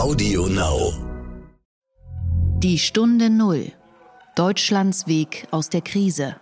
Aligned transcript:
Audio 0.00 0.46
Now. 0.46 0.94
Die 2.60 2.78
Stunde 2.78 3.28
Null. 3.28 3.66
Deutschlands 4.34 5.06
Weg 5.06 5.46
aus 5.50 5.68
der 5.68 5.82
Krise. 5.82 6.36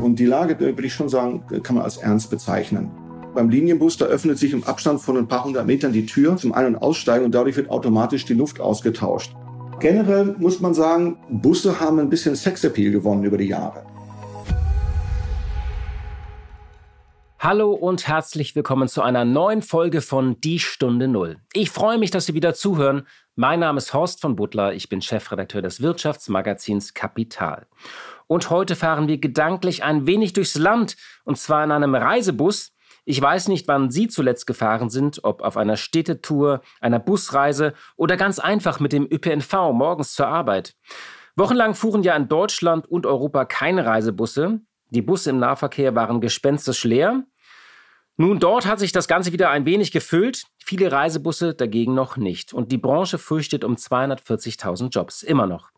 Und 0.00 0.18
die 0.18 0.24
Lage, 0.24 0.58
würde 0.58 0.86
ich 0.86 0.94
schon 0.94 1.10
sagen, 1.10 1.44
kann 1.62 1.76
man 1.76 1.84
als 1.84 1.98
ernst 1.98 2.30
bezeichnen. 2.30 2.90
Beim 3.34 3.50
Linienbus, 3.50 3.98
da 3.98 4.06
öffnet 4.06 4.38
sich 4.38 4.54
im 4.54 4.64
Abstand 4.64 5.02
von 5.02 5.18
ein 5.18 5.28
paar 5.28 5.44
hundert 5.44 5.66
Metern 5.66 5.92
die 5.92 6.06
Tür 6.06 6.38
zum 6.38 6.54
Ein- 6.54 6.64
und 6.64 6.76
Aussteigen 6.76 7.26
und 7.26 7.34
dadurch 7.34 7.56
wird 7.56 7.68
automatisch 7.68 8.24
die 8.24 8.32
Luft 8.32 8.58
ausgetauscht. 8.58 9.36
Generell 9.80 10.36
muss 10.38 10.60
man 10.60 10.72
sagen, 10.72 11.18
Busse 11.28 11.78
haben 11.78 11.98
ein 11.98 12.08
bisschen 12.08 12.36
Sexappeal 12.36 12.90
gewonnen 12.90 13.24
über 13.24 13.36
die 13.36 13.48
Jahre. 13.48 13.84
Hallo 17.44 17.72
und 17.72 18.08
herzlich 18.08 18.56
willkommen 18.56 18.88
zu 18.88 19.02
einer 19.02 19.26
neuen 19.26 19.60
Folge 19.60 20.00
von 20.00 20.40
Die 20.40 20.58
Stunde 20.58 21.08
Null. 21.08 21.36
Ich 21.52 21.70
freue 21.70 21.98
mich, 21.98 22.10
dass 22.10 22.24
Sie 22.24 22.32
wieder 22.32 22.54
zuhören. 22.54 23.06
Mein 23.36 23.60
Name 23.60 23.76
ist 23.76 23.92
Horst 23.92 24.22
von 24.22 24.34
Butler, 24.34 24.72
ich 24.72 24.88
bin 24.88 25.02
Chefredakteur 25.02 25.60
des 25.60 25.82
Wirtschaftsmagazins 25.82 26.94
Kapital. 26.94 27.66
Und 28.28 28.48
heute 28.48 28.76
fahren 28.76 29.08
wir 29.08 29.18
gedanklich 29.18 29.84
ein 29.84 30.06
wenig 30.06 30.32
durchs 30.32 30.54
Land, 30.54 30.96
und 31.24 31.36
zwar 31.36 31.62
in 31.64 31.70
einem 31.70 31.94
Reisebus. 31.94 32.72
Ich 33.04 33.20
weiß 33.20 33.48
nicht, 33.48 33.68
wann 33.68 33.90
Sie 33.90 34.08
zuletzt 34.08 34.46
gefahren 34.46 34.88
sind, 34.88 35.22
ob 35.22 35.42
auf 35.42 35.58
einer 35.58 35.76
Städtetour, 35.76 36.62
einer 36.80 36.98
Busreise 36.98 37.74
oder 37.96 38.16
ganz 38.16 38.38
einfach 38.38 38.80
mit 38.80 38.94
dem 38.94 39.04
ÖPNV 39.04 39.52
morgens 39.74 40.14
zur 40.14 40.28
Arbeit. 40.28 40.76
Wochenlang 41.36 41.74
fuhren 41.74 42.04
ja 42.04 42.16
in 42.16 42.26
Deutschland 42.26 42.86
und 42.86 43.04
Europa 43.04 43.44
keine 43.44 43.84
Reisebusse. 43.84 44.60
Die 44.88 45.02
Busse 45.02 45.28
im 45.28 45.40
Nahverkehr 45.40 45.94
waren 45.94 46.22
gespenstisch 46.22 46.84
leer. 46.84 47.24
Nun, 48.16 48.38
dort 48.38 48.66
hat 48.66 48.78
sich 48.78 48.92
das 48.92 49.08
Ganze 49.08 49.32
wieder 49.32 49.50
ein 49.50 49.66
wenig 49.66 49.90
gefüllt, 49.90 50.44
viele 50.64 50.92
Reisebusse 50.92 51.54
dagegen 51.54 51.94
noch 51.94 52.16
nicht. 52.16 52.52
Und 52.52 52.70
die 52.70 52.78
Branche 52.78 53.18
fürchtet 53.18 53.64
um 53.64 53.74
240.000 53.74 54.90
Jobs, 54.90 55.22
immer 55.22 55.46
noch. 55.46 55.70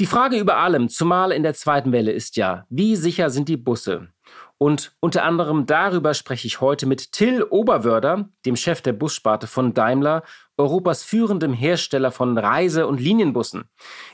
Die 0.00 0.06
Frage 0.06 0.38
über 0.38 0.58
allem, 0.58 0.88
zumal 0.88 1.32
in 1.32 1.42
der 1.42 1.54
zweiten 1.54 1.92
Welle, 1.92 2.12
ist 2.12 2.36
ja, 2.36 2.66
wie 2.70 2.96
sicher 2.96 3.30
sind 3.30 3.48
die 3.48 3.56
Busse? 3.56 4.08
Und 4.56 4.92
unter 5.00 5.24
anderem 5.24 5.66
darüber 5.66 6.14
spreche 6.14 6.46
ich 6.46 6.60
heute 6.60 6.86
mit 6.86 7.12
Till 7.12 7.44
Oberwörder, 7.44 8.28
dem 8.46 8.56
Chef 8.56 8.80
der 8.80 8.92
Bussparte 8.92 9.46
von 9.46 9.74
Daimler, 9.74 10.24
Europas 10.56 11.04
führendem 11.04 11.52
Hersteller 11.52 12.10
von 12.10 12.36
Reise- 12.36 12.86
und 12.88 13.00
Linienbussen. 13.00 13.64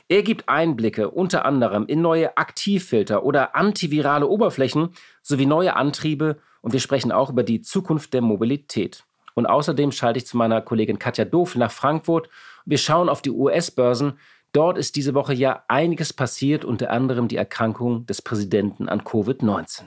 Er 0.07 0.21
gibt 0.21 0.47
Einblicke 0.47 1.09
unter 1.09 1.45
anderem 1.45 1.87
in 1.87 2.01
neue 2.01 2.37
Aktivfilter 2.37 3.23
oder 3.23 3.55
antivirale 3.55 4.27
Oberflächen 4.27 4.89
sowie 5.23 5.47
neue 5.47 5.75
Antriebe 5.75 6.37
und 6.65 6.71
wir 6.71 6.79
sprechen 6.79 7.11
auch 7.11 7.29
über 7.29 7.43
die 7.43 7.61
Zukunft 7.61 8.15
der 8.15 8.21
Mobilität. 8.21 9.05
Und 9.35 9.45
außerdem 9.45 9.91
schalte 9.91 10.17
ich 10.17 10.25
zu 10.25 10.35
meiner 10.35 10.61
Kollegin 10.61 10.97
Katja 10.97 11.23
Doof 11.23 11.53
nach 11.55 11.71
Frankfurt. 11.71 12.27
Wir 12.65 12.79
schauen 12.79 13.07
auf 13.07 13.21
die 13.21 13.29
US-Börsen. 13.29 14.17
Dort 14.51 14.79
ist 14.79 14.95
diese 14.95 15.13
Woche 15.13 15.35
ja 15.35 15.63
einiges 15.67 16.11
passiert, 16.11 16.65
unter 16.65 16.89
anderem 16.89 17.27
die 17.27 17.35
Erkrankung 17.35 18.07
des 18.07 18.23
Präsidenten 18.23 18.89
an 18.89 19.01
Covid-19. 19.01 19.83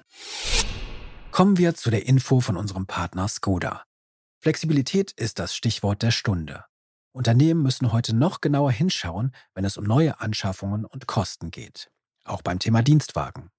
Kommen 1.33 1.59
wir 1.59 1.75
zu 1.75 1.91
der 1.91 2.06
Info 2.06 2.39
von 2.39 2.56
unserem 2.56 2.87
Partner 2.87 3.27
Skoda. 3.27 3.83
Flexibilität 4.39 5.11
ist 5.11 5.41
das 5.41 5.56
Stichwort 5.56 6.03
der 6.03 6.12
Stunde. 6.12 6.65
Unternehmen 7.11 7.65
müssen 7.65 7.91
heute 7.91 8.15
noch 8.15 8.41
genauer 8.41 8.71
hinschauen, 8.71 9.33
wenn 9.53 9.65
es 9.65 9.79
um 9.79 9.84
neue 9.84 10.21
Anschaffungen 10.21 10.84
und 10.84 11.09
Kosten 11.09 11.51
geht. 11.51 11.91
Auch 12.25 12.43
beim 12.43 12.61
Thema 12.61 12.83
Dienstwagen. 12.83 13.51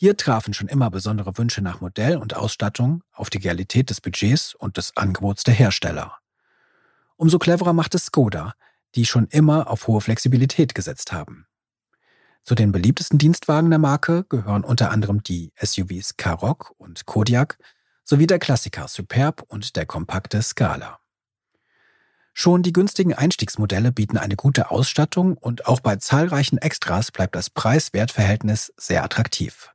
Hier 0.00 0.16
trafen 0.16 0.54
schon 0.54 0.68
immer 0.68 0.90
besondere 0.90 1.36
Wünsche 1.38 1.60
nach 1.60 1.80
Modell 1.80 2.18
und 2.18 2.36
Ausstattung 2.36 3.02
auf 3.10 3.30
die 3.30 3.38
Realität 3.38 3.90
des 3.90 4.00
Budgets 4.00 4.54
und 4.54 4.76
des 4.76 4.96
Angebots 4.96 5.42
der 5.42 5.54
Hersteller. 5.54 6.18
Umso 7.16 7.40
cleverer 7.40 7.72
macht 7.72 7.96
es 7.96 8.04
Skoda, 8.04 8.54
die 8.94 9.06
schon 9.06 9.26
immer 9.26 9.68
auf 9.68 9.88
hohe 9.88 10.00
Flexibilität 10.00 10.76
gesetzt 10.76 11.10
haben. 11.10 11.48
Zu 12.44 12.54
den 12.54 12.70
beliebtesten 12.70 13.18
Dienstwagen 13.18 13.70
der 13.70 13.80
Marke 13.80 14.22
gehören 14.28 14.62
unter 14.62 14.92
anderem 14.92 15.24
die 15.24 15.52
SUVs 15.60 16.16
Karoq 16.16 16.70
und 16.78 17.04
Kodiak 17.06 17.58
sowie 18.04 18.28
der 18.28 18.38
Klassiker 18.38 18.86
Superb 18.86 19.42
und 19.48 19.74
der 19.74 19.84
kompakte 19.84 20.40
Scala. 20.42 21.00
Schon 22.34 22.62
die 22.62 22.72
günstigen 22.72 23.14
Einstiegsmodelle 23.14 23.90
bieten 23.90 24.16
eine 24.16 24.36
gute 24.36 24.70
Ausstattung 24.70 25.36
und 25.36 25.66
auch 25.66 25.80
bei 25.80 25.96
zahlreichen 25.96 26.58
Extras 26.58 27.10
bleibt 27.10 27.34
das 27.34 27.50
Preis-Wert-Verhältnis 27.50 28.72
sehr 28.76 29.02
attraktiv. 29.02 29.72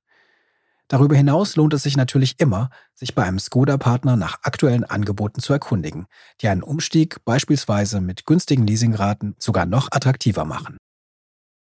Darüber 0.94 1.16
hinaus 1.16 1.56
lohnt 1.56 1.74
es 1.74 1.82
sich 1.82 1.98
natürlich 1.98 2.36
immer, 2.40 2.70
sich 2.94 3.16
bei 3.16 3.24
einem 3.24 3.40
Skoda-Partner 3.40 4.16
nach 4.16 4.38
aktuellen 4.44 4.84
Angeboten 4.84 5.42
zu 5.42 5.52
erkundigen, 5.52 6.06
die 6.40 6.50
einen 6.50 6.62
Umstieg 6.62 7.26
beispielsweise 7.26 8.00
mit 8.00 8.28
günstigen 8.28 8.68
Leasingraten 8.68 9.36
sogar 9.40 9.66
noch 9.66 9.88
attraktiver 9.90 10.46
machen. 10.46 10.78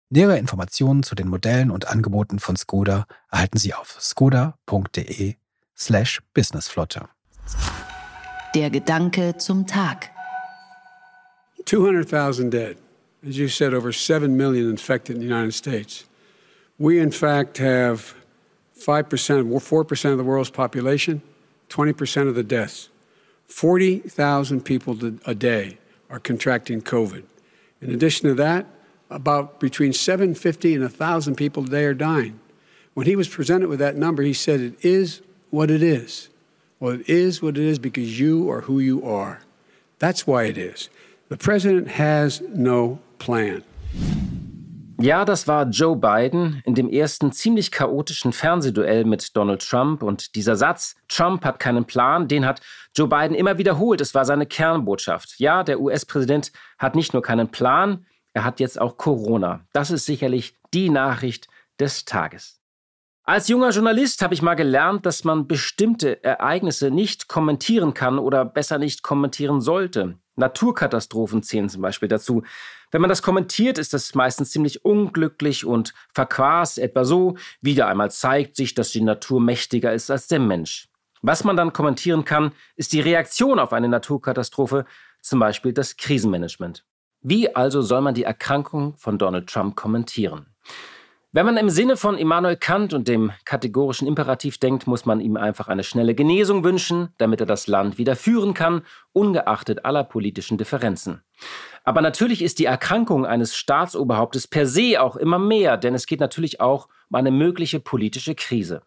Nähere 0.08 0.36
Informationen 0.36 1.04
zu 1.04 1.14
den 1.14 1.28
Modellen 1.28 1.70
und 1.70 1.86
Angeboten 1.86 2.40
von 2.40 2.56
Skoda 2.56 3.06
erhalten 3.30 3.58
Sie 3.58 3.72
auf 3.72 3.98
skoda.de 4.00 5.36
slash 5.78 6.20
businessflotte. 6.34 7.08
Der 8.56 8.68
Gedanke 8.68 9.36
zum 9.36 9.64
Tag. 9.64 10.10
200,000 11.66 12.52
dead. 12.52 12.76
As 13.24 13.36
you 13.36 13.46
said, 13.46 13.74
over 13.74 13.92
7 13.92 14.36
million 14.36 14.68
infected 14.68 15.14
in 15.14 15.22
the 15.22 15.28
United 15.28 15.54
States. 15.54 16.04
We, 16.78 16.98
in 16.98 17.12
fact, 17.12 17.60
have 17.60 18.19
5%, 18.80 19.44
4% 19.44 20.12
of 20.12 20.18
the 20.18 20.24
world's 20.24 20.50
population, 20.50 21.22
20% 21.68 22.28
of 22.28 22.34
the 22.34 22.42
deaths. 22.42 22.88
40,000 23.46 24.64
people 24.64 24.98
a 25.26 25.34
day 25.34 25.78
are 26.08 26.18
contracting 26.18 26.80
COVID. 26.80 27.24
In 27.82 27.90
addition 27.90 28.28
to 28.28 28.34
that, 28.34 28.66
about 29.10 29.58
between 29.58 29.92
750 29.92 30.74
and 30.74 30.82
1,000 30.82 31.34
people 31.34 31.64
a 31.64 31.68
day 31.68 31.84
are 31.84 31.94
dying. 31.94 32.38
When 32.94 33.06
he 33.06 33.16
was 33.16 33.28
presented 33.28 33.68
with 33.68 33.80
that 33.80 33.96
number, 33.96 34.22
he 34.22 34.32
said, 34.32 34.60
It 34.60 34.84
is 34.84 35.20
what 35.50 35.70
it 35.70 35.82
is. 35.82 36.28
Well, 36.78 36.94
it 36.94 37.08
is 37.08 37.42
what 37.42 37.58
it 37.58 37.64
is 37.64 37.78
because 37.78 38.18
you 38.18 38.50
are 38.50 38.62
who 38.62 38.78
you 38.78 39.04
are. 39.06 39.42
That's 39.98 40.26
why 40.26 40.44
it 40.44 40.56
is. 40.56 40.88
The 41.28 41.36
president 41.36 41.88
has 41.88 42.40
no 42.40 43.00
plan. 43.18 43.62
Ja, 45.02 45.24
das 45.24 45.48
war 45.48 45.66
Joe 45.66 45.96
Biden 45.96 46.60
in 46.66 46.74
dem 46.74 46.90
ersten 46.90 47.32
ziemlich 47.32 47.70
chaotischen 47.70 48.34
Fernsehduell 48.34 49.06
mit 49.06 49.34
Donald 49.34 49.66
Trump. 49.66 50.02
Und 50.02 50.34
dieser 50.34 50.56
Satz, 50.56 50.94
Trump 51.08 51.42
hat 51.42 51.58
keinen 51.58 51.86
Plan, 51.86 52.28
den 52.28 52.44
hat 52.44 52.60
Joe 52.94 53.08
Biden 53.08 53.34
immer 53.34 53.56
wiederholt. 53.56 54.02
Es 54.02 54.14
war 54.14 54.26
seine 54.26 54.44
Kernbotschaft. 54.44 55.36
Ja, 55.38 55.64
der 55.64 55.80
US-Präsident 55.80 56.52
hat 56.78 56.96
nicht 56.96 57.14
nur 57.14 57.22
keinen 57.22 57.48
Plan, 57.48 58.04
er 58.34 58.44
hat 58.44 58.60
jetzt 58.60 58.78
auch 58.78 58.98
Corona. 58.98 59.60
Das 59.72 59.90
ist 59.90 60.04
sicherlich 60.04 60.54
die 60.74 60.90
Nachricht 60.90 61.48
des 61.80 62.04
Tages. 62.04 62.60
Als 63.24 63.48
junger 63.48 63.70
Journalist 63.70 64.20
habe 64.20 64.34
ich 64.34 64.42
mal 64.42 64.54
gelernt, 64.54 65.06
dass 65.06 65.24
man 65.24 65.46
bestimmte 65.46 66.22
Ereignisse 66.22 66.90
nicht 66.90 67.26
kommentieren 67.26 67.94
kann 67.94 68.18
oder 68.18 68.44
besser 68.44 68.78
nicht 68.78 69.02
kommentieren 69.02 69.62
sollte. 69.62 70.18
Naturkatastrophen 70.40 71.42
zählen 71.42 71.68
zum 71.68 71.82
Beispiel 71.82 72.08
dazu. 72.08 72.42
Wenn 72.90 73.00
man 73.00 73.08
das 73.08 73.22
kommentiert, 73.22 73.78
ist 73.78 73.94
das 73.94 74.14
meistens 74.14 74.50
ziemlich 74.50 74.84
unglücklich 74.84 75.64
und 75.64 75.94
verquast, 76.12 76.78
etwa 76.78 77.04
so, 77.04 77.36
wieder 77.60 77.86
einmal 77.86 78.10
zeigt 78.10 78.56
sich, 78.56 78.74
dass 78.74 78.90
die 78.90 79.00
Natur 79.00 79.40
mächtiger 79.40 79.94
ist 79.94 80.10
als 80.10 80.26
der 80.26 80.40
Mensch. 80.40 80.88
Was 81.22 81.44
man 81.44 81.56
dann 81.56 81.72
kommentieren 81.72 82.24
kann, 82.24 82.52
ist 82.76 82.92
die 82.92 83.00
Reaktion 83.00 83.58
auf 83.58 83.72
eine 83.72 83.88
Naturkatastrophe, 83.88 84.86
zum 85.20 85.38
Beispiel 85.38 85.72
das 85.72 85.96
Krisenmanagement. 85.96 86.84
Wie 87.20 87.54
also 87.54 87.82
soll 87.82 88.00
man 88.00 88.14
die 88.14 88.24
Erkrankung 88.24 88.96
von 88.96 89.18
Donald 89.18 89.48
Trump 89.48 89.76
kommentieren? 89.76 90.46
Wenn 91.32 91.46
man 91.46 91.56
im 91.58 91.70
Sinne 91.70 91.96
von 91.96 92.18
Immanuel 92.18 92.56
Kant 92.56 92.92
und 92.92 93.06
dem 93.06 93.30
kategorischen 93.44 94.08
Imperativ 94.08 94.58
denkt, 94.58 94.88
muss 94.88 95.06
man 95.06 95.20
ihm 95.20 95.36
einfach 95.36 95.68
eine 95.68 95.84
schnelle 95.84 96.16
Genesung 96.16 96.64
wünschen, 96.64 97.10
damit 97.18 97.38
er 97.38 97.46
das 97.46 97.68
Land 97.68 97.98
wieder 97.98 98.16
führen 98.16 98.52
kann, 98.52 98.82
ungeachtet 99.12 99.84
aller 99.84 100.02
politischen 100.02 100.58
Differenzen. 100.58 101.22
Aber 101.84 102.00
natürlich 102.00 102.42
ist 102.42 102.58
die 102.58 102.64
Erkrankung 102.64 103.26
eines 103.26 103.54
Staatsoberhauptes 103.54 104.48
per 104.48 104.66
se 104.66 105.00
auch 105.00 105.14
immer 105.14 105.38
mehr, 105.38 105.76
denn 105.76 105.94
es 105.94 106.06
geht 106.06 106.18
natürlich 106.18 106.60
auch 106.60 106.88
um 107.10 107.14
eine 107.14 107.30
mögliche 107.30 107.78
politische 107.78 108.34
Krise. 108.34 108.82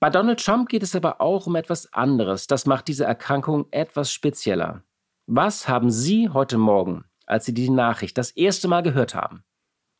Bei 0.00 0.10
Donald 0.10 0.44
Trump 0.44 0.68
geht 0.68 0.82
es 0.82 0.96
aber 0.96 1.20
auch 1.20 1.46
um 1.46 1.54
etwas 1.54 1.92
anderes. 1.92 2.48
Das 2.48 2.66
macht 2.66 2.88
diese 2.88 3.04
Erkrankung 3.04 3.66
etwas 3.70 4.10
spezieller. 4.10 4.82
Was 5.28 5.68
haben 5.68 5.92
Sie 5.92 6.30
heute 6.30 6.58
Morgen, 6.58 7.04
als 7.26 7.44
Sie 7.44 7.54
die 7.54 7.70
Nachricht 7.70 8.18
das 8.18 8.32
erste 8.32 8.66
Mal 8.66 8.82
gehört 8.82 9.14
haben? 9.14 9.44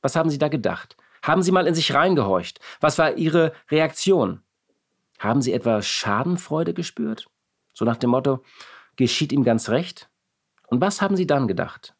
Was 0.01 0.17
haben 0.17 0.29
Sie 0.29 0.39
da 0.39 0.49
gedacht? 0.49 0.97
Haben 1.23 1.43
Sie 1.43 1.53
mal 1.53 1.67
in 1.67 1.75
sich 1.75 1.95
reingehorcht? 1.95 2.61
Was 2.81 2.99
war 2.99 3.17
Ihre 3.17 3.53
Reaktion? 3.71 4.43
Haben 5.19 5.41
Sie 5.41 5.53
etwa 5.53 5.81
Schadenfreude 5.81 6.75
gespürt? 6.75 7.29
So 7.73 7.85
nach 7.85 7.97
dem 7.97 8.11
Motto, 8.11 8.43
geschieht 8.97 9.33
ihm 9.33 9.45
ganz 9.45 9.69
recht? 9.69 10.11
Und 10.67 10.81
was 10.81 11.01
haben 11.01 11.17
Sie 11.17 11.27
dann 11.27 11.47
gedacht? 11.49 11.95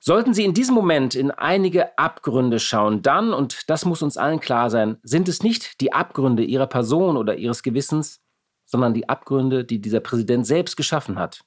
Sollten 0.00 0.34
Sie 0.34 0.44
in 0.44 0.54
diesem 0.54 0.74
Moment 0.74 1.14
in 1.14 1.30
einige 1.30 1.98
Abgründe 1.98 2.60
schauen, 2.60 3.02
dann, 3.02 3.32
und 3.32 3.68
das 3.70 3.84
muss 3.84 4.02
uns 4.02 4.16
allen 4.16 4.40
klar 4.40 4.70
sein, 4.70 4.98
sind 5.02 5.28
es 5.28 5.42
nicht 5.42 5.80
die 5.80 5.92
Abgründe 5.92 6.44
Ihrer 6.44 6.66
Person 6.66 7.16
oder 7.16 7.36
Ihres 7.36 7.62
Gewissens, 7.62 8.20
sondern 8.64 8.94
die 8.94 9.08
Abgründe, 9.08 9.64
die 9.64 9.80
dieser 9.80 10.00
Präsident 10.00 10.46
selbst 10.46 10.76
geschaffen 10.76 11.18
hat. 11.18 11.44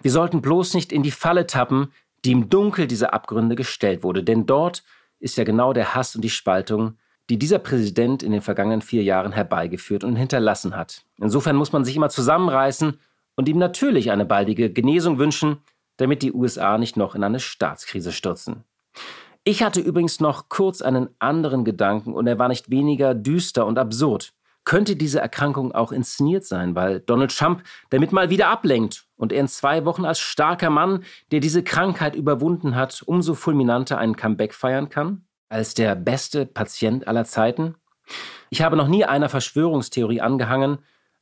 Wir 0.00 0.10
sollten 0.10 0.40
bloß 0.40 0.74
nicht 0.74 0.92
in 0.92 1.02
die 1.02 1.10
Falle 1.10 1.46
tappen, 1.46 1.92
die 2.24 2.32
im 2.32 2.48
Dunkel 2.48 2.86
dieser 2.86 3.12
Abgründe 3.12 3.56
gestellt 3.56 4.02
wurde, 4.02 4.22
denn 4.22 4.46
dort 4.46 4.84
ist 5.26 5.36
ja 5.36 5.44
genau 5.44 5.72
der 5.72 5.94
Hass 5.94 6.14
und 6.14 6.22
die 6.22 6.30
Spaltung, 6.30 6.96
die 7.28 7.38
dieser 7.38 7.58
Präsident 7.58 8.22
in 8.22 8.30
den 8.30 8.42
vergangenen 8.42 8.80
vier 8.80 9.02
Jahren 9.02 9.32
herbeigeführt 9.32 10.04
und 10.04 10.14
hinterlassen 10.14 10.76
hat. 10.76 11.04
Insofern 11.18 11.56
muss 11.56 11.72
man 11.72 11.84
sich 11.84 11.96
immer 11.96 12.08
zusammenreißen 12.08 12.98
und 13.34 13.48
ihm 13.48 13.58
natürlich 13.58 14.12
eine 14.12 14.24
baldige 14.24 14.72
Genesung 14.72 15.18
wünschen, 15.18 15.58
damit 15.96 16.22
die 16.22 16.32
USA 16.32 16.78
nicht 16.78 16.96
noch 16.96 17.16
in 17.16 17.24
eine 17.24 17.40
Staatskrise 17.40 18.12
stürzen. 18.12 18.62
Ich 19.42 19.64
hatte 19.64 19.80
übrigens 19.80 20.20
noch 20.20 20.48
kurz 20.48 20.80
einen 20.80 21.08
anderen 21.18 21.64
Gedanken 21.64 22.14
und 22.14 22.28
er 22.28 22.38
war 22.38 22.46
nicht 22.48 22.70
weniger 22.70 23.12
düster 23.12 23.66
und 23.66 23.78
absurd. 23.78 24.32
Könnte 24.66 24.96
diese 24.96 25.20
Erkrankung 25.20 25.70
auch 25.70 25.92
inszeniert 25.92 26.44
sein, 26.44 26.74
weil 26.74 26.98
Donald 26.98 27.30
Trump 27.34 27.62
damit 27.88 28.10
mal 28.10 28.30
wieder 28.30 28.48
ablenkt 28.48 29.06
und 29.16 29.32
er 29.32 29.38
in 29.38 29.46
zwei 29.46 29.84
Wochen 29.84 30.04
als 30.04 30.18
starker 30.18 30.70
Mann, 30.70 31.04
der 31.30 31.38
diese 31.38 31.62
Krankheit 31.62 32.16
überwunden 32.16 32.74
hat, 32.74 33.00
umso 33.06 33.34
fulminanter 33.34 33.96
einen 33.96 34.16
Comeback 34.16 34.52
feiern 34.52 34.88
kann? 34.88 35.24
Als 35.48 35.74
der 35.74 35.94
beste 35.94 36.46
Patient 36.46 37.06
aller 37.06 37.24
Zeiten? 37.24 37.76
Ich 38.50 38.60
habe 38.60 38.76
noch 38.76 38.88
nie 38.88 39.04
einer 39.04 39.28
Verschwörungstheorie 39.28 40.20
angehangen, 40.20 40.78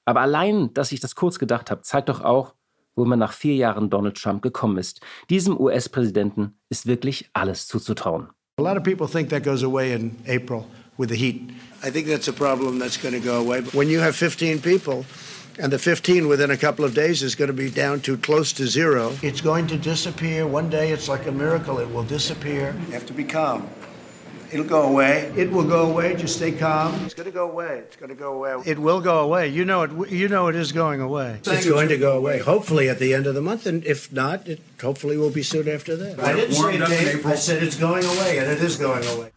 aber 0.07 0.23
allein, 0.23 0.73
dass 0.73 0.91
ich 0.91 1.01
das 1.01 1.15
kurz 1.15 1.39
gedacht 1.39 1.71
habe, 1.71 1.83
zeigt 1.83 2.09
doch 2.09 2.23
auch, 2.23 2.55
wo 2.97 3.05
man 3.05 3.19
nach 3.19 3.33
vier 3.33 3.57
Jahren 3.57 3.91
Donald 3.91 4.17
Trump 4.17 4.41
gekommen 4.41 4.79
ist. 4.79 5.03
Diesem 5.29 5.61
US-Präsidenten 5.61 6.59
ist 6.71 6.87
wirklich 6.87 7.29
alles 7.35 7.67
zuzutrauen. 7.67 8.29
A 8.57 8.63
lot 8.63 8.79
of 8.79 8.85
people 8.85 9.07
think 9.07 9.29
that 9.29 9.45
goes 9.45 9.63
away 9.63 9.95
in 9.95 10.17
April 10.27 10.65
with 10.97 11.09
the 11.09 11.17
heat. 11.17 11.51
I 11.83 11.91
think 11.91 12.07
that's 12.07 12.29
a 12.29 12.33
problem 12.33 12.79
that's 12.79 12.97
going 12.97 13.15
to 13.15 13.21
go 13.21 13.41
away. 13.41 13.61
But 13.61 13.75
when 13.75 13.89
you 13.89 14.01
have 14.01 14.17
15 14.17 14.61
people 14.61 15.05
and 15.59 15.73
the 15.73 15.79
15 15.79 16.29
within 16.29 16.51
a 16.51 16.57
couple 16.57 16.85
of 16.85 16.95
days 16.95 17.23
is 17.23 17.35
going 17.35 17.49
to 17.49 17.55
be 17.55 17.71
down 17.71 18.01
to 18.01 18.17
close 18.17 18.53
to 18.55 18.67
zero, 18.67 19.17
it's 19.23 19.41
going 19.41 19.67
to 19.69 19.77
disappear. 19.77 20.47
One 20.47 20.71
day 20.71 20.93
it's 20.93 21.09
like 21.09 21.27
a 21.27 21.33
miracle. 21.33 21.79
It 21.79 21.91
will 21.91 22.05
disappear. 22.05 22.75
You 22.87 22.93
have 22.93 23.07
to 23.07 23.13
be 23.13 23.25
calm. 23.25 23.69
It'll 24.53 24.65
go 24.65 24.83
away. 24.83 25.33
It 25.37 25.51
will 25.51 25.65
go 25.65 25.91
away. 25.91 26.15
Just 26.15 26.37
stay 26.37 26.53
calm. 26.53 26.95
It's 27.05 27.15
going 27.15 27.27
to 27.27 27.33
go 27.33 27.51
away. 27.51 27.79
It's 27.79 27.97
going 27.97 28.11
to 28.11 28.15
go 28.15 28.35
away. 28.35 28.63
It 28.65 28.79
will 28.79 29.01
go 29.01 29.19
away. 29.19 29.49
You 29.49 29.65
know 29.65 29.83
it. 29.83 30.11
You 30.11 30.29
know 30.29 30.47
it 30.47 30.55
is 30.55 30.71
going 30.71 31.01
away. 31.01 31.41
It's 31.45 31.67
going 31.69 31.89
to 31.89 31.99
go 31.99 32.17
away. 32.17 32.39
Hopefully 32.39 32.89
at 32.89 33.01
the 33.01 33.15
end 33.15 33.27
of 33.27 33.35
the 33.35 33.43
month, 33.43 33.67
and 33.67 33.85
if 33.85 34.13
not, 34.13 34.47
it 34.47 34.61
hopefully 34.81 35.17
will 35.17 35.31
be 35.31 35.43
soon 35.43 35.69
after 35.69 35.97
that. 35.97 36.21
I 36.21 36.35
didn't 36.35 36.55
say 36.55 36.79
date. 36.79 37.27
I 37.27 37.35
said 37.35 37.65
it's 37.65 37.77
going 37.77 38.05
away, 38.05 38.39
and 38.39 38.49
it 38.49 38.61
is 38.61 38.77
going 38.77 39.05
away. 39.07 39.33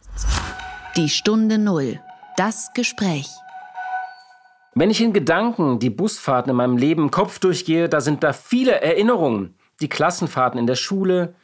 Die 0.98 1.08
Stunde 1.08 1.58
Null. 1.58 2.00
Das 2.36 2.72
Gespräch. 2.74 3.28
Wenn 4.74 4.90
ich 4.90 5.00
in 5.00 5.12
Gedanken 5.12 5.78
die 5.78 5.90
Busfahrten 5.90 6.50
in 6.50 6.56
meinem 6.56 6.76
Leben 6.76 7.12
Kopf 7.12 7.38
durchgehe, 7.38 7.88
da 7.88 8.00
sind 8.00 8.24
da 8.24 8.32
viele 8.32 8.80
Erinnerungen. 8.80 9.54
Die 9.80 9.88
Klassenfahrten 9.88 10.58
in 10.58 10.66
der 10.66 10.74
Schule, 10.74 11.36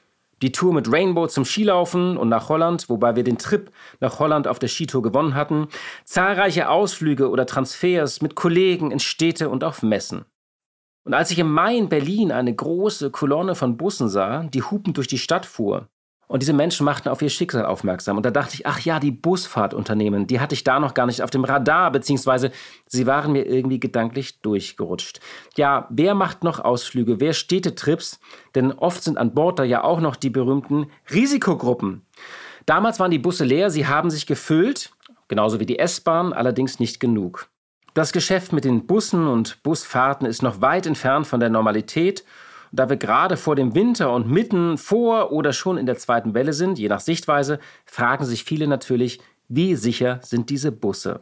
die 0.43 0.51
Tour 0.51 0.75
mit 0.75 0.93
Rainbow 0.93 1.29
zum 1.29 1.45
Skilaufen 1.45 2.17
und 2.17 2.31
nach 2.31 2.49
Holland, 2.49 2.89
wobei 2.89 3.15
wir 3.15 3.23
den 3.23 3.39
Trip 3.39 3.71
nach 4.01 4.19
Holland 4.19 4.49
auf 4.49 4.59
der 4.59 4.67
Skitour 4.67 5.03
gewonnen 5.03 5.37
hatten, 5.37 5.69
zahlreiche 6.05 6.69
Ausflüge 6.69 7.31
oder 7.31 7.47
Transfers 7.47 8.23
mit 8.23 8.35
Kollegen 8.35 8.91
in 8.91 8.99
Städte 8.99 9.51
und 9.51 9.63
auf 9.63 9.85
Messen. 9.85 10.25
Und 11.05 11.15
als 11.15 11.31
ich 11.31 11.39
im 11.39 11.53
Mai 11.53 11.77
in 11.77 11.89
Berlin 11.89 12.33
eine 12.33 12.53
große 12.53 13.13
Kolonne 13.13 13.55
von 13.55 13.77
Bussen 13.77 14.09
sah, 14.09 14.43
die 14.43 14.63
hupend 14.63 14.97
durch 14.97 15.07
die 15.07 15.19
Stadt 15.19 15.47
fuhr, 15.47 15.87
und 16.35 16.41
diese 16.41 16.53
Menschen 16.53 16.85
machten 16.85 17.11
auf 17.11 17.23
ihr 17.23 17.31
Schicksal 17.31 17.65
aufmerksam. 17.65 18.17
Und 18.17 18.27
da 18.27 18.33
dachte 18.33 18.57
ich, 18.57 18.67
ach 18.67 18.81
ja, 18.81 18.99
die 18.99 19.13
Busfahrtunternehmen, 19.13 20.27
die 20.27 20.41
hatte 20.41 20.57
ich 20.57 20.65
da 20.65 20.81
noch 20.81 20.93
gar 20.93 21.07
nicht 21.07 21.23
auf 21.23 21.31
dem 21.31 21.45
Radar, 21.45 21.93
beziehungsweise 21.93 22.51
sie 22.89 23.07
waren 23.07 23.31
mir 23.31 23.47
irgendwie 23.47 23.79
gedanklich 23.79 24.41
durchgerutscht. 24.41 25.21
Ja, 25.57 25.87
wer 25.91 26.17
macht 26.17 26.43
noch 26.43 26.59
Ausflüge? 26.59 27.21
Wer 27.21 27.35
Städtetrips? 27.35 28.19
Denn 28.57 28.73
oft 28.73 29.05
sind 29.05 29.17
an 29.17 29.33
Bord 29.33 29.61
da 29.61 29.63
ja 29.63 29.85
auch 29.85 30.01
noch 30.01 30.17
die 30.17 30.31
berühmten 30.31 30.91
Risikogruppen. 31.13 32.05
Damals 32.67 32.99
waren 32.99 33.13
die 33.13 33.21
Busse 33.21 33.45
leer, 33.45 33.71
sie 33.71 33.87
haben 33.87 34.11
sich 34.11 34.27
gefüllt, 34.27 34.91
genauso 35.29 35.61
wie 35.61 35.67
die 35.67 35.79
S-Bahn, 35.79 36.33
allerdings 36.33 36.81
nicht 36.81 36.99
genug. 36.99 37.49
Das 37.95 38.13
Geschäft 38.13 38.53
mit 38.53 38.65
den 38.65 38.89
Bussen 38.89 39.29
und 39.29 39.63
Busfahrten 39.63 40.27
ist 40.27 40.43
noch 40.43 40.61
weit 40.61 40.87
entfernt 40.87 41.29
von 41.29 41.39
der 41.39 41.51
Normalität 41.51 42.25
da 42.75 42.89
wir 42.89 42.97
gerade 42.97 43.37
vor 43.37 43.55
dem 43.55 43.75
Winter 43.75 44.13
und 44.13 44.29
mitten 44.29 44.79
vor 44.79 45.31
oder 45.33 45.53
schon 45.53 45.79
in 45.79 45.87
der 45.87 45.97
zweiten 45.97 46.35
Welle 46.35 46.53
sind, 46.53 46.79
je 46.79 46.89
nach 46.89 47.01
Sichtweise, 47.01 47.61
fragen 47.87 48.25
sich 48.25 48.45
viele 48.45 48.67
natürlich, 48.67 49.21
wie 49.49 49.77
sicher 49.77 50.19
sind 50.23 50.51
diese 50.51 50.73
Busse? 50.73 51.21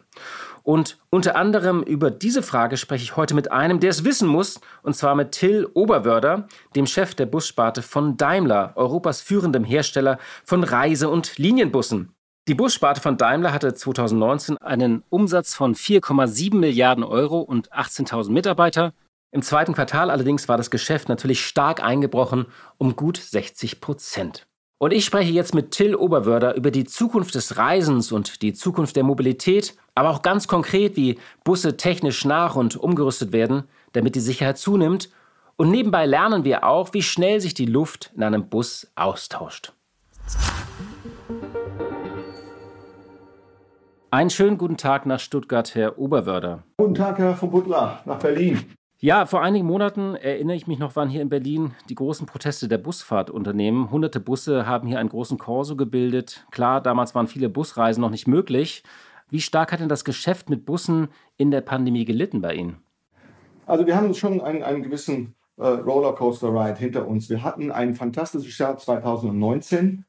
Und 0.62 0.98
unter 1.10 1.36
anderem 1.36 1.82
über 1.82 2.10
diese 2.10 2.42
Frage 2.42 2.76
spreche 2.76 3.02
ich 3.02 3.16
heute 3.16 3.34
mit 3.34 3.50
einem, 3.50 3.80
der 3.80 3.90
es 3.90 4.04
wissen 4.04 4.28
muss, 4.28 4.60
und 4.82 4.94
zwar 4.94 5.14
mit 5.14 5.32
Till 5.32 5.66
Oberwörder, 5.74 6.46
dem 6.76 6.86
Chef 6.86 7.14
der 7.14 7.26
Bussparte 7.26 7.82
von 7.82 8.16
Daimler, 8.16 8.72
Europas 8.76 9.20
führendem 9.20 9.64
Hersteller 9.64 10.18
von 10.44 10.62
Reise- 10.62 11.10
und 11.10 11.36
Linienbussen. 11.36 12.14
Die 12.48 12.54
Bussparte 12.54 13.00
von 13.00 13.16
Daimler 13.16 13.52
hatte 13.52 13.74
2019 13.74 14.56
einen 14.58 15.02
Umsatz 15.10 15.54
von 15.54 15.74
4,7 15.74 16.56
Milliarden 16.56 17.04
Euro 17.04 17.40
und 17.40 17.72
18.000 17.72 18.30
Mitarbeiter 18.30 18.92
im 19.32 19.40
zweiten 19.40 19.72
Quartal 19.72 20.10
allerdings 20.10 20.46
war 20.46 20.58
das 20.58 20.70
Geschäft 20.70 21.08
natürlich 21.08 21.44
stark 21.44 21.82
eingebrochen 21.82 22.46
um 22.76 22.96
gut 22.96 23.16
60 23.16 23.80
Prozent. 23.80 24.46
Und 24.78 24.92
ich 24.92 25.06
spreche 25.06 25.32
jetzt 25.32 25.54
mit 25.54 25.70
Till 25.70 25.94
Oberwörder 25.94 26.54
über 26.54 26.70
die 26.70 26.84
Zukunft 26.84 27.34
des 27.34 27.56
Reisens 27.56 28.12
und 28.12 28.42
die 28.42 28.52
Zukunft 28.52 28.94
der 28.94 29.04
Mobilität, 29.04 29.74
aber 29.94 30.10
auch 30.10 30.20
ganz 30.20 30.48
konkret, 30.48 30.96
wie 30.96 31.18
Busse 31.44 31.78
technisch 31.78 32.26
nach 32.26 32.56
und 32.56 32.76
umgerüstet 32.76 33.32
werden, 33.32 33.62
damit 33.92 34.16
die 34.16 34.20
Sicherheit 34.20 34.58
zunimmt. 34.58 35.08
Und 35.56 35.70
nebenbei 35.70 36.04
lernen 36.04 36.44
wir 36.44 36.64
auch, 36.64 36.92
wie 36.92 37.02
schnell 37.02 37.40
sich 37.40 37.54
die 37.54 37.66
Luft 37.66 38.12
in 38.14 38.22
einem 38.24 38.50
Bus 38.50 38.92
austauscht. 38.96 39.72
Einen 44.10 44.28
schönen 44.28 44.58
guten 44.58 44.76
Tag 44.76 45.06
nach 45.06 45.20
Stuttgart, 45.20 45.74
Herr 45.74 45.98
Oberwörder. 45.98 46.64
Guten 46.76 46.96
Tag, 46.96 47.18
Herr 47.18 47.34
von 47.34 47.50
Butler, 47.50 48.02
nach 48.04 48.18
Berlin. 48.18 48.74
Ja, 49.04 49.26
vor 49.26 49.42
einigen 49.42 49.66
Monaten 49.66 50.14
erinnere 50.14 50.54
ich 50.54 50.68
mich 50.68 50.78
noch, 50.78 50.94
waren 50.94 51.08
hier 51.08 51.22
in 51.22 51.28
Berlin 51.28 51.74
die 51.88 51.96
großen 51.96 52.24
Proteste 52.24 52.68
der 52.68 52.78
Busfahrtunternehmen. 52.78 53.90
Hunderte 53.90 54.20
Busse 54.20 54.64
haben 54.64 54.86
hier 54.86 55.00
einen 55.00 55.08
großen 55.08 55.38
Korso 55.38 55.74
gebildet. 55.74 56.46
Klar, 56.52 56.80
damals 56.80 57.12
waren 57.12 57.26
viele 57.26 57.48
Busreisen 57.48 58.00
noch 58.00 58.10
nicht 58.10 58.28
möglich. 58.28 58.84
Wie 59.28 59.40
stark 59.40 59.72
hat 59.72 59.80
denn 59.80 59.88
das 59.88 60.04
Geschäft 60.04 60.50
mit 60.50 60.64
Bussen 60.64 61.08
in 61.36 61.50
der 61.50 61.62
Pandemie 61.62 62.04
gelitten 62.04 62.40
bei 62.40 62.54
Ihnen? 62.54 62.76
Also 63.66 63.88
wir 63.88 63.96
haben 63.96 64.14
schon 64.14 64.40
einen, 64.40 64.62
einen 64.62 64.84
gewissen 64.84 65.34
äh, 65.56 65.66
Rollercoaster-Ride 65.66 66.78
hinter 66.78 67.08
uns. 67.08 67.28
Wir 67.28 67.42
hatten 67.42 67.72
ein 67.72 67.94
fantastisches 67.94 68.56
Jahr 68.56 68.78
2019 68.78 70.04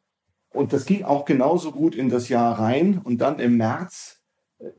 und 0.52 0.72
das 0.72 0.86
ging 0.86 1.04
auch 1.04 1.26
genauso 1.26 1.72
gut 1.72 1.96
in 1.96 2.10
das 2.10 2.30
Jahr 2.30 2.60
rein. 2.60 3.02
Und 3.04 3.22
dann 3.22 3.40
im 3.40 3.58
März 3.58 4.22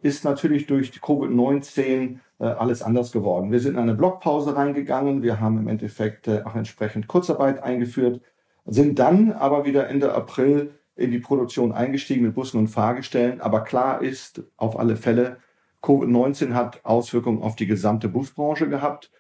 ist 0.03 0.23
natürlich 0.23 0.69
durch 0.69 0.93
Covid-19 0.93 1.89
äh, 1.89 2.19
alles 2.45 2.83
anders 2.83 3.13
geworden. 3.13 3.53
Wir 3.53 3.61
sind 3.61 3.75
in 3.75 3.81
eine 3.81 3.95
Blockpause 3.95 4.57
reingegangen, 4.57 5.23
wir 5.23 5.41
haben 5.41 5.59
im 5.59 5.69
Endeffekt 5.69 6.29
äh, 6.29 6.43
auch 6.45 6.57
entsprechend 6.57 7.07
Kurzarbeit 7.07 7.63
eingeführt, 7.63 8.21
sind 8.67 8.99
dann 8.99 9.33
aber 9.33 9.65
wieder 9.65 9.89
Ende 9.89 10.15
April 10.15 10.75
in 10.97 11.11
die 11.11 11.19
Produktion 11.19 11.73
eingestiegen 11.73 12.25
mit 12.25 12.35
Bussen 12.35 12.59
und 12.59 12.69
Fahrgestellen. 12.69 13.41
Aber 13.41 13.63
klar 13.63 14.03
ist 14.03 14.43
auf 14.57 14.79
alle 14.79 14.97
Fälle, 14.97 15.39
Covid-19 15.83 16.55
hat 16.55 16.85
Auswirkungen 16.85 17.43
auf 17.43 17.57
die 17.57 17.67
gesamte 17.67 18.09
Busbranche 18.09 18.69
gehabt. 18.69 19.11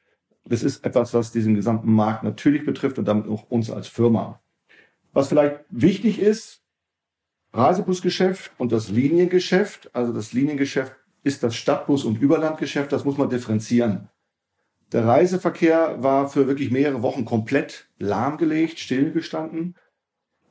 Das 0.46 0.62
ist 0.62 0.84
etwas, 0.84 1.12
was 1.14 1.32
diesen 1.32 1.54
gesamten 1.54 1.92
Markt 1.92 2.22
natürlich 2.22 2.64
betrifft 2.64 2.98
und 2.98 3.06
damit 3.06 3.28
auch 3.28 3.50
uns 3.50 3.70
als 3.70 3.88
Firma. 3.88 4.40
Was 5.12 5.28
vielleicht 5.28 5.60
wichtig 5.68 6.20
ist, 6.20 6.62
Reisebusgeschäft 7.52 8.50
und 8.58 8.72
das 8.72 8.88
Liniengeschäft, 8.88 9.94
also 9.94 10.12
das 10.12 10.32
Liniengeschäft 10.32 10.96
ist 11.24 11.42
das 11.42 11.56
Stadtbus- 11.56 12.04
und 12.04 12.20
Überlandgeschäft. 12.20 12.92
Das 12.92 13.04
muss 13.04 13.18
man 13.18 13.30
differenzieren. 13.30 14.08
Der 14.92 15.06
Reiseverkehr 15.06 16.02
war 16.02 16.28
für 16.28 16.46
wirklich 16.46 16.70
mehrere 16.70 17.02
Wochen 17.02 17.24
komplett 17.24 17.88
lahmgelegt, 17.98 18.78
stillgestanden. 18.78 19.74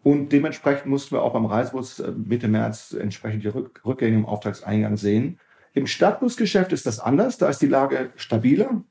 Und 0.02 0.34
dementsprechend 0.34 0.88
mussten 0.88 1.16
wir 1.16 1.22
auch 1.22 1.32
beim 1.32 1.46
Reisebus 1.46 2.02
äh, 2.02 2.12
Mitte 2.12 2.50
März 2.50 2.92
entsprechend 3.00 3.44
die 3.44 3.48
Rückgänge 3.48 4.18
im 4.18 4.26
Auftragseingang 4.26 4.98
sehen. 4.98 5.40
Im 5.74 5.88
Stadtbusgeschäft 5.88 6.74
ist 6.74 6.86
das 6.86 7.00
anders. 7.00 7.38
Da 7.38 7.48
ist 7.48 7.62
die 7.62 7.68
Lage 7.68 8.12
stabiler, 8.18 8.84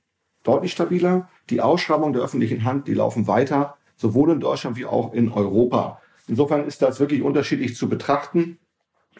deutlich 0.42 0.72
stabiler. 0.72 1.28
Die 1.50 1.60
Ausschreibungen 1.60 2.14
der 2.14 2.22
öffentlichen 2.22 2.64
Hand, 2.64 2.88
die 2.88 2.94
laufen 2.94 3.26
weiter, 3.26 3.76
sowohl 3.96 4.30
in 4.30 4.40
Deutschland 4.40 4.76
wie 4.76 4.86
auch 4.86 5.12
in 5.12 5.30
Europa. 5.30 6.00
Insofern 6.28 6.66
ist 6.66 6.80
das 6.80 6.98
wirklich 6.98 7.22
unterschiedlich 7.22 7.76
zu 7.76 7.88
betrachten. 7.88 8.58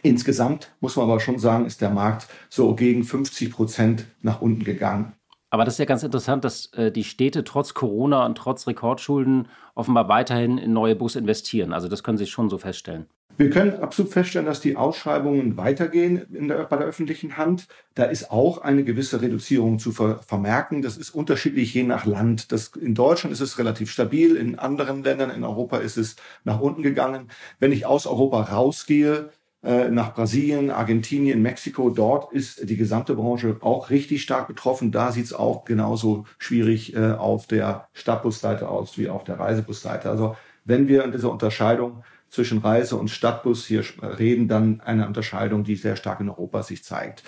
Insgesamt 0.02 0.72
muss 0.80 0.96
man 0.96 1.08
aber 1.08 1.20
schon 1.20 1.38
sagen, 1.38 1.64
ist 1.64 1.80
der 1.80 1.90
Markt 1.90 2.26
so 2.48 2.74
gegen 2.74 3.04
50 3.04 3.52
Prozent 3.52 4.06
nach 4.20 4.40
unten 4.40 4.64
gegangen. 4.64 5.12
Aber 5.50 5.64
das 5.64 5.74
ist 5.74 5.78
ja 5.78 5.84
ganz 5.84 6.02
interessant, 6.02 6.44
dass 6.44 6.72
äh, 6.72 6.90
die 6.90 7.04
Städte 7.04 7.44
trotz 7.44 7.74
Corona 7.74 8.24
und 8.24 8.36
trotz 8.36 8.66
Rekordschulden 8.66 9.48
offenbar 9.74 10.08
weiterhin 10.08 10.56
in 10.56 10.72
neue 10.72 10.96
Busse 10.96 11.18
investieren. 11.18 11.74
Also 11.74 11.88
das 11.88 12.02
können 12.02 12.16
Sie 12.16 12.26
schon 12.26 12.48
so 12.48 12.56
feststellen. 12.56 13.06
Wir 13.36 13.50
können 13.50 13.80
absolut 13.80 14.12
feststellen, 14.12 14.46
dass 14.46 14.60
die 14.60 14.76
Ausschreibungen 14.76 15.56
weitergehen 15.56 16.26
der, 16.30 16.64
bei 16.64 16.76
der 16.76 16.86
öffentlichen 16.86 17.36
Hand. 17.36 17.66
Da 17.94 18.04
ist 18.04 18.30
auch 18.30 18.58
eine 18.58 18.84
gewisse 18.84 19.22
Reduzierung 19.22 19.78
zu 19.78 19.92
ver 19.92 20.20
vermerken. 20.26 20.82
Das 20.82 20.96
ist 20.96 21.10
unterschiedlich 21.10 21.72
je 21.72 21.82
nach 21.82 22.06
Land. 22.06 22.52
Das, 22.52 22.68
in 22.68 22.94
Deutschland 22.94 23.32
ist 23.32 23.40
es 23.40 23.58
relativ 23.58 23.90
stabil, 23.90 24.36
in 24.36 24.58
anderen 24.58 25.02
Ländern 25.02 25.30
in 25.30 25.44
Europa 25.44 25.78
ist 25.78 25.96
es 25.96 26.16
nach 26.44 26.60
unten 26.60 26.82
gegangen. 26.82 27.28
Wenn 27.58 27.72
ich 27.72 27.86
aus 27.86 28.06
Europa 28.06 28.42
rausgehe, 28.42 29.30
nach 29.62 30.14
Brasilien, 30.14 30.70
Argentinien, 30.70 31.40
Mexiko, 31.40 31.90
dort 31.90 32.32
ist 32.32 32.68
die 32.68 32.76
gesamte 32.76 33.14
Branche 33.14 33.58
auch 33.60 33.90
richtig 33.90 34.22
stark 34.22 34.48
betroffen. 34.48 34.90
Da 34.90 35.12
sieht 35.12 35.26
es 35.26 35.32
auch 35.32 35.64
genauso 35.64 36.26
schwierig 36.38 36.96
äh, 36.96 37.12
auf 37.12 37.46
der 37.46 37.86
Stadtbusseite 37.92 38.68
aus 38.68 38.98
wie 38.98 39.08
auf 39.08 39.22
der 39.22 39.38
Reisebusseite. 39.38 40.10
Also 40.10 40.36
wenn 40.64 40.88
wir 40.88 41.04
in 41.04 41.12
dieser 41.12 41.30
Unterscheidung 41.30 42.02
zwischen 42.28 42.58
Reise- 42.58 42.96
und 42.96 43.08
Stadtbus 43.08 43.66
hier 43.66 43.84
reden, 44.00 44.48
dann 44.48 44.80
eine 44.80 45.06
Unterscheidung, 45.06 45.64
die 45.64 45.76
sehr 45.76 45.96
stark 45.96 46.20
in 46.20 46.30
Europa 46.30 46.62
sich 46.62 46.82
zeigt. 46.82 47.22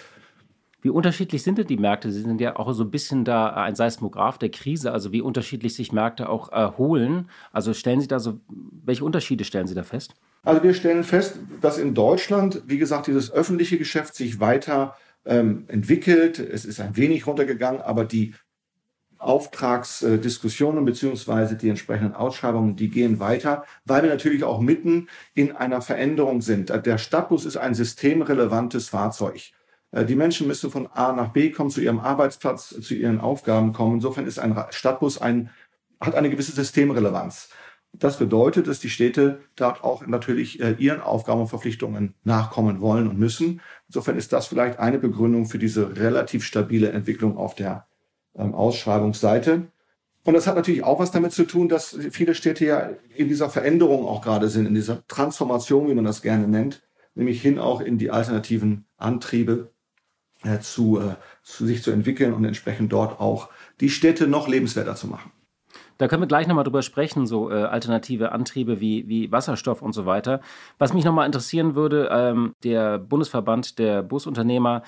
Wie 0.84 0.90
unterschiedlich 0.90 1.42
sind 1.42 1.56
denn 1.56 1.66
die 1.66 1.78
Märkte? 1.78 2.12
Sie 2.12 2.20
sind 2.20 2.42
ja 2.42 2.56
auch 2.56 2.70
so 2.74 2.84
ein 2.84 2.90
bisschen 2.90 3.24
da 3.24 3.54
ein 3.54 3.74
Seismograph 3.74 4.36
der 4.36 4.50
Krise, 4.50 4.92
also 4.92 5.12
wie 5.12 5.22
unterschiedlich 5.22 5.74
sich 5.74 5.92
Märkte 5.92 6.28
auch 6.28 6.52
erholen. 6.52 7.30
Also 7.52 7.72
stellen 7.72 8.02
Sie 8.02 8.06
da 8.06 8.20
so, 8.20 8.38
welche 8.84 9.02
Unterschiede 9.02 9.44
stellen 9.44 9.66
Sie 9.66 9.74
da 9.74 9.82
fest? 9.82 10.14
Also 10.42 10.62
wir 10.62 10.74
stellen 10.74 11.02
fest, 11.02 11.38
dass 11.62 11.78
in 11.78 11.94
Deutschland, 11.94 12.64
wie 12.66 12.76
gesagt, 12.76 13.06
dieses 13.06 13.32
öffentliche 13.32 13.78
Geschäft 13.78 14.14
sich 14.14 14.40
weiter 14.40 14.94
ähm, 15.24 15.64
entwickelt. 15.68 16.38
Es 16.38 16.66
ist 16.66 16.80
ein 16.80 16.98
wenig 16.98 17.26
runtergegangen, 17.26 17.80
aber 17.80 18.04
die 18.04 18.34
Auftragsdiskussionen 19.16 20.84
beziehungsweise 20.84 21.56
die 21.56 21.70
entsprechenden 21.70 22.14
Ausschreibungen, 22.14 22.76
die 22.76 22.90
gehen 22.90 23.20
weiter, 23.20 23.64
weil 23.86 24.02
wir 24.02 24.10
natürlich 24.10 24.44
auch 24.44 24.60
mitten 24.60 25.08
in 25.32 25.52
einer 25.52 25.80
Veränderung 25.80 26.42
sind. 26.42 26.68
Der 26.68 26.98
Stadtbus 26.98 27.46
ist 27.46 27.56
ein 27.56 27.72
systemrelevantes 27.72 28.90
Fahrzeug. 28.90 29.54
Äh, 29.94 30.04
die 30.04 30.16
Menschen 30.16 30.46
müssen 30.46 30.70
von 30.70 30.88
A 30.88 31.12
nach 31.12 31.28
B 31.28 31.50
kommen, 31.50 31.70
zu 31.70 31.80
ihrem 31.80 32.00
Arbeitsplatz, 32.00 32.68
zu 32.80 32.94
ihren 32.94 33.20
Aufgaben 33.20 33.72
kommen. 33.72 33.94
Insofern 33.94 34.26
ist 34.26 34.38
ein 34.38 34.56
Stadtbus 34.70 35.20
ein, 35.20 35.50
hat 36.00 36.14
eine 36.14 36.30
gewisse 36.30 36.52
Systemrelevanz. 36.52 37.48
Das 37.92 38.18
bedeutet, 38.18 38.66
dass 38.66 38.80
die 38.80 38.90
Städte 38.90 39.40
dort 39.54 39.84
auch 39.84 40.04
natürlich 40.06 40.60
äh, 40.60 40.74
ihren 40.78 41.00
Aufgaben 41.00 41.42
und 41.42 41.46
Verpflichtungen 41.46 42.14
nachkommen 42.24 42.80
wollen 42.80 43.06
und 43.06 43.18
müssen. 43.18 43.60
Insofern 43.86 44.18
ist 44.18 44.32
das 44.32 44.48
vielleicht 44.48 44.80
eine 44.80 44.98
Begründung 44.98 45.46
für 45.46 45.58
diese 45.58 45.96
relativ 45.96 46.44
stabile 46.44 46.90
Entwicklung 46.90 47.36
auf 47.36 47.54
der 47.54 47.86
ähm, 48.36 48.52
Ausschreibungsseite. 48.52 49.68
Und 50.24 50.34
das 50.34 50.48
hat 50.48 50.56
natürlich 50.56 50.82
auch 50.82 50.98
was 50.98 51.12
damit 51.12 51.32
zu 51.32 51.44
tun, 51.44 51.68
dass 51.68 51.96
viele 52.10 52.34
Städte 52.34 52.64
ja 52.64 52.90
in 53.14 53.28
dieser 53.28 53.48
Veränderung 53.48 54.06
auch 54.06 54.22
gerade 54.22 54.48
sind, 54.48 54.66
in 54.66 54.74
dieser 54.74 55.06
Transformation, 55.06 55.88
wie 55.88 55.94
man 55.94 56.04
das 56.04 56.22
gerne 56.22 56.48
nennt, 56.48 56.82
nämlich 57.14 57.42
hin 57.42 57.60
auch 57.60 57.80
in 57.80 57.98
die 57.98 58.10
alternativen 58.10 58.86
Antriebe 58.96 59.73
äh, 60.44 60.60
zu, 60.60 61.00
äh, 61.00 61.16
zu 61.42 61.66
sich 61.66 61.82
zu 61.82 61.90
entwickeln 61.90 62.32
und 62.32 62.44
entsprechend 62.44 62.92
dort 62.92 63.20
auch 63.20 63.48
die 63.80 63.90
Städte 63.90 64.26
noch 64.26 64.48
lebenswerter 64.48 64.94
zu 64.94 65.06
machen. 65.06 65.32
Da 65.98 66.08
können 66.08 66.22
wir 66.22 66.26
gleich 66.26 66.48
nochmal 66.48 66.64
drüber 66.64 66.82
sprechen, 66.82 67.26
so 67.26 67.50
äh, 67.50 67.54
alternative 67.54 68.32
Antriebe 68.32 68.80
wie, 68.80 69.08
wie 69.08 69.30
Wasserstoff 69.30 69.80
und 69.80 69.92
so 69.92 70.06
weiter. 70.06 70.40
Was 70.78 70.92
mich 70.92 71.04
nochmal 71.04 71.26
interessieren 71.26 71.74
würde, 71.74 72.08
ähm, 72.12 72.54
der 72.64 72.98
Bundesverband 72.98 73.78
der 73.78 74.02
Busunternehmer 74.02 74.82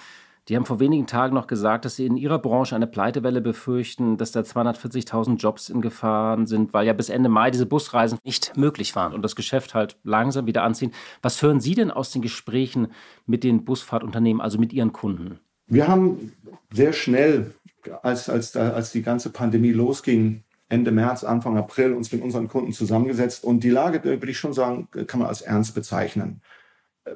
die 0.48 0.54
haben 0.54 0.64
vor 0.64 0.78
wenigen 0.78 1.08
Tagen 1.08 1.34
noch 1.34 1.48
gesagt, 1.48 1.84
dass 1.84 1.96
sie 1.96 2.06
in 2.06 2.16
ihrer 2.16 2.38
Branche 2.38 2.76
eine 2.76 2.86
Pleitewelle 2.86 3.40
befürchten, 3.40 4.16
dass 4.16 4.30
da 4.30 4.40
240.000 4.40 5.38
Jobs 5.38 5.68
in 5.68 5.80
Gefahr 5.80 6.46
sind, 6.46 6.72
weil 6.72 6.86
ja 6.86 6.92
bis 6.92 7.08
Ende 7.08 7.28
Mai 7.28 7.50
diese 7.50 7.66
Busreisen 7.66 8.18
nicht 8.22 8.56
möglich 8.56 8.94
waren 8.94 9.12
und 9.12 9.22
das 9.22 9.34
Geschäft 9.34 9.74
halt 9.74 9.96
langsam 10.04 10.46
wieder 10.46 10.62
anziehen. 10.62 10.92
Was 11.20 11.42
hören 11.42 11.58
Sie 11.58 11.74
denn 11.74 11.90
aus 11.90 12.12
den 12.12 12.22
Gesprächen 12.22 12.92
mit 13.26 13.42
den 13.42 13.64
Busfahrtunternehmen, 13.64 14.40
also 14.40 14.58
mit 14.58 14.72
Ihren 14.72 14.92
Kunden? 14.92 15.40
Wir 15.66 15.88
haben 15.88 16.32
sehr 16.72 16.92
schnell, 16.92 17.54
als, 18.02 18.28
als, 18.28 18.56
als 18.56 18.92
die 18.92 19.02
ganze 19.02 19.30
Pandemie 19.30 19.72
losging, 19.72 20.42
Ende 20.68 20.90
März, 20.90 21.22
Anfang 21.22 21.56
April 21.56 21.92
uns 21.92 22.10
mit 22.10 22.22
unseren 22.22 22.48
Kunden 22.48 22.72
zusammengesetzt 22.72 23.44
und 23.44 23.60
die 23.60 23.70
Lage, 23.70 24.02
würde 24.02 24.30
ich 24.30 24.38
schon 24.38 24.52
sagen, 24.52 24.88
kann 25.06 25.20
man 25.20 25.28
als 25.28 25.42
ernst 25.42 25.74
bezeichnen 25.74 26.40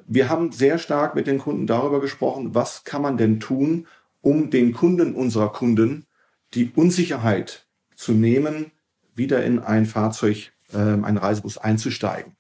wir 0.07 0.28
haben 0.28 0.52
sehr 0.52 0.78
stark 0.78 1.14
mit 1.14 1.26
den 1.26 1.38
Kunden 1.38 1.66
darüber 1.66 2.00
gesprochen, 2.00 2.54
was 2.54 2.85
kann 2.85 3.02
man 3.02 3.16
denn 3.16 3.40
tun, 3.40 3.87
um 4.21 4.50
den 4.50 4.73
Kunden 4.73 5.14
unserer 5.14 5.52
Kunden 5.52 6.07
die 6.54 6.71
Unsicherheit 6.75 7.66
zu 7.95 8.12
nehmen, 8.12 8.73
wieder 9.14 9.45
in 9.45 9.59
ein 9.59 9.87
Fahrzeug, 9.87 10.52
äh, 10.73 10.78
ein 10.78 11.16
Reisebus 11.16 11.59
einzusteigen. 11.59 12.37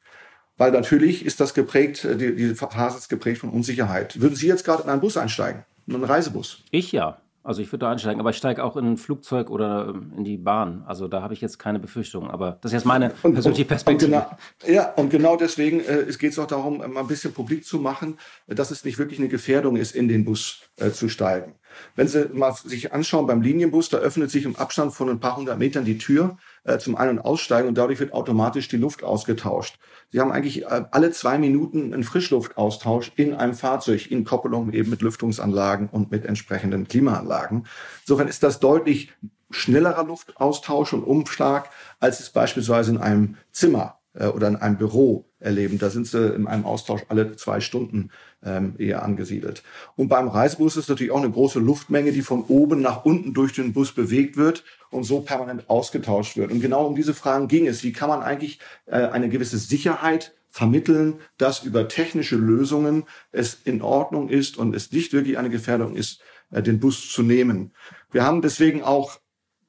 Weil 0.56 0.72
natürlich 0.72 1.24
ist 1.24 1.40
das 1.40 1.54
geprägt, 1.54 2.04
äh, 2.04 2.16
die, 2.16 2.34
die 2.34 2.54
Phase 2.54 2.98
ist 2.98 3.08
geprägt 3.08 3.38
von 3.38 3.50
Unsicherheit. 3.50 4.20
Würden 4.20 4.36
Sie 4.36 4.46
jetzt 4.46 4.64
gerade 4.64 4.82
in 4.82 4.88
einen 4.88 5.00
Bus 5.00 5.16
einsteigen? 5.16 5.64
In 5.90 5.96
einen 5.96 6.04
Reisebus? 6.04 6.62
Ich 6.70 6.92
ja. 6.92 7.20
Also 7.42 7.62
ich 7.62 7.72
würde 7.72 7.86
da 7.86 7.90
einsteigen, 7.90 8.20
aber 8.20 8.30
ich 8.30 8.36
steige 8.36 8.62
auch 8.62 8.76
in 8.76 8.92
ein 8.92 8.96
Flugzeug 8.98 9.50
oder 9.50 9.88
ähm, 9.88 10.12
in 10.18 10.24
die 10.24 10.36
Bahn. 10.36 10.84
Also 10.86 11.08
da 11.08 11.22
habe 11.22 11.32
ich 11.32 11.40
jetzt 11.40 11.58
keine 11.58 11.80
Befürchtungen. 11.80 12.30
Aber 12.30 12.58
das 12.60 12.70
ist 12.70 12.74
jetzt 12.74 12.84
meine 12.84 13.12
und, 13.22 13.32
persönliche 13.32 13.64
Perspektive. 13.64 14.14
Und 14.14 14.22
genau, 14.62 14.72
ja, 14.72 14.92
und 14.92 15.10
genau 15.10 15.36
deswegen 15.36 15.80
äh, 15.80 16.00
es 16.00 16.18
geht 16.18 16.32
es 16.32 16.38
auch 16.38 16.46
darum, 16.46 16.78
mal 16.78 17.00
ein 17.00 17.06
bisschen 17.06 17.32
publik 17.32 17.64
zu 17.64 17.78
machen, 17.78 18.18
dass 18.46 18.70
es 18.70 18.84
nicht 18.84 18.98
wirklich 18.98 19.18
eine 19.18 19.28
Gefährdung 19.28 19.76
ist, 19.76 19.96
in 19.96 20.06
den 20.06 20.24
Bus 20.24 20.60
äh, 20.76 20.90
zu 20.90 21.08
steigen. 21.08 21.54
Wenn 21.96 22.08
Sie 22.08 22.28
mal 22.32 22.52
sich 22.52 22.92
anschauen 22.92 23.26
beim 23.26 23.40
Linienbus, 23.42 23.88
da 23.88 23.98
öffnet 23.98 24.30
sich 24.30 24.44
im 24.44 24.54
Abstand 24.56 24.92
von 24.92 25.08
ein 25.08 25.18
paar 25.18 25.36
hundert 25.36 25.58
Metern 25.58 25.84
die 25.84 25.98
Tür 25.98 26.36
äh, 26.64 26.78
zum 26.78 26.96
Ein- 26.96 27.10
und 27.10 27.18
Aussteigen 27.20 27.68
und 27.68 27.78
dadurch 27.78 28.00
wird 28.00 28.12
automatisch 28.12 28.68
die 28.68 28.76
Luft 28.76 29.02
ausgetauscht. 29.02 29.78
Sie 30.10 30.20
haben 30.20 30.32
eigentlich 30.32 30.64
äh, 30.64 30.84
alle 30.90 31.10
zwei 31.12 31.38
Minuten 31.38 31.94
einen 31.94 32.04
Frischluftaustausch 32.04 33.12
in 33.16 33.34
einem 33.34 33.54
Fahrzeug 33.54 34.10
in 34.10 34.24
Koppelung 34.24 34.72
eben 34.72 34.90
mit 34.90 35.02
Lüftungsanlagen 35.02 35.88
und 35.88 36.10
mit 36.10 36.24
entsprechenden 36.26 36.88
Klimaanlagen. 36.88 37.66
Insofern 38.02 38.28
ist 38.28 38.42
das 38.42 38.60
deutlich 38.60 39.12
schnellerer 39.50 40.04
Luftaustausch 40.04 40.92
und 40.92 41.04
Umschlag, 41.04 41.70
als 41.98 42.20
es 42.20 42.30
beispielsweise 42.30 42.92
in 42.92 42.98
einem 42.98 43.36
Zimmer 43.52 43.98
äh, 44.14 44.26
oder 44.26 44.48
in 44.48 44.56
einem 44.56 44.78
Büro 44.78 45.29
erleben. 45.40 45.78
Da 45.78 45.90
sind 45.90 46.06
sie 46.06 46.34
in 46.34 46.46
einem 46.46 46.64
Austausch 46.64 47.02
alle 47.08 47.36
zwei 47.36 47.60
Stunden 47.60 48.10
ähm, 48.44 48.74
eher 48.78 49.02
angesiedelt. 49.02 49.62
Und 49.96 50.08
beim 50.08 50.28
Reisebus 50.28 50.76
ist 50.76 50.88
natürlich 50.88 51.12
auch 51.12 51.22
eine 51.22 51.30
große 51.30 51.58
Luftmenge, 51.58 52.12
die 52.12 52.22
von 52.22 52.44
oben 52.44 52.80
nach 52.80 53.04
unten 53.04 53.34
durch 53.34 53.52
den 53.52 53.72
Bus 53.72 53.92
bewegt 53.92 54.36
wird 54.36 54.64
und 54.90 55.04
so 55.04 55.20
permanent 55.20 55.68
ausgetauscht 55.68 56.36
wird. 56.36 56.52
Und 56.52 56.60
genau 56.60 56.86
um 56.86 56.94
diese 56.94 57.14
Fragen 57.14 57.48
ging 57.48 57.66
es. 57.66 57.82
Wie 57.82 57.92
kann 57.92 58.08
man 58.08 58.22
eigentlich 58.22 58.60
äh, 58.86 58.96
eine 58.96 59.28
gewisse 59.28 59.58
Sicherheit 59.58 60.34
vermitteln, 60.50 61.20
dass 61.38 61.62
über 61.62 61.88
technische 61.88 62.36
Lösungen 62.36 63.04
es 63.32 63.58
in 63.64 63.82
Ordnung 63.82 64.28
ist 64.28 64.58
und 64.58 64.74
es 64.74 64.92
nicht 64.92 65.12
wirklich 65.12 65.38
eine 65.38 65.50
Gefährdung 65.50 65.94
ist, 65.94 66.20
äh, 66.50 66.62
den 66.62 66.80
Bus 66.80 67.10
zu 67.10 67.22
nehmen. 67.22 67.72
Wir 68.10 68.24
haben 68.24 68.42
deswegen 68.42 68.82
auch 68.82 69.20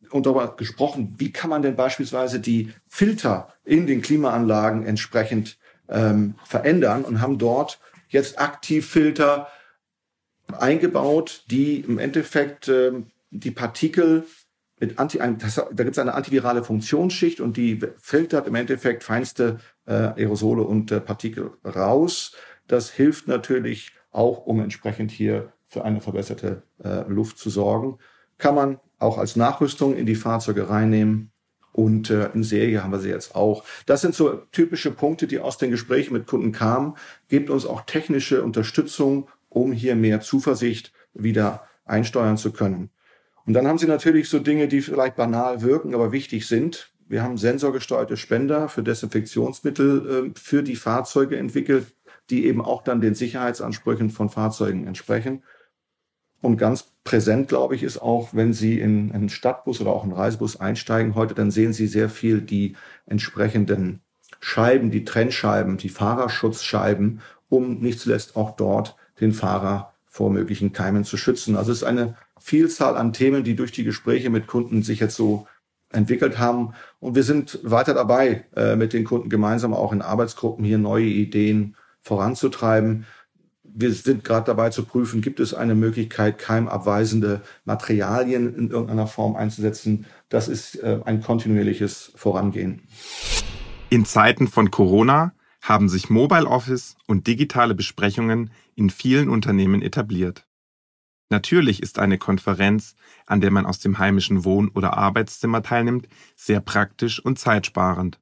und 0.10 0.26
darüber 0.26 0.56
gesprochen, 0.58 1.16
wie 1.18 1.32
kann 1.32 1.50
man 1.50 1.62
denn 1.62 1.76
beispielsweise 1.76 2.40
die 2.40 2.74
Filter 2.88 3.54
in 3.64 3.88
den 3.88 4.02
Klimaanlagen 4.02 4.86
entsprechend 4.86 5.58
ähm, 5.92 6.36
verändern 6.46 7.04
und 7.04 7.22
haben 7.22 7.38
dort 7.38 7.80
jetzt 8.10 8.40
aktiv 8.40 8.88
Filter 8.88 9.48
eingebaut, 10.52 11.44
die 11.50 11.80
im 11.82 12.00
Endeffekt 12.00 12.68
ähm, 12.68 13.08
die 13.30 13.52
Partikel 13.52 14.26
mit 14.80 14.98
Anti, 14.98 15.20
das, 15.38 15.56
da 15.56 15.84
gibt 15.84 15.92
es 15.92 16.00
eine 16.00 16.16
antivirale 16.16 16.64
Funktionsschicht 16.64 17.40
und 17.40 17.56
die 17.56 17.80
filtert 18.00 18.48
im 18.48 18.56
Endeffekt 18.56 19.04
feinste 19.04 19.60
äh, 19.86 19.94
Aerosole 19.94 20.64
und 20.64 20.92
äh, 20.92 21.00
Partikel 21.00 21.52
raus. 21.64 22.36
Das 22.68 22.90
hilft 22.90 23.28
natürlich 23.28 23.94
auch, 24.10 24.46
um 24.46 24.60
entsprechend 24.60 25.12
hier 25.12 25.54
für 25.66 25.86
eine 25.86 26.02
verbesserte 26.02 26.64
äh, 26.84 27.08
Luft 27.08 27.38
zu 27.38 27.50
sorgen. 27.50 28.00
Kann 28.40 28.56
man 28.56 28.80
auch 28.98 29.20
als 29.20 29.36
Nachrüstung 29.36 29.96
in 29.96 30.06
die 30.08 30.16
Fahrzeuge 30.16 30.70
reinnehmen. 30.70 31.32
Und 31.74 32.10
äh, 32.10 32.30
in 32.34 32.44
Serie 32.44 32.84
haben 32.84 32.92
wir 32.92 33.00
sie 33.00 33.10
jetzt 33.10 33.36
auch. 33.36 33.64
Das 33.86 34.02
sind 34.02 34.14
so 34.14 34.42
typische 34.52 34.92
Punkte, 34.92 35.28
die 35.28 35.40
aus 35.40 35.58
den 35.58 35.72
Gesprächen 35.72 36.14
mit 36.14 36.28
Kunden 36.28 36.52
kamen. 36.52 36.96
Gebt 37.30 37.50
uns 37.50 37.66
auch 37.66 37.82
technische 37.82 38.44
Unterstützung, 38.44 39.30
um 39.50 39.72
hier 39.72 39.96
mehr 39.96 40.22
Zuversicht 40.22 40.92
wieder 41.14 41.68
einsteuern 41.86 42.38
zu 42.38 42.52
können. 42.52 42.90
Und 43.46 43.54
dann 43.54 43.68
haben 43.68 43.78
sie 43.78 43.88
natürlich 43.88 44.30
so 44.30 44.40
Dinge, 44.40 44.68
die 44.68 44.82
vielleicht 44.82 45.16
banal 45.16 45.62
wirken, 45.62 45.96
aber 45.96 46.12
wichtig 46.12 46.48
sind. 46.48 46.92
Wir 47.08 47.24
haben 47.24 47.38
sensorgesteuerte 47.38 48.16
Spender 48.16 48.70
für 48.70 48.84
Desinfektionsmittel 48.84 50.32
äh, 50.34 50.40
für 50.40 50.64
die 50.64 50.76
Fahrzeuge 50.76 51.38
entwickelt, 51.38 51.88
die 52.30 52.46
eben 52.46 52.62
auch 52.62 52.84
dann 52.84 53.02
den 53.02 53.16
Sicherheitsansprüchen 53.16 54.10
von 54.10 54.30
Fahrzeugen 54.30 54.88
entsprechen. 54.88 55.44
Und 56.42 56.58
ganz 56.58 56.92
präsent, 57.04 57.48
glaube 57.48 57.76
ich, 57.76 57.84
ist 57.84 58.02
auch, 58.02 58.30
wenn 58.34 58.54
Sie 58.54 58.80
in 58.80 59.12
einen 59.12 59.30
Stadtbus 59.30 59.80
oder 59.80 59.92
auch 59.92 60.04
einen 60.04 60.12
Reisebus 60.12 60.60
einsteigen 60.60 61.16
heute, 61.16 61.36
dann 61.36 61.52
sehen 61.52 61.74
Sie 61.74 61.88
sehr 61.88 62.10
viel 62.10 62.42
die 62.42 62.76
entsprechenden 63.06 64.02
Scheiben, 64.40 64.90
die 64.90 65.06
Trennscheiben, 65.06 65.78
die 65.78 65.90
Fahrerschutzscheiben, 65.90 67.22
um 67.50 67.80
nicht 67.80 68.00
zuletzt 68.00 68.36
auch 68.36 68.56
dort 68.56 68.96
den 69.20 69.34
Fahrer 69.34 69.94
vor 70.06 70.32
möglichen 70.32 70.74
Keimen 70.74 71.04
zu 71.04 71.16
schützen. 71.16 71.56
Also 71.56 71.72
es 71.72 71.80
ist 71.80 71.84
eine 71.84 72.16
Vielzahl 72.40 72.98
an 72.98 73.14
Themen, 73.14 73.44
die 73.44 73.56
durch 73.56 73.72
die 73.72 73.84
Gespräche 73.84 74.32
mit 74.32 74.48
Kunden 74.48 74.82
sich 74.82 75.00
jetzt 75.00 75.16
so 75.16 75.48
entwickelt 75.92 76.40
haben. 76.40 76.74
Und 77.00 77.16
wir 77.16 77.24
sind 77.24 77.60
weiter 77.64 77.94
dabei, 77.94 78.46
äh, 78.56 78.76
mit 78.76 78.94
den 78.94 79.04
Kunden 79.04 79.30
gemeinsam 79.30 79.74
auch 79.74 79.94
in 79.94 80.02
Arbeitsgruppen 80.02 80.66
hier 80.66 80.80
neue 80.80 81.06
Ideen 81.06 81.76
voranzutreiben. 82.02 83.06
Wir 83.74 83.94
sind 83.94 84.24
gerade 84.24 84.46
dabei 84.48 84.70
zu 84.70 84.84
prüfen, 84.84 85.22
gibt 85.22 85.40
es 85.40 85.54
eine 85.54 85.76
Möglichkeit, 85.76 86.38
keimabweisende 86.38 87.42
Materialien 87.66 88.56
in 88.56 88.70
irgendeiner 88.70 89.08
Form 89.08 89.36
einzusetzen. 89.36 90.06
Das 90.30 90.48
ist 90.48 90.76
äh, 90.76 91.00
ein 91.06 91.22
kontinuierliches 91.22 92.12
Vorangehen. 92.16 92.82
In 93.90 94.06
Zeiten 94.06 94.48
von 94.48 94.72
Corona 94.72 95.34
haben 95.62 95.90
sich 95.90 96.10
Mobile 96.10 96.48
Office 96.48 96.96
und 97.08 97.28
digitale 97.28 97.76
Besprechungen 97.76 98.52
in 98.76 98.90
vielen 98.90 99.30
Unternehmen 99.30 99.82
etabliert. 99.82 100.48
Natürlich 101.30 101.82
ist 101.82 101.98
eine 101.98 102.18
Konferenz, 102.18 102.96
an 103.26 103.40
der 103.40 103.52
man 103.52 103.66
aus 103.66 103.80
dem 103.80 104.00
heimischen 104.00 104.44
Wohn- 104.44 104.70
oder 104.70 104.98
Arbeitszimmer 104.98 105.62
teilnimmt, 105.64 106.10
sehr 106.36 106.60
praktisch 106.60 107.24
und 107.24 107.40
zeitsparend. 107.40 108.20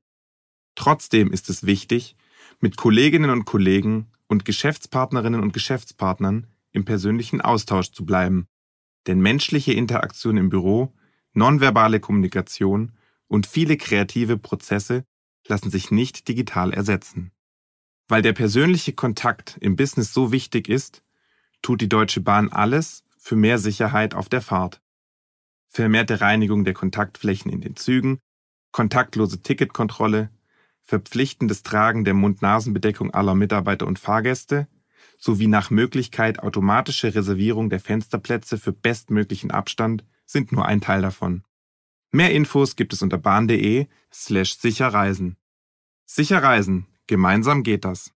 Trotzdem 0.76 1.32
ist 1.32 1.50
es 1.50 1.66
wichtig, 1.66 2.16
mit 2.60 2.78
Kolleginnen 2.78 3.32
und 3.32 3.46
Kollegen 3.46 4.12
und 4.30 4.46
Geschäftspartnerinnen 4.46 5.42
und 5.42 5.52
Geschäftspartnern 5.52 6.48
im 6.72 6.86
persönlichen 6.86 7.42
Austausch 7.42 7.92
zu 7.92 8.06
bleiben. 8.06 8.48
Denn 9.08 9.20
menschliche 9.20 9.74
Interaktion 9.74 10.38
im 10.38 10.50
Büro, 10.50 10.94
nonverbale 11.34 12.00
Kommunikation 12.00 12.94
und 13.28 13.48
viele 13.48 13.76
kreative 13.76 14.38
Prozesse 14.38 15.04
lassen 15.48 15.72
sich 15.72 15.92
nicht 15.92 16.28
digital 16.28 16.74
ersetzen. 16.74 17.32
Weil 18.08 18.22
der 18.22 18.34
persönliche 18.34 18.94
Kontakt 18.94 19.58
im 19.62 19.76
Business 19.76 20.14
so 20.14 20.32
wichtig 20.32 20.70
ist, 20.70 21.04
tut 21.62 21.82
die 21.82 21.90
Deutsche 21.90 22.22
Bahn 22.22 22.50
alles 22.50 23.04
für 23.18 23.36
mehr 23.36 23.58
Sicherheit 23.58 24.14
auf 24.14 24.30
der 24.30 24.42
Fahrt. 24.42 24.82
Vermehrte 25.68 26.22
Reinigung 26.22 26.66
der 26.66 26.74
Kontaktflächen 26.74 27.52
in 27.52 27.62
den 27.62 27.76
Zügen, 27.76 28.20
kontaktlose 28.72 29.42
Ticketkontrolle, 29.42 30.30
verpflichtendes 30.90 31.62
Tragen 31.62 32.04
der 32.04 32.16
Mund-Nasen-Bedeckung 32.16 33.14
aller 33.14 33.36
Mitarbeiter 33.36 33.86
und 33.86 34.00
Fahrgäste 34.00 34.68
sowie 35.20 35.46
nach 35.46 35.70
Möglichkeit 35.70 36.40
automatische 36.40 37.14
Reservierung 37.14 37.70
der 37.70 37.80
Fensterplätze 37.80 38.58
für 38.58 38.72
bestmöglichen 38.72 39.52
Abstand 39.52 40.04
sind 40.26 40.52
nur 40.52 40.66
ein 40.66 40.82
Teil 40.82 41.04
davon. 41.04 41.44
Mehr 42.12 42.32
Infos 42.32 42.76
gibt 42.76 42.92
es 42.94 43.04
unter 43.04 43.20
bahn.de 43.20 43.86
slash 44.12 44.58
sicherreisen. 44.58 45.38
Sicher 46.06 46.42
reisen, 46.42 46.88
gemeinsam 47.06 47.62
geht 47.62 47.86
das. 47.86 48.12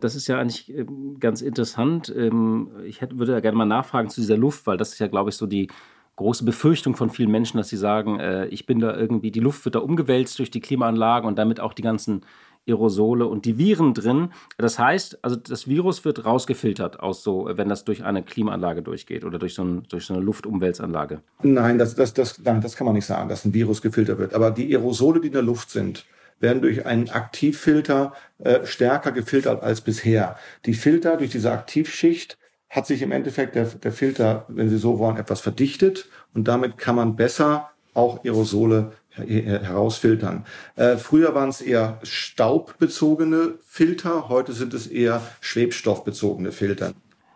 Das 0.00 0.14
ist 0.14 0.26
ja 0.26 0.38
eigentlich 0.38 0.70
ähm, 0.70 1.16
ganz 1.18 1.40
interessant. 1.40 2.12
Ähm, 2.14 2.68
ich 2.84 3.00
würde 3.00 3.32
ja 3.32 3.40
gerne 3.40 3.56
mal 3.56 3.64
nachfragen 3.64 4.10
zu 4.10 4.20
dieser 4.20 4.36
Luft, 4.36 4.66
weil 4.66 4.76
das 4.76 4.92
ist 4.92 4.98
ja, 4.98 5.06
glaube 5.06 5.30
ich, 5.30 5.36
so 5.36 5.46
die 5.46 5.68
große 6.16 6.44
Befürchtung 6.44 6.96
von 6.96 7.10
vielen 7.10 7.30
Menschen, 7.30 7.56
dass 7.58 7.68
sie 7.68 7.76
sagen, 7.76 8.20
äh, 8.20 8.46
ich 8.46 8.66
bin 8.66 8.80
da 8.80 8.96
irgendwie, 8.96 9.30
die 9.30 9.40
Luft 9.40 9.64
wird 9.64 9.74
da 9.74 9.80
umgewälzt 9.80 10.38
durch 10.38 10.50
die 10.50 10.60
Klimaanlagen 10.60 11.28
und 11.28 11.38
damit 11.38 11.60
auch 11.60 11.72
die 11.72 11.82
ganzen 11.82 12.22
Aerosole 12.66 13.26
und 13.26 13.44
die 13.44 13.58
Viren 13.58 13.94
drin. 13.94 14.30
Das 14.56 14.78
heißt, 14.78 15.18
also 15.22 15.36
das 15.36 15.68
Virus 15.68 16.04
wird 16.04 16.24
rausgefiltert 16.24 17.00
aus 17.00 17.22
so, 17.22 17.50
wenn 17.52 17.68
das 17.68 17.84
durch 17.84 18.04
eine 18.04 18.22
Klimaanlage 18.22 18.82
durchgeht 18.82 19.24
oder 19.24 19.38
durch 19.38 19.54
so, 19.54 19.64
ein, 19.64 19.82
durch 19.88 20.06
so 20.06 20.14
eine 20.14 20.22
Luftumwälzanlage. 20.22 21.20
Nein, 21.42 21.78
das, 21.78 21.94
das, 21.94 22.14
das, 22.14 22.40
nein, 22.42 22.60
das 22.60 22.76
kann 22.76 22.86
man 22.86 22.94
nicht 22.94 23.06
sagen, 23.06 23.28
dass 23.28 23.44
ein 23.44 23.52
Virus 23.52 23.82
gefiltert 23.82 24.18
wird. 24.18 24.34
Aber 24.34 24.50
die 24.50 24.74
Aerosole, 24.74 25.20
die 25.20 25.26
in 25.28 25.32
der 25.34 25.42
Luft 25.42 25.70
sind, 25.70 26.06
werden 26.40 26.62
durch 26.62 26.84
einen 26.84 27.10
Aktivfilter 27.10 28.12
äh, 28.38 28.66
stärker 28.66 29.12
gefiltert 29.12 29.62
als 29.62 29.80
bisher. 29.80 30.36
Die 30.66 30.74
Filter 30.74 31.16
durch 31.16 31.30
diese 31.30 31.52
Aktivschicht 31.52 32.38
hat 32.74 32.86
sich 32.86 33.02
im 33.02 33.12
Endeffekt 33.12 33.54
der, 33.54 33.66
der 33.66 33.92
Filter, 33.92 34.46
wenn 34.48 34.68
Sie 34.68 34.78
so 34.78 34.98
wollen, 34.98 35.16
etwas 35.16 35.40
verdichtet 35.40 36.08
und 36.34 36.48
damit 36.48 36.76
kann 36.76 36.96
man 36.96 37.14
besser 37.14 37.70
auch 37.94 38.24
Aerosole 38.24 38.92
herausfiltern. 39.16 40.44
Äh, 40.74 40.96
früher 40.96 41.36
waren 41.36 41.48
es 41.48 41.60
eher 41.60 42.00
staubbezogene 42.02 43.54
Filter, 43.64 44.28
heute 44.28 44.52
sind 44.52 44.74
es 44.74 44.88
eher 44.88 45.22
schwebstoffbezogene 45.40 46.50
Filter. 46.50 46.92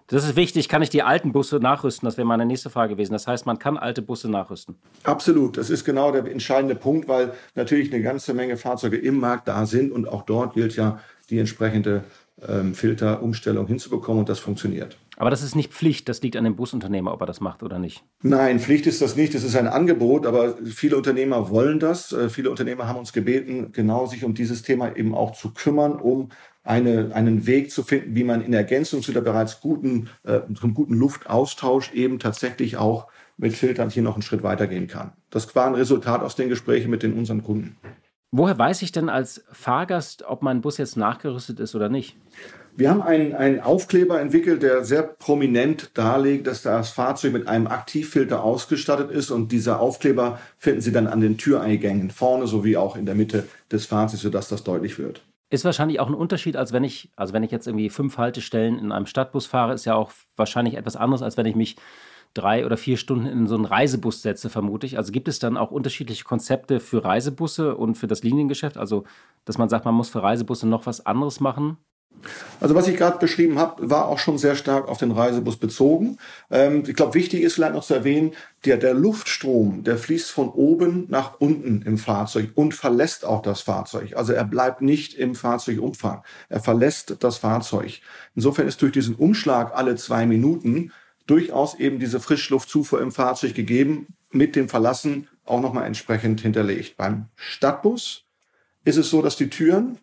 Das 0.09 0.25
ist 0.25 0.35
wichtig. 0.35 0.68
Kann 0.68 0.83
ich 0.83 0.88
die 0.88 1.02
alten 1.02 1.33
Busse 1.33 1.59
nachrüsten? 1.61 2.07
Das 2.07 2.16
wäre 2.16 2.26
meine 2.26 2.47
nächste 2.47 2.71
Frage 2.71 2.95
gewesen. 2.95 3.12
Das 3.12 3.26
heißt, 3.26 3.45
man 3.45 3.59
kann 3.59 3.76
alte 3.76 4.00
Busse 4.00 4.28
nachrüsten. 4.28 4.75
Absolut. 5.04 5.59
Das 5.59 5.68
ist 5.68 5.85
genau 5.85 6.11
der 6.11 6.25
entscheidende 6.25 6.75
Punkt, 6.75 7.09
weil 7.09 7.35
natürlich 7.54 7.92
eine 7.92 8.02
ganze 8.02 8.33
Menge 8.33 8.57
Fahrzeuge 8.57 8.97
im 8.97 9.21
Markt 9.21 9.46
da 9.46 9.66
sind 9.66 9.92
und 9.92 10.09
auch 10.09 10.22
dort 10.22 10.55
gilt 10.55 10.74
ja 10.77 10.98
die 11.29 11.38
entsprechende 11.38 12.05
ähm, 12.48 12.74
Filterumstellung 12.74 13.66
hinzubekommen 13.66 14.20
und 14.20 14.29
das 14.31 14.38
funktioniert. 14.38 14.96
Aber 15.20 15.31
das 15.31 15.42
ist 15.42 15.57
nicht 15.57 15.72
Pflicht, 15.72 16.09
das 16.09 16.22
liegt 16.22 16.37
an 16.37 16.44
dem 16.44 16.54
Busunternehmer, 16.54 17.12
ob 17.12 17.20
er 17.20 17.26
das 17.26 17.40
macht 17.40 17.64
oder 17.64 17.81
nicht. 17.81 18.04
Nein, 18.22 18.61
Pflicht 18.61 18.87
ist 18.87 19.02
das 19.02 19.16
nicht, 19.16 19.35
das 19.35 19.42
ist 19.42 19.57
ein 19.57 19.66
Angebot, 19.66 20.26
aber 20.26 20.57
viele 20.64 20.96
Unternehmer 20.96 21.50
wollen 21.50 21.81
das. 21.81 22.12
Äh, 22.12 22.28
viele 22.28 22.50
Unternehmer 22.50 22.87
haben 22.87 23.00
uns 23.00 23.12
gebeten, 23.12 23.72
genau 23.72 24.07
sich 24.07 24.22
um 24.22 24.35
dieses 24.35 24.62
Thema 24.62 24.96
eben 24.96 25.16
auch 25.16 25.33
zu 25.33 25.52
kümmern, 25.52 25.94
um 25.94 26.28
eine, 26.62 27.11
einen 27.14 27.48
Weg 27.48 27.72
zu 27.72 27.83
finden, 27.83 28.14
wie 28.14 28.22
man 28.22 28.42
in 28.42 28.52
Ergänzung 28.52 29.02
zu 29.02 29.11
der 29.11 29.22
bereits 29.22 29.61
guten, 29.61 30.09
äh, 30.22 30.40
zum 30.54 30.72
guten 30.72 30.94
Luftaustausch 30.94 31.92
eben 31.94 32.20
tatsächlich 32.20 32.76
auch 32.76 33.09
mit 33.37 33.54
Filtern 33.54 33.90
hier 33.90 34.04
noch 34.04 34.14
einen 34.14 34.22
Schritt 34.22 34.44
weitergehen 34.44 34.87
kann. 34.87 35.14
Das 35.31 35.52
war 35.57 35.66
ein 35.66 35.74
Resultat 35.74 36.22
aus 36.22 36.37
den 36.37 36.48
Gesprächen 36.48 36.90
mit 36.90 37.02
den 37.02 37.14
unseren 37.14 37.42
Kunden. 37.42 37.76
Woher 38.31 38.57
weiß 38.57 38.83
ich 38.83 38.92
denn 38.92 39.09
als 39.09 39.44
Fahrgast, 39.50 40.22
ob 40.22 40.42
mein 40.42 40.61
Bus 40.61 40.76
jetzt 40.76 40.96
nachgerüstet 40.96 41.59
ist 41.59 41.74
oder 41.74 41.88
nicht? 41.88 42.16
Wir 42.79 42.91
haben 42.91 43.03
einen, 43.03 43.35
einen 43.35 43.59
Aufkleber 43.59 44.21
entwickelt, 44.21 44.62
der 44.62 44.85
sehr 44.85 45.03
prominent 45.03 45.91
darlegt, 45.95 46.47
dass 46.47 46.62
das 46.62 46.91
Fahrzeug 46.91 47.33
mit 47.33 47.49
einem 47.49 47.67
Aktivfilter 47.67 48.45
ausgestattet 48.45 49.11
ist. 49.11 49.33
Und 49.33 49.51
dieser 49.51 49.81
Aufkleber 49.81 50.38
finden 50.59 50.81
Sie 50.81 50.93
dann 50.93 51.09
an 51.09 51.21
den 51.21 51.38
Türeingängen 51.38 52.12
vorne 52.12 52.47
sowie 52.47 52.77
auch 52.77 52.95
in 52.95 53.05
der 53.05 53.17
Mitte 53.17 53.49
des 53.73 53.87
Fahrzeugs, 53.87 54.23
sodass 54.23 54.49
das 54.49 54.62
deutlich 54.62 54.97
wird. 54.97 55.23
Ist 55.51 55.64
wahrscheinlich 55.64 55.99
auch 55.99 56.07
ein 56.07 56.14
Unterschied, 56.14 56.57
als 56.57 56.73
wenn 56.73 56.85
ich, 56.85 57.11
also 57.17 57.33
wenn 57.33 57.43
ich 57.43 57.51
jetzt 57.51 57.67
irgendwie 57.67 57.91
fünf 57.91 58.17
Haltestellen 58.17 58.79
in 58.79 58.93
einem 58.93 59.07
Stadtbus 59.07 59.47
fahre, 59.47 59.75
ist 59.75 59.85
ja 59.85 59.97
auch 59.97 60.12
wahrscheinlich 60.37 60.77
etwas 60.77 60.95
anderes, 60.95 61.23
als 61.23 61.37
wenn 61.37 61.47
ich 61.47 61.57
mich 61.57 61.75
drei 62.33 62.64
oder 62.64 62.77
vier 62.77 62.97
Stunden 62.97 63.27
in 63.27 63.49
so 63.49 63.57
einen 63.57 63.64
Reisebus 63.64 64.23
setze, 64.23 64.51
vermute 64.51 64.87
ich. 64.87 64.99
Also 64.99 65.11
gibt 65.11 65.27
es 65.27 65.41
dann 65.41 65.57
auch 65.57 65.73
unterschiedliche 65.73 66.23
Konzepte 66.23 66.79
für 66.79 67.05
Reisebusse 67.05 67.75
und 67.75 67.97
für 67.97 68.07
das 68.07 68.23
Liniengeschäft? 68.23 68.77
Also, 68.77 69.03
dass 69.47 69.59
man 69.59 69.69
sagt, 69.69 69.85
man 69.85 69.97
muss 69.97 70.11
für 70.11 70.23
Reisebusse 70.23 70.69
noch 70.69 70.87
was 70.87 71.05
anderes 71.05 71.41
machen? 71.41 71.79
Also 72.61 72.75
was 72.75 72.88
ich 72.88 72.97
gerade 72.97 73.18
beschrieben 73.18 73.59
habe, 73.59 73.88
war 73.88 74.09
auch 74.09 74.18
schon 74.18 74.38
sehr 74.38 74.57
stark 74.57 74.88
auf 74.88 74.99
den 74.99 75.12
Reisebus 75.12 75.57
bezogen. 75.57 76.18
Ähm, 76.51 76.83
ich 76.87 76.94
glaube, 76.94 77.14
wichtig 77.14 77.42
ist 77.42 77.55
vielleicht 77.55 77.75
noch 77.75 77.85
zu 77.85 77.94
erwähnen, 77.94 78.33
der, 78.64 78.77
der 78.77 78.94
Luftstrom, 78.94 79.85
der 79.85 79.99
fließt 79.99 80.31
von 80.31 80.49
oben 80.49 81.07
nach 81.09 81.40
unten 81.40 81.83
im 81.83 81.99
Fahrzeug 81.99 82.51
und 82.55 82.75
verlässt 82.75 83.25
auch 83.25 83.42
das 83.42 83.61
Fahrzeug. 83.61 84.16
Also 84.16 84.33
er 84.33 84.44
bleibt 84.44 84.83
nicht 84.83 85.14
im 85.14 85.35
Fahrzeugumfang. 85.35 86.23
Er 86.49 86.61
verlässt 86.61 87.16
das 87.21 87.38
Fahrzeug. 87.38 88.01
Insofern 88.35 88.66
ist 88.66 88.83
durch 88.83 88.92
diesen 88.92 89.14
Umschlag 89.14 89.77
alle 89.77 89.94
zwei 89.97 90.27
Minuten 90.27 90.92
durchaus 91.27 91.75
eben 91.79 91.99
diese 91.99 92.21
Frischluftzufuhr 92.21 93.01
im 93.01 93.12
Fahrzeug 93.12 93.55
gegeben, 93.55 94.09
mit 94.31 94.57
dem 94.57 94.68
Verlassen 94.68 95.29
auch 95.44 95.61
nochmal 95.61 95.87
entsprechend 95.87 96.40
hinterlegt. 96.40 96.97
Beim 96.97 97.27
Stadtbus 97.37 98.25
ist 98.85 98.97
es 98.97 99.11
so, 99.11 99.23
dass 99.23 99.37
die 99.37 99.51
Türen 99.51 99.99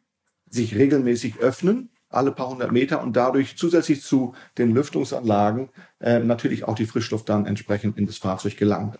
sich 0.49 0.75
regelmäßig 0.75 1.39
öffnen, 1.39 1.89
alle 2.15 2.31
paar 2.31 2.49
hundert 2.49 2.71
Meter 2.71 3.01
und 3.01 3.15
dadurch 3.15 3.57
zusätzlich 3.57 4.01
zu 4.01 4.33
den 4.57 4.73
Lüftungsanlagen 4.73 5.69
äh, 5.99 6.19
natürlich 6.19 6.67
auch 6.67 6.75
die 6.75 6.85
Frischluft 6.85 7.29
dann 7.29 7.45
entsprechend 7.45 7.97
in 7.97 8.05
das 8.05 8.17
Fahrzeug 8.17 8.57
gelangt. 8.57 8.97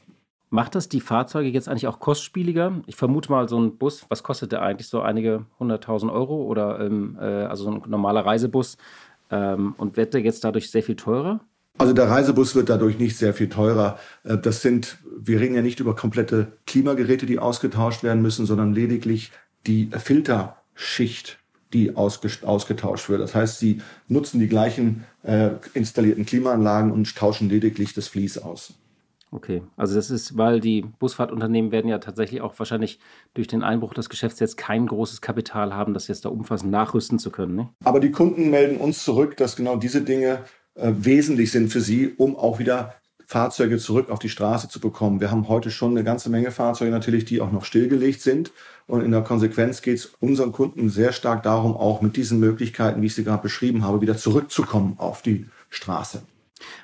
Macht 0.49 0.75
das 0.75 0.88
die 0.88 1.01
Fahrzeuge 1.01 1.49
jetzt 1.49 1.67
eigentlich 1.67 1.88
auch 1.88 1.99
kostspieliger? 1.99 2.82
Ich 2.86 2.95
vermute 2.95 3.32
mal, 3.32 3.49
so 3.49 3.60
ein 3.60 3.78
Bus, 3.78 4.06
was 4.10 4.23
kostet 4.23 4.51
der 4.51 4.62
eigentlich? 4.62 4.88
So 4.88 5.01
einige 5.01 5.45
hunderttausend 5.60 6.12
Euro 6.12 6.43
oder 6.43 6.80
ähm, 6.80 7.17
äh, 7.19 7.23
also 7.23 7.63
so 7.65 7.71
ein 7.71 7.89
normaler 7.89 8.25
Reisebus? 8.25 8.78
Ähm, 9.32 9.73
und 9.78 9.97
wird 9.97 10.13
der 10.13 10.21
jetzt 10.21 10.43
dadurch 10.43 10.69
sehr 10.69 10.84
viel 10.84 10.95
teurer? 10.95 11.39
Also 11.78 11.93
der 11.93 12.10
Reisebus 12.10 12.56
wird 12.56 12.69
dadurch 12.69 12.99
nicht 12.99 13.17
sehr 13.17 13.34
viel 13.34 13.49
teurer. 13.49 13.99
Äh, 14.23 14.38
das 14.38 14.62
sind, 14.62 14.97
wir 15.17 15.39
reden 15.39 15.56
ja 15.56 15.62
nicht 15.62 15.80
über 15.80 15.95
komplette 15.95 16.54
Klimageräte, 16.67 17.25
die 17.25 17.39
ausgetauscht 17.39 18.04
werden 18.04 18.21
müssen, 18.21 18.45
sondern 18.45 18.71
lediglich 18.71 19.32
die 19.67 19.89
Filterschicht, 19.97 21.39
die 21.73 21.95
ausgetauscht 21.95 23.10
wird. 23.10 23.21
Das 23.21 23.36
heißt, 23.36 23.60
sie 23.60 23.82
nutzen 24.08 24.39
die 24.39 24.47
gleichen 24.47 25.04
äh, 25.23 25.51
installierten 25.73 26.25
Klimaanlagen 26.25 26.91
und 26.91 27.15
tauschen 27.15 27.49
lediglich 27.49 27.93
das 27.93 28.08
Vlies 28.08 28.38
aus. 28.38 28.73
Okay, 29.32 29.63
also 29.75 29.95
das 29.95 30.12
ist, 30.12 30.38
weil 30.38 30.62
die 30.62 30.86
Busfahrtunternehmen 30.99 31.71
werden 31.71 31.89
ja 31.89 31.97
tatsächlich 31.97 32.41
auch 32.41 32.58
wahrscheinlich 32.58 32.99
durch 33.34 33.47
den 33.47 33.63
Einbruch 33.63 33.93
des 33.93 34.08
Geschäfts 34.08 34.39
jetzt 34.39 34.56
kein 34.56 34.88
großes 34.88 35.19
Kapital 35.19 35.73
haben, 35.73 35.93
das 35.93 36.08
jetzt 36.08 36.23
da 36.23 36.30
umfassend 36.30 36.71
nachrüsten 36.71 37.19
zu 37.19 37.32
können. 37.32 37.56
Ne? 37.56 37.69
Aber 37.84 37.99
die 37.99 38.12
Kunden 38.12 38.49
melden 38.49 38.78
uns 38.78 39.04
zurück, 39.04 39.36
dass 39.36 39.58
genau 39.58 39.75
diese 39.75 40.01
Dinge 40.01 40.43
äh, 40.75 40.91
wesentlich 40.95 41.51
sind 41.51 41.69
für 41.69 41.82
sie, 41.82 42.13
um 42.15 42.38
auch 42.38 42.60
wieder 42.60 42.95
Fahrzeuge 43.25 43.78
zurück 43.78 44.10
auf 44.10 44.19
die 44.19 44.30
Straße 44.30 44.69
zu 44.69 44.80
bekommen. 44.80 45.19
Wir 45.19 45.32
haben 45.32 45.49
heute 45.49 45.71
schon 45.71 45.91
eine 45.91 46.04
ganze 46.04 46.30
Menge 46.30 46.51
Fahrzeuge 46.51 46.91
natürlich, 46.91 47.25
die 47.25 47.41
auch 47.41 47.51
noch 47.51 47.65
stillgelegt 47.65 48.21
sind. 48.21 48.51
Und 48.88 49.02
in 49.02 49.12
der 49.12 49.21
Konsequenz 49.21 49.82
geht 49.82 49.98
es 49.98 50.06
unseren 50.19 50.52
Kunden 50.52 50.89
sehr 50.89 51.12
stark 51.12 51.43
darum, 51.43 51.76
auch 51.76 52.02
mit 52.02 52.15
diesen 52.15 52.39
Möglichkeiten, 52.39 53.02
wie 53.02 53.08
ich 53.08 53.15
sie 53.15 53.24
gerade 53.24 53.41
beschrieben 53.41 53.84
habe, 53.84 54.02
wieder 54.02 54.15
zurückzukommen 54.15 54.95
auf 54.98 55.21
die 55.21 55.48
Straße. 55.69 56.21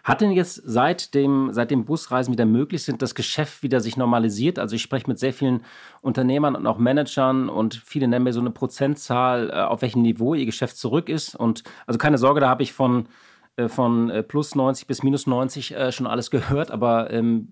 Hat 0.04 0.22
denn 0.22 0.32
jetzt 0.32 0.62
seit 0.66 1.14
dem, 1.14 1.50
seit 1.54 1.72
dem 1.72 1.86
Busreisen 1.86 2.34
wieder 2.34 2.46
möglich 2.46 2.84
sind, 2.84 3.02
das 3.02 3.16
Geschäft 3.16 3.64
wieder 3.64 3.82
sich 3.82 3.98
normalisiert? 3.98 4.60
Also 4.60 4.76
ich 4.76 4.82
spreche 4.82 5.08
mit 5.08 5.20
sehr 5.20 5.34
vielen 5.34 5.64
Unternehmern 6.02 6.56
und 6.56 6.68
auch 6.68 6.78
Managern 6.78 7.50
und 7.50 7.76
viele 7.76 8.08
nennen 8.08 8.24
mir 8.24 8.34
so 8.34 8.42
eine 8.42 8.52
Prozentzahl, 8.52 9.50
äh, 9.50 9.54
auf 9.54 9.82
welchem 9.82 10.02
Niveau 10.02 10.34
ihr 10.34 10.46
Geschäft 10.46 10.78
zurück 10.78 11.08
ist. 11.08 11.36
Und 11.36 11.64
also 11.86 11.98
keine 11.98 12.18
Sorge, 12.18 12.42
da 12.42 12.50
habe 12.50 12.64
ich 12.64 12.74
von, 12.74 13.08
äh, 13.56 13.70
von 13.70 14.10
äh, 14.10 14.24
plus 14.24 14.56
90 14.56 14.88
bis 14.88 15.04
minus 15.04 15.28
90 15.28 15.76
schon 15.92 16.08
alles 16.08 16.32
gehört. 16.32 16.72
Aber 16.72 17.12
ähm, 17.12 17.48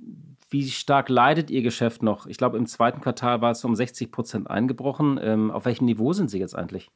wie 0.49 0.67
stark 0.69 1.09
leidet 1.09 1.51
Ihr 1.51 1.62
Geschäft 1.62 2.01
noch? 2.01 2.25
Ich 2.25 2.38
glaube, 2.38 2.57
im 2.57 2.65
zweiten 2.65 3.01
Quartal 3.01 3.41
war 3.41 3.51
es 3.51 3.63
um 3.63 3.75
60 3.75 4.12
Prozent 4.12 4.49
eingebrochen. 4.49 5.19
Ähm, 5.21 5.51
auf 5.51 5.65
welchem 5.65 5.85
Niveau 5.85 6.13
sind 6.13 6.31
Sie 6.31 6.39
jetzt 6.39 6.55
eigentlich? 6.55 6.89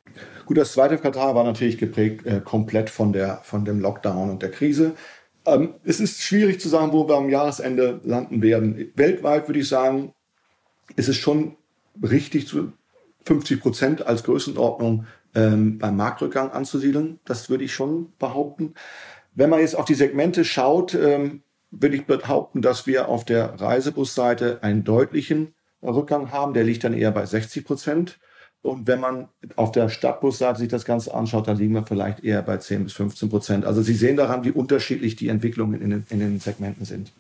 Gut, 0.46 0.58
das 0.58 0.74
zweite 0.74 0.98
Quartal 0.98 1.36
war 1.36 1.44
natürlich 1.44 1.78
geprägt 1.78 2.26
äh, 2.26 2.42
komplett 2.42 2.90
von, 2.90 3.14
der, 3.14 3.38
von 3.44 3.64
dem 3.64 3.80
Lockdown 3.80 4.32
und 4.32 4.42
der 4.42 4.50
Krise. 4.50 4.96
Ähm, 5.46 5.76
es 5.84 6.00
ist 6.00 6.22
schwierig 6.22 6.60
zu 6.60 6.70
sagen, 6.70 6.92
wo 6.94 7.08
wir 7.08 7.16
am 7.16 7.30
Jahresende 7.30 8.02
landen 8.04 8.42
werden. 8.42 8.92
Weltweit 8.96 9.48
würde 9.48 9.60
ich 9.60 9.68
sagen, 9.68 10.14
ist 10.96 11.10
es 11.10 11.18
schon 11.18 11.56
richtig, 12.02 12.48
zu 12.48 12.74
50 13.26 13.62
Prozent 13.62 14.08
als 14.08 14.24
Größenordnung 14.24 15.06
ähm, 15.36 15.78
beim 15.78 15.96
Marktrückgang 15.96 16.52
anzusiedeln. 16.52 17.20
Das 17.26 17.50
würde 17.50 17.64
ich 17.64 17.74
schon 17.74 18.14
behaupten. 18.18 18.74
Wenn 19.36 19.50
man 19.50 19.60
jetzt 19.60 19.76
auf 19.76 19.86
die 19.86 19.96
Segmente 19.96 20.44
schaut, 20.44 20.96
ähm, 20.96 21.44
würde 21.80 21.96
ich 21.96 22.06
behaupten, 22.06 22.62
dass 22.62 22.86
wir 22.88 23.10
auf 23.10 23.26
der 23.26 23.60
Reisebusseite 23.60 24.62
einen 24.62 24.84
deutlichen 24.84 25.56
Rückgang 25.82 26.32
haben. 26.32 26.54
Der 26.54 26.64
liegt 26.64 26.84
dann 26.84 26.94
eher 26.94 27.12
bei 27.12 27.26
60 27.26 27.66
Prozent. 27.66 28.20
Und 28.62 28.88
wenn 28.88 29.02
man 29.02 29.28
auf 29.58 29.72
der 29.74 29.90
Stadtbusseite 29.90 30.60
sich 30.60 30.70
das 30.70 30.86
Ganze 30.86 31.14
anschaut, 31.14 31.48
dann 31.48 31.58
liegen 31.58 31.74
wir 31.74 31.86
vielleicht 31.86 32.24
eher 32.24 32.42
bei 32.42 32.58
10 32.58 32.86
bis 32.86 32.94
15 32.94 33.30
Prozent. 33.30 33.66
Also 33.66 33.82
Sie 33.82 33.94
sehen 33.94 34.16
daran, 34.16 34.46
wie 34.46 34.52
unterschiedlich 34.52 35.18
die 35.18 35.28
Entwicklungen 35.28 35.82
in 35.82 35.90
den, 35.90 36.06
in 36.10 36.20
den 36.20 36.40
Segmenten 36.40 36.86
sind. 36.86 37.12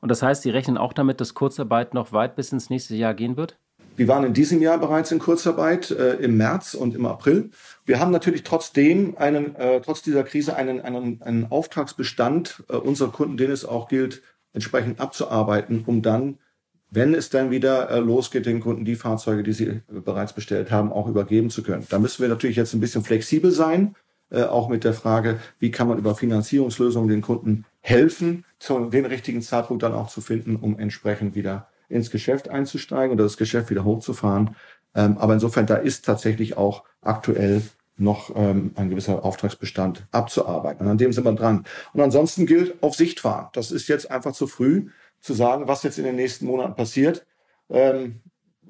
Und 0.00 0.08
das 0.08 0.22
heißt, 0.22 0.42
Sie 0.42 0.50
rechnen 0.50 0.78
auch 0.78 0.94
damit, 0.94 1.20
dass 1.20 1.34
Kurzarbeit 1.34 1.92
noch 1.92 2.12
weit 2.12 2.34
bis 2.36 2.52
ins 2.52 2.70
nächste 2.70 2.96
Jahr 2.96 3.12
gehen 3.12 3.36
wird? 3.36 3.58
Wir 4.00 4.08
waren 4.08 4.24
in 4.24 4.32
diesem 4.32 4.62
Jahr 4.62 4.78
bereits 4.78 5.12
in 5.12 5.18
Kurzarbeit 5.18 5.90
äh, 5.90 6.14
im 6.14 6.38
März 6.38 6.72
und 6.72 6.94
im 6.94 7.04
April. 7.04 7.50
Wir 7.84 8.00
haben 8.00 8.10
natürlich 8.10 8.44
trotzdem 8.44 9.18
einen, 9.18 9.54
äh, 9.56 9.82
trotz 9.82 10.00
dieser 10.00 10.22
Krise 10.22 10.56
einen, 10.56 10.80
einen, 10.80 11.20
einen 11.20 11.50
Auftragsbestand 11.50 12.64
äh, 12.70 12.76
unserer 12.76 13.12
Kunden, 13.12 13.36
den 13.36 13.50
es 13.50 13.66
auch 13.66 13.88
gilt, 13.88 14.22
entsprechend 14.54 15.00
abzuarbeiten, 15.00 15.84
um 15.84 16.00
dann, 16.00 16.38
wenn 16.88 17.12
es 17.12 17.28
dann 17.28 17.50
wieder 17.50 17.90
äh, 17.90 17.98
losgeht, 17.98 18.46
den 18.46 18.60
Kunden 18.60 18.86
die 18.86 18.96
Fahrzeuge, 18.96 19.42
die 19.42 19.52
sie 19.52 19.66
äh, 19.66 19.82
bereits 20.02 20.32
bestellt 20.32 20.70
haben, 20.70 20.94
auch 20.94 21.06
übergeben 21.06 21.50
zu 21.50 21.62
können. 21.62 21.86
Da 21.90 21.98
müssen 21.98 22.22
wir 22.22 22.30
natürlich 22.30 22.56
jetzt 22.56 22.72
ein 22.72 22.80
bisschen 22.80 23.04
flexibel 23.04 23.50
sein, 23.50 23.96
äh, 24.30 24.44
auch 24.44 24.70
mit 24.70 24.84
der 24.84 24.94
Frage, 24.94 25.40
wie 25.58 25.70
kann 25.70 25.88
man 25.88 25.98
über 25.98 26.14
Finanzierungslösungen 26.14 27.10
den 27.10 27.20
Kunden 27.20 27.66
helfen, 27.80 28.46
zu 28.58 28.78
den 28.86 29.04
richtigen 29.04 29.42
Zeitpunkt 29.42 29.82
dann 29.82 29.92
auch 29.92 30.08
zu 30.08 30.22
finden, 30.22 30.56
um 30.56 30.78
entsprechend 30.78 31.34
wieder 31.34 31.68
ins 31.90 32.10
Geschäft 32.10 32.48
einzusteigen 32.48 33.12
oder 33.14 33.24
das 33.24 33.36
Geschäft 33.36 33.70
wieder 33.70 33.84
hochzufahren. 33.84 34.56
Ähm, 34.94 35.18
aber 35.18 35.34
insofern, 35.34 35.66
da 35.66 35.76
ist 35.76 36.04
tatsächlich 36.04 36.56
auch 36.56 36.84
aktuell 37.00 37.62
noch 37.96 38.34
ähm, 38.34 38.72
ein 38.76 38.90
gewisser 38.90 39.24
Auftragsbestand 39.24 40.06
abzuarbeiten. 40.10 40.84
Und 40.84 40.92
an 40.92 40.98
dem 40.98 41.12
sind 41.12 41.24
wir 41.24 41.32
dran. 41.32 41.64
Und 41.92 42.00
ansonsten 42.00 42.46
gilt 42.46 42.82
auf 42.82 42.94
Sicht 42.94 43.20
fahren. 43.20 43.48
Das 43.52 43.70
ist 43.70 43.88
jetzt 43.88 44.10
einfach 44.10 44.32
zu 44.32 44.46
früh 44.46 44.88
zu 45.20 45.34
sagen, 45.34 45.68
was 45.68 45.82
jetzt 45.82 45.98
in 45.98 46.04
den 46.04 46.16
nächsten 46.16 46.46
Monaten 46.46 46.74
passiert. 46.74 47.26
Ähm, 47.68 48.20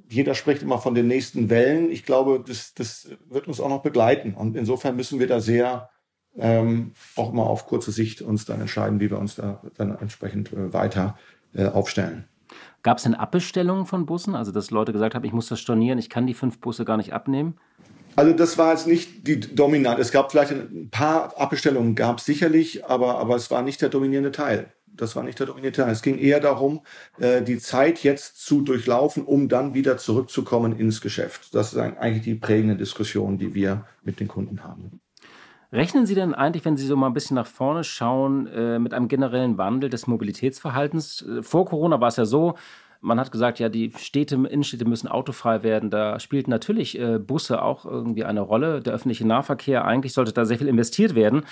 jeder 0.09 0.35
spricht 0.35 0.63
immer 0.63 0.79
von 0.79 0.95
den 0.95 1.07
nächsten 1.07 1.49
Wellen. 1.49 1.91
Ich 1.91 2.05
glaube, 2.05 2.43
das, 2.45 2.75
das 2.75 3.09
wird 3.29 3.47
uns 3.47 3.61
auch 3.61 3.69
noch 3.69 3.83
begleiten. 3.83 4.35
Und 4.35 4.57
insofern 4.57 4.97
müssen 4.97 5.21
wir 5.21 5.29
da 5.29 5.41
sehr 5.41 5.91
ähm, 6.37 6.93
auch 7.17 7.33
mal 7.33 7.45
auf 7.45 7.67
kurze 7.67 7.93
Sicht 7.93 8.23
uns 8.23 8.45
dann 8.45 8.61
entscheiden, 8.61 9.01
wie 9.01 9.11
wir 9.11 9.19
uns 9.19 9.37
da 9.37 9.63
dann 9.77 9.97
entsprechend 9.97 10.53
äh, 10.53 10.73
weiter 10.73 11.17
äh, 11.55 11.67
aufstellen. 11.67 12.25
Gab 12.83 12.99
es 12.99 13.05
denn 13.05 13.15
Abbestellungen 13.15 13.87
von 13.87 14.07
Bussen? 14.07 14.35
Also, 14.35 14.53
dass 14.53 14.71
Leute 14.71 14.93
gesagt 14.93 15.15
haben, 15.15 15.25
ich 15.25 15.33
muss 15.33 15.49
das 15.49 15.61
stornieren, 15.61 15.99
ich 15.99 16.09
kann 16.09 16.27
die 16.27 16.35
fünf 16.35 16.61
Busse 16.61 16.85
gar 16.85 16.97
nicht 16.97 17.13
abnehmen? 17.13 17.59
Also 18.17 18.33
das 18.33 18.59
war 18.59 18.73
jetzt 18.73 18.87
nicht 18.87 19.27
die 19.27 19.41
dominante. 19.41 20.03
Es 20.03 20.11
gab 20.11 20.31
vielleicht 20.31 20.53
ein 20.53 20.91
paar 20.91 21.39
Abbestellungen, 21.39 21.95
gab 21.95 22.19
es 22.19 22.25
sicherlich, 22.25 22.85
aber, 22.85 23.19
aber 23.19 23.37
es 23.37 23.51
war 23.51 23.63
nicht 23.63 23.81
der 23.81 23.89
dominierende 23.89 24.33
Teil. 24.33 24.73
Das 24.87 25.15
war 25.17 25.23
nicht 25.23 25.39
der 25.39 25.47
dominierende 25.47 25.83
Teil. 25.83 25.93
Es 25.93 26.03
ging 26.03 26.19
eher 26.19 26.41
darum, 26.41 26.81
äh, 27.19 27.43
die 27.43 27.59
Zeit 27.59 28.03
jetzt 28.03 28.45
zu 28.45 28.63
durchlaufen, 28.63 29.25
um 29.25 29.49
dann 29.49 29.75
wieder 29.75 29.97
zurückzukommen 29.97 30.79
ins 30.79 31.01
Geschäft. 31.01 31.55
Das 31.55 31.73
ist 31.73 31.79
eigentlich 31.79 32.25
die 32.25 32.35
prägende 32.35 32.77
Diskussion, 32.77 33.39
die 33.39 33.55
wir 33.55 33.87
mit 34.03 34.21
den 34.21 34.29
Kunden 34.29 34.65
haben. 34.65 35.01
Rechnen 35.73 36.05
Sie 36.05 36.17
denn 36.17 36.35
eigentlich, 36.35 36.65
wenn 36.65 36.77
Sie 36.77 36.87
so 36.87 36.97
mal 36.97 37.07
ein 37.07 37.13
bisschen 37.13 37.37
nach 37.37 37.47
vorne 37.47 37.85
schauen, 37.85 38.49
äh, 38.49 38.79
mit 38.81 38.93
einem 38.93 39.07
generellen 39.07 39.57
Wandel 39.57 39.89
des 39.89 40.09
Mobilitätsverhaltens? 40.09 41.23
Äh, 41.23 41.43
vor 41.45 41.65
Corona 41.67 42.01
war 42.01 42.09
es 42.09 42.17
ja 42.17 42.25
so, 42.25 42.55
man 43.01 43.21
hat 43.21 43.31
gesagt, 43.31 43.61
ja, 43.61 43.69
die 43.69 43.93
Städte, 43.97 44.35
Innenstädte 44.35 44.85
müssen 44.85 45.09
autofrei 45.09 45.63
werden. 45.63 45.89
Da 45.89 46.19
spielten 46.19 46.51
natürlich 46.51 46.99
äh, 46.99 47.19
Busse 47.19 47.63
auch 47.63 47.87
irgendwie 47.87 48.25
eine 48.25 48.41
Rolle. 48.41 48.81
Der 48.81 48.93
öffentliche 48.93 49.27
Nahverkehr, 49.27 49.85
eigentlich 49.85 50.13
sollte 50.13 50.33
da 50.33 50.45
sehr 50.45 50.59
viel 50.59 50.69
investiert 50.69 51.15
werden. 51.15 51.45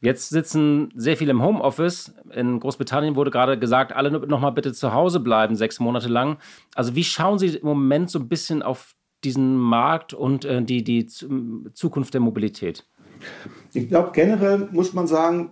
Jetzt 0.00 0.30
sitzen 0.30 0.90
sehr 0.96 1.16
viele 1.16 1.30
im 1.30 1.42
Homeoffice. 1.42 2.14
In 2.32 2.58
Großbritannien 2.60 3.14
wurde 3.14 3.30
gerade 3.30 3.58
gesagt, 3.58 3.92
alle 3.92 4.10
noch 4.10 4.40
mal 4.40 4.50
bitte 4.50 4.72
zu 4.72 4.94
Hause 4.94 5.20
bleiben, 5.20 5.54
sechs 5.54 5.80
Monate 5.80 6.08
lang. 6.08 6.38
Also 6.74 6.94
wie 6.94 7.04
schauen 7.04 7.38
Sie 7.38 7.48
im 7.48 7.66
Moment 7.66 8.10
so 8.10 8.18
ein 8.18 8.28
bisschen 8.28 8.62
auf 8.62 8.94
diesen 9.22 9.56
Markt 9.56 10.12
und 10.12 10.44
äh, 10.44 10.62
die, 10.62 10.82
die 10.82 11.06
Zukunft 11.06 12.14
der 12.14 12.20
Mobilität? 12.20 12.86
Ich 13.72 13.88
glaube, 13.88 14.10
generell 14.12 14.68
muss 14.70 14.92
man 14.92 15.06
sagen, 15.06 15.50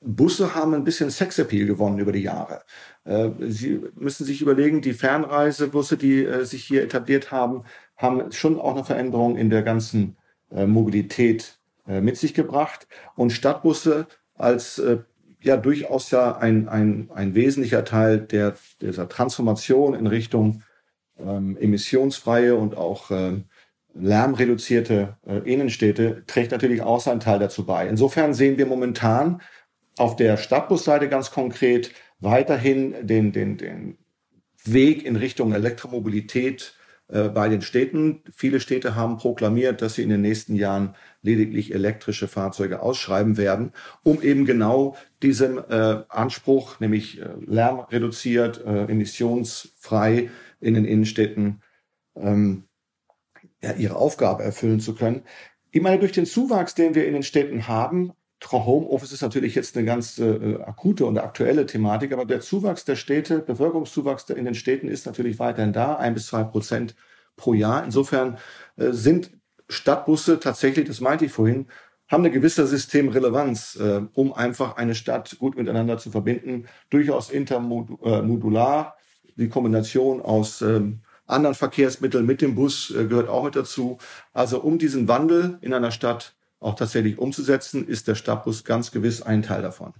Busse 0.00 0.54
haben 0.54 0.74
ein 0.74 0.84
bisschen 0.84 1.10
Sexappeal 1.10 1.66
gewonnen 1.66 1.98
über 1.98 2.12
die 2.12 2.22
Jahre. 2.22 2.62
Äh, 3.04 3.30
Sie 3.48 3.80
müssen 3.96 4.24
sich 4.24 4.40
überlegen, 4.40 4.80
die 4.80 4.92
Fernreisebusse, 4.92 5.96
die 5.96 6.24
äh, 6.24 6.44
sich 6.44 6.64
hier 6.64 6.82
etabliert 6.82 7.32
haben, 7.32 7.64
haben 7.96 8.30
schon 8.32 8.60
auch 8.60 8.74
eine 8.74 8.84
Veränderung 8.84 9.36
in 9.36 9.50
der 9.50 9.62
ganzen 9.62 10.16
äh, 10.50 10.66
Mobilität 10.66 11.54
mit 11.90 12.18
sich 12.18 12.34
gebracht. 12.34 12.86
Und 13.14 13.30
Stadtbusse 13.30 14.08
als 14.34 14.78
ja 15.40 15.56
durchaus 15.56 16.10
ja 16.10 16.36
ein, 16.36 16.68
ein, 16.68 17.08
ein 17.14 17.34
wesentlicher 17.34 17.82
Teil 17.86 18.20
der, 18.20 18.56
dieser 18.82 19.08
Transformation 19.08 19.94
in 19.94 20.06
Richtung 20.06 20.62
ähm, 21.18 21.56
emissionsfreie 21.56 22.54
und 22.56 22.76
auch 22.76 23.10
ähm, 23.10 23.44
lärmreduzierte 24.00 25.16
äh, 25.26 25.38
Innenstädte 25.38 26.24
trägt 26.26 26.52
natürlich 26.52 26.82
auch 26.82 27.00
seinen 27.00 27.20
Teil 27.20 27.38
dazu 27.38 27.66
bei. 27.66 27.86
Insofern 27.88 28.34
sehen 28.34 28.58
wir 28.58 28.66
momentan 28.66 29.40
auf 29.98 30.16
der 30.16 30.36
Stadtbusseite 30.36 31.08
ganz 31.08 31.30
konkret 31.30 31.92
weiterhin 32.20 32.94
den, 33.06 33.32
den, 33.32 33.56
den 33.58 33.98
Weg 34.64 35.04
in 35.04 35.16
Richtung 35.16 35.52
Elektromobilität 35.52 36.74
äh, 37.08 37.28
bei 37.28 37.48
den 37.48 37.62
Städten. 37.62 38.22
Viele 38.34 38.60
Städte 38.60 38.94
haben 38.94 39.16
proklamiert, 39.16 39.82
dass 39.82 39.94
sie 39.94 40.02
in 40.02 40.10
den 40.10 40.20
nächsten 40.20 40.54
Jahren 40.54 40.94
lediglich 41.22 41.74
elektrische 41.74 42.28
Fahrzeuge 42.28 42.82
ausschreiben 42.82 43.36
werden, 43.36 43.72
um 44.02 44.22
eben 44.22 44.44
genau 44.44 44.96
diesem 45.22 45.58
äh, 45.58 46.02
Anspruch, 46.08 46.80
nämlich 46.80 47.20
äh, 47.20 47.28
lärmreduziert, 47.46 48.64
äh, 48.64 48.84
emissionsfrei 48.84 50.30
in 50.60 50.74
den 50.74 50.84
Innenstädten 50.84 51.62
ähm, 52.14 52.67
ja, 53.62 53.72
ihre 53.72 53.96
Aufgabe 53.96 54.42
erfüllen 54.42 54.80
zu 54.80 54.94
können. 54.94 55.22
Ich 55.70 55.82
meine, 55.82 55.98
durch 55.98 56.12
den 56.12 56.26
Zuwachs, 56.26 56.74
den 56.74 56.94
wir 56.94 57.06
in 57.06 57.14
den 57.14 57.22
Städten 57.22 57.68
haben, 57.68 58.12
Homeoffice 58.50 59.12
ist 59.12 59.22
natürlich 59.22 59.54
jetzt 59.56 59.76
eine 59.76 59.84
ganz 59.84 60.18
äh, 60.18 60.58
akute 60.64 61.06
und 61.06 61.18
aktuelle 61.18 61.66
Thematik, 61.66 62.12
aber 62.12 62.24
der 62.24 62.40
Zuwachs 62.40 62.84
der 62.84 62.96
Städte, 62.96 63.40
Bevölkerungszuwachs 63.40 64.30
in 64.30 64.44
den 64.44 64.54
Städten 64.54 64.88
ist 64.88 65.06
natürlich 65.06 65.38
weiterhin 65.38 65.72
da, 65.72 65.96
ein 65.96 66.14
bis 66.14 66.28
zwei 66.28 66.44
Prozent 66.44 66.94
pro 67.36 67.52
Jahr. 67.52 67.84
Insofern 67.84 68.38
äh, 68.76 68.92
sind 68.92 69.32
Stadtbusse 69.68 70.38
tatsächlich, 70.38 70.86
das 70.86 71.00
meinte 71.00 71.24
ich 71.24 71.32
vorhin, 71.32 71.66
haben 72.06 72.24
eine 72.24 72.30
gewisse 72.30 72.66
Systemrelevanz, 72.66 73.76
äh, 73.76 74.02
um 74.14 74.32
einfach 74.32 74.76
eine 74.76 74.94
Stadt 74.94 75.36
gut 75.38 75.56
miteinander 75.56 75.98
zu 75.98 76.10
verbinden, 76.10 76.66
durchaus 76.90 77.30
intermodular. 77.30 78.94
Äh, 78.96 79.32
Die 79.36 79.48
Kombination 79.48 80.20
aus 80.20 80.62
ähm, 80.62 81.02
anderen 81.28 81.54
Verkehrsmitteln 81.54 82.26
mit 82.26 82.40
dem 82.40 82.54
Bus 82.54 82.90
äh, 82.90 83.04
gehört 83.04 83.28
auch 83.28 83.44
mit 83.44 83.54
dazu. 83.54 83.98
Also 84.32 84.60
um 84.60 84.78
diesen 84.78 85.06
Wandel 85.06 85.58
in 85.60 85.72
einer 85.72 85.92
Stadt 85.92 86.34
auch 86.58 86.74
tatsächlich 86.74 87.18
umzusetzen, 87.18 87.86
ist 87.86 88.08
der 88.08 88.16
Stadtbus 88.16 88.64
ganz 88.64 88.90
gewiss 88.90 89.22
ein 89.22 89.42
Teil 89.42 89.62
davon. 89.62 89.92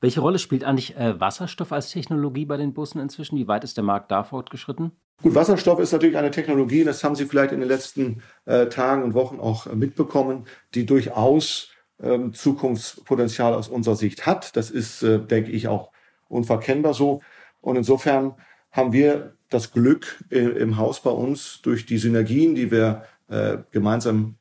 Welche 0.00 0.20
Rolle 0.20 0.38
spielt 0.38 0.64
eigentlich 0.64 0.96
äh, 0.96 1.18
Wasserstoff 1.20 1.72
als 1.72 1.90
Technologie 1.90 2.44
bei 2.44 2.56
den 2.56 2.74
Bussen 2.74 3.00
inzwischen? 3.00 3.36
Wie 3.36 3.48
weit 3.48 3.64
ist 3.64 3.76
der 3.76 3.84
Markt 3.84 4.10
da 4.10 4.24
fortgeschritten? 4.24 4.92
Gut, 5.22 5.34
Wasserstoff 5.34 5.78
ist 5.78 5.92
natürlich 5.92 6.16
eine 6.16 6.32
Technologie, 6.32 6.82
das 6.84 7.04
haben 7.04 7.14
Sie 7.14 7.24
vielleicht 7.24 7.52
in 7.52 7.60
den 7.60 7.68
letzten 7.68 8.22
äh, 8.44 8.66
Tagen 8.66 9.04
und 9.04 9.14
Wochen 9.14 9.38
auch 9.38 9.66
äh, 9.66 9.76
mitbekommen, 9.76 10.46
die 10.74 10.86
durchaus 10.86 11.68
ähm, 12.00 12.34
Zukunftspotenzial 12.34 13.54
aus 13.54 13.68
unserer 13.68 13.94
Sicht 13.94 14.26
hat. 14.26 14.56
Das 14.56 14.70
ist, 14.70 15.02
denke 15.02 15.52
ich, 15.52 15.68
auch 15.68 15.92
unverkennbar 16.28 16.94
so. 16.94 17.20
Und 17.60 17.76
insofern 17.76 18.34
haben 18.72 18.92
wir 18.92 19.34
das 19.50 19.72
Glück 19.72 20.24
äh, 20.30 20.38
im 20.38 20.78
Haus 20.78 21.00
bei 21.02 21.10
uns 21.10 21.60
durch 21.62 21.86
die 21.86 21.98
Synergien, 21.98 22.54
die 22.54 22.70
wir 22.70 23.04
äh, 23.28 23.58
gemeinsam 23.70 24.36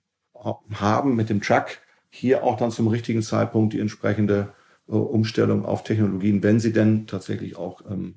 haben 0.74 1.15
mit 1.15 1.30
dem 1.30 1.41
Truck, 1.41 1.78
hier 2.10 2.44
auch 2.44 2.58
dann 2.58 2.72
zum 2.72 2.88
richtigen 2.88 3.22
Zeitpunkt 3.22 3.74
die 3.74 3.80
entsprechende 3.80 4.54
äh, 4.88 4.94
Umstellung 4.94 5.65
auf 5.65 5.84
Technologien, 5.84 6.41
wenn 6.41 6.60
sie 6.60 6.74
denn 6.74 7.06
tatsächlich 7.06 7.58
auch 7.58 7.82
ähm, 7.89 8.15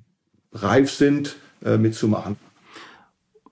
reif 0.53 0.91
sind, 0.91 1.37
mitzumachen. 1.79 2.37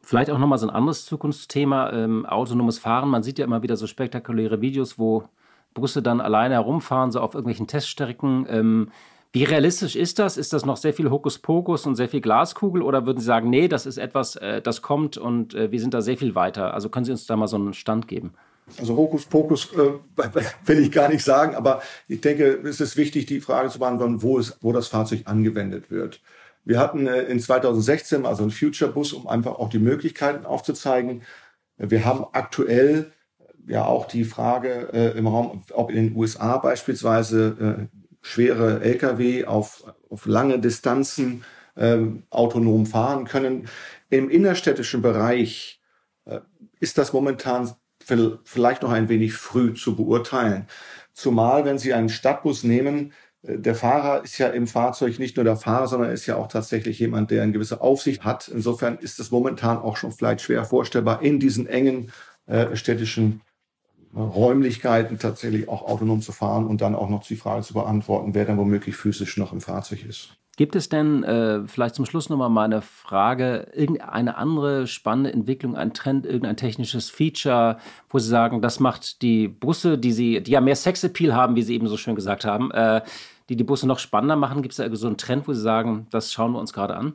Vielleicht 0.03 0.31
auch 0.31 0.37
nochmal 0.37 0.59
so 0.59 0.66
ein 0.66 0.75
anderes 0.75 1.07
Zukunftsthema, 1.07 1.90
ähm, 1.94 2.27
autonomes 2.27 2.79
Fahren. 2.79 3.09
Man 3.09 3.22
sieht 3.22 3.38
ja 3.38 3.46
immer 3.46 3.62
wieder 3.62 3.79
so 3.79 3.87
spektakuläre 3.87 4.61
Videos, 4.61 4.98
wo 4.98 5.25
Busse 5.72 6.03
dann 6.03 6.20
alleine 6.20 6.55
herumfahren, 6.55 7.11
so 7.11 7.20
auf 7.20 7.35
irgendwelchen 7.35 7.66
Teststrecken. 7.66 8.46
Ähm, 8.51 8.88
wie 9.33 9.45
realistisch 9.45 9.97
ist 9.97 10.18
das? 10.18 10.37
Ist 10.37 10.53
das 10.53 10.66
noch 10.66 10.77
sehr 10.77 10.92
viel 10.92 11.11
Hokuspokus 11.11 11.87
und 11.87 11.97
sehr 11.97 12.09
viel 12.09 12.21
Glaskugel? 12.21 12.83
Oder 12.83 13.07
würden 13.07 13.18
Sie 13.18 13.25
sagen, 13.25 13.49
nee, 13.49 13.66
das 13.66 13.87
ist 13.87 13.97
etwas, 13.97 14.37
äh, 14.37 14.61
das 14.61 14.83
kommt 14.83 15.16
und 15.16 15.55
äh, 15.55 15.73
wir 15.73 15.81
sind 15.81 15.95
da 15.95 16.03
sehr 16.03 16.18
viel 16.18 16.35
weiter? 16.35 16.75
Also 16.75 16.90
können 16.90 17.07
Sie 17.07 17.12
uns 17.12 17.27
da 17.27 17.37
mal 17.37 17.49
so 17.49 17.57
einen 17.57 17.73
Stand 17.73 18.09
geben? 18.09 18.35
Also 18.79 18.95
Hokuspokus 18.95 19.73
äh, 19.73 19.92
will 20.66 20.79
ich 20.79 20.92
gar 20.92 21.09
nicht 21.09 21.25
sagen, 21.25 21.55
aber 21.55 21.83
ich 22.09 22.21
denke, 22.21 22.61
es 22.64 22.81
ist 22.81 22.97
wichtig, 22.97 23.25
die 23.25 23.40
Frage 23.40 23.71
zu 23.71 23.79
beantworten, 23.79 24.23
wo, 24.23 24.38
es, 24.38 24.59
wo 24.61 24.73
das 24.73 24.88
Fahrzeug 24.88 25.23
angewendet 25.25 25.90
wird. 25.90 26.21
Wir 26.64 26.79
hatten 26.79 27.07
äh, 27.07 27.23
in 27.23 27.40
2016 27.40 28.27
also 28.27 28.42
einen 28.42 28.53
Future-Bus, 28.53 29.14
um 29.14 29.27
einfach 29.27 29.59
auch 29.59 29.71
die 29.71 29.79
Möglichkeiten 29.79 30.45
aufzuzeigen. 30.45 31.23
Wir 31.79 32.05
haben 32.05 32.27
aktuell 32.33 33.12
ja 33.66 33.87
auch 33.87 34.07
die 34.07 34.25
Frage 34.25 34.90
äh, 34.92 35.18
im 35.18 35.27
Raum, 35.27 35.62
ob 35.73 35.90
in 35.90 36.09
den 36.09 36.16
USA 36.16 36.59
beispielsweise 36.59 37.88
äh, 37.90 38.02
schwere 38.22 38.80
Lkw 38.80 39.44
auf, 39.44 39.85
auf 40.08 40.26
lange 40.26 40.58
Distanzen 40.58 41.44
äh, 41.74 41.98
autonom 42.30 42.87
fahren 42.87 43.24
können. 43.24 43.68
Im 44.08 44.30
innerstädtischen 44.30 45.02
Bereich 45.02 45.80
äh, 46.24 46.40
ist 46.80 46.98
das 46.98 47.12
momentan 47.12 47.72
vielleicht 48.44 48.82
noch 48.82 48.90
ein 48.90 49.08
wenig 49.08 49.35
früh 49.35 49.74
zu 49.74 49.94
beurteilen. 49.94 50.66
Zumal, 51.12 51.64
wenn 51.64 51.78
Sie 51.78 51.94
einen 51.94 52.08
Stadtbus 52.08 52.64
nehmen, 52.64 53.12
äh, 53.42 53.58
der 53.58 53.74
Fahrer 53.74 54.24
ist 54.24 54.38
ja 54.38 54.48
im 54.48 54.66
Fahrzeug 54.66 55.18
nicht 55.18 55.37
nur 55.37 55.44
der 55.44 55.56
Fahrer, 55.56 55.88
sondern 55.88 56.11
ist 56.11 56.26
ja 56.26 56.37
auch 56.37 56.48
tatsächlich 56.48 56.98
jemand, 56.98 57.30
der 57.30 57.42
eine 57.42 57.52
gewisse 57.52 57.80
Aufsicht 57.80 58.24
hat. 58.24 58.48
Insofern 58.48 58.98
ist 58.98 59.18
es 59.18 59.30
momentan 59.30 59.78
auch 59.78 59.96
schon 59.96 60.12
vielleicht 60.12 60.42
schwer 60.42 60.64
vorstellbar, 60.64 61.22
in 61.22 61.40
diesen 61.40 61.66
engen 61.66 62.12
äh, 62.46 62.76
städtischen 62.76 63.42
Räumlichkeiten 64.14 65.18
tatsächlich 65.18 65.68
auch 65.68 65.83
autonom 65.83 66.20
zu 66.20 66.33
fahren 66.33 66.66
und 66.66 66.81
dann 66.81 66.94
auch 66.94 67.09
noch 67.09 67.25
die 67.25 67.37
Frage 67.37 67.62
zu 67.62 67.75
beantworten, 67.75 68.35
wer 68.35 68.44
dann 68.44 68.59
womöglich 68.59 68.96
physisch 68.96 69.37
noch 69.37 69.53
im 69.53 69.61
Fahrzeug 69.61 70.05
ist. 70.05 70.37
Gibt 70.59 70.77
es 70.77 70.90
denn 70.90 71.25
äh, 71.25 71.66
vielleicht 71.66 71.94
zum 71.94 72.05
Schluss 72.05 72.29
nochmal 72.29 72.51
meine 72.51 72.83
Frage, 72.83 73.68
irgendeine 73.72 74.37
andere 74.37 74.87
spannende 74.87 75.33
Entwicklung, 75.33 75.77
ein 75.77 75.94
Trend, 75.94 76.27
irgendein 76.27 76.59
technisches 76.59 77.09
Feature, 77.09 77.79
wo 78.11 78.18
Sie 78.18 78.29
sagen, 78.29 78.61
das 78.61 78.79
macht 78.79 79.22
die 79.22 79.48
Busse, 79.48 79.96
die 79.96 80.12
Sie, 80.12 80.42
die 80.42 80.51
ja 80.51 80.61
mehr 80.61 80.77
Sexappeal 80.77 81.35
haben, 81.35 81.57
wie 81.57 81.62
Sie 81.62 81.75
eben 81.75 81.88
so 81.88 81.96
schön 81.96 82.14
gesagt 82.14 82.44
haben, 82.44 82.70
äh, 82.70 83.01
die 83.48 83.57
die 83.57 83.64
Busse 83.64 83.87
noch 83.87 83.98
spannender 83.98 84.37
machen? 84.37 84.61
Gibt 84.61 84.72
es 84.72 84.77
da 84.77 84.94
so 84.94 85.07
einen 85.07 85.16
Trend, 85.16 85.48
wo 85.48 85.55
Sie 85.55 85.61
sagen, 85.62 86.07
das 86.11 86.33
schauen 86.33 86.53
wir 86.53 86.59
uns 86.59 86.75
gerade 86.75 86.96
an? 86.96 87.14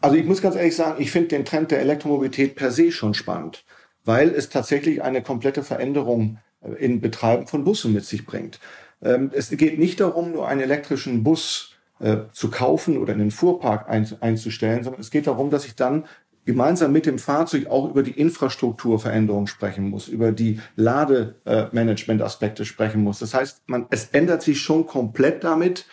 Also 0.00 0.16
ich 0.16 0.24
muss 0.24 0.40
ganz 0.40 0.54
ehrlich 0.54 0.76
sagen, 0.76 1.02
ich 1.02 1.10
finde 1.10 1.28
den 1.28 1.44
Trend 1.44 1.72
der 1.72 1.80
Elektromobilität 1.80 2.54
per 2.54 2.70
se 2.70 2.92
schon 2.92 3.14
spannend 3.14 3.64
weil 4.04 4.30
es 4.30 4.48
tatsächlich 4.48 5.02
eine 5.02 5.22
komplette 5.22 5.62
Veränderung 5.62 6.38
äh, 6.62 6.72
in 6.84 7.00
Betreiben 7.00 7.46
von 7.46 7.64
Bussen 7.64 7.92
mit 7.92 8.04
sich 8.04 8.26
bringt. 8.26 8.60
Ähm, 9.02 9.30
es 9.34 9.50
geht 9.50 9.78
nicht 9.78 10.00
darum, 10.00 10.32
nur 10.32 10.48
einen 10.48 10.60
elektrischen 10.60 11.24
Bus 11.24 11.72
äh, 12.00 12.18
zu 12.32 12.50
kaufen 12.50 12.98
oder 12.98 13.12
in 13.12 13.18
den 13.18 13.30
Fuhrpark 13.30 13.88
einzustellen, 13.88 14.84
sondern 14.84 15.00
es 15.00 15.10
geht 15.10 15.26
darum, 15.26 15.50
dass 15.50 15.64
ich 15.64 15.74
dann 15.74 16.04
gemeinsam 16.44 16.92
mit 16.92 17.06
dem 17.06 17.18
Fahrzeug 17.18 17.68
auch 17.68 17.88
über 17.88 18.02
die 18.02 18.18
Infrastrukturveränderung 18.18 19.46
sprechen 19.46 19.88
muss, 19.88 20.08
über 20.08 20.32
die 20.32 20.60
Lademanagement-Aspekte 20.76 22.64
sprechen 22.64 23.02
muss. 23.04 23.20
Das 23.20 23.34
heißt, 23.34 23.62
man, 23.66 23.86
es 23.90 24.06
ändert 24.06 24.42
sich 24.42 24.60
schon 24.60 24.86
komplett 24.86 25.44
damit, 25.44 25.86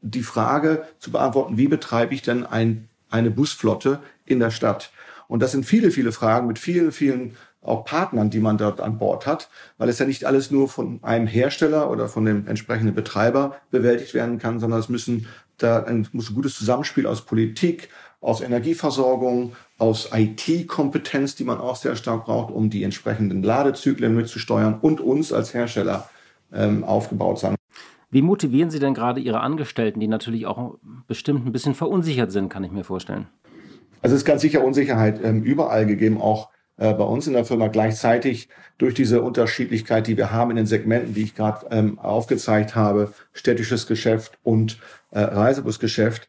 die 0.00 0.22
Frage 0.22 0.86
zu 0.98 1.10
beantworten, 1.10 1.58
wie 1.58 1.68
betreibe 1.68 2.14
ich 2.14 2.22
denn 2.22 2.46
ein, 2.46 2.88
eine 3.10 3.30
Busflotte 3.30 4.00
in 4.24 4.38
der 4.38 4.50
Stadt? 4.50 4.92
Und 5.30 5.40
das 5.40 5.52
sind 5.52 5.64
viele, 5.64 5.92
viele 5.92 6.10
Fragen 6.10 6.48
mit 6.48 6.58
vielen, 6.58 6.90
vielen 6.90 7.36
auch 7.62 7.84
Partnern, 7.84 8.30
die 8.30 8.40
man 8.40 8.58
dort 8.58 8.80
an 8.80 8.98
Bord 8.98 9.26
hat, 9.26 9.48
weil 9.78 9.88
es 9.88 10.00
ja 10.00 10.06
nicht 10.06 10.24
alles 10.24 10.50
nur 10.50 10.68
von 10.68 10.98
einem 11.04 11.28
Hersteller 11.28 11.88
oder 11.88 12.08
von 12.08 12.24
dem 12.24 12.48
entsprechenden 12.48 12.96
Betreiber 12.96 13.54
bewältigt 13.70 14.12
werden 14.12 14.38
kann, 14.38 14.58
sondern 14.58 14.80
es 14.80 14.88
müssen 14.88 15.28
da 15.58 15.86
muss 16.12 16.30
ein 16.30 16.34
gutes 16.34 16.56
Zusammenspiel 16.56 17.06
aus 17.06 17.26
Politik, 17.26 17.90
aus 18.20 18.40
Energieversorgung, 18.40 19.52
aus 19.78 20.10
IT-Kompetenz, 20.12 21.36
die 21.36 21.44
man 21.44 21.58
auch 21.58 21.76
sehr 21.76 21.94
stark 21.94 22.24
braucht, 22.24 22.52
um 22.52 22.68
die 22.68 22.82
entsprechenden 22.82 23.44
Ladezyklen 23.44 24.16
mitzusteuern 24.16 24.80
und 24.80 25.00
uns 25.00 25.32
als 25.32 25.54
Hersteller 25.54 26.08
ähm, 26.52 26.82
aufgebaut 26.82 27.38
sein. 27.38 27.54
Wie 28.10 28.22
motivieren 28.22 28.70
Sie 28.70 28.80
denn 28.80 28.94
gerade 28.94 29.20
Ihre 29.20 29.40
Angestellten, 29.40 30.00
die 30.00 30.08
natürlich 30.08 30.46
auch 30.46 30.78
bestimmt 31.06 31.46
ein 31.46 31.52
bisschen 31.52 31.74
verunsichert 31.74 32.32
sind, 32.32 32.48
kann 32.48 32.64
ich 32.64 32.72
mir 32.72 32.82
vorstellen? 32.82 33.28
Also 34.02 34.14
es 34.14 34.22
ist 34.22 34.26
ganz 34.26 34.42
sicher 34.42 34.64
Unsicherheit 34.64 35.20
ähm, 35.22 35.42
überall 35.42 35.86
gegeben, 35.86 36.20
auch 36.20 36.50
äh, 36.76 36.92
bei 36.94 37.04
uns 37.04 37.26
in 37.26 37.34
der 37.34 37.44
Firma 37.44 37.68
gleichzeitig 37.68 38.48
durch 38.78 38.94
diese 38.94 39.22
Unterschiedlichkeit, 39.22 40.06
die 40.06 40.16
wir 40.16 40.32
haben 40.32 40.50
in 40.50 40.56
den 40.56 40.66
Segmenten, 40.66 41.14
die 41.14 41.22
ich 41.22 41.34
gerade 41.34 41.66
ähm, 41.70 41.98
aufgezeigt 41.98 42.74
habe, 42.74 43.12
städtisches 43.32 43.86
Geschäft 43.86 44.38
und 44.42 44.78
äh, 45.10 45.20
Reisebusgeschäft. 45.20 46.28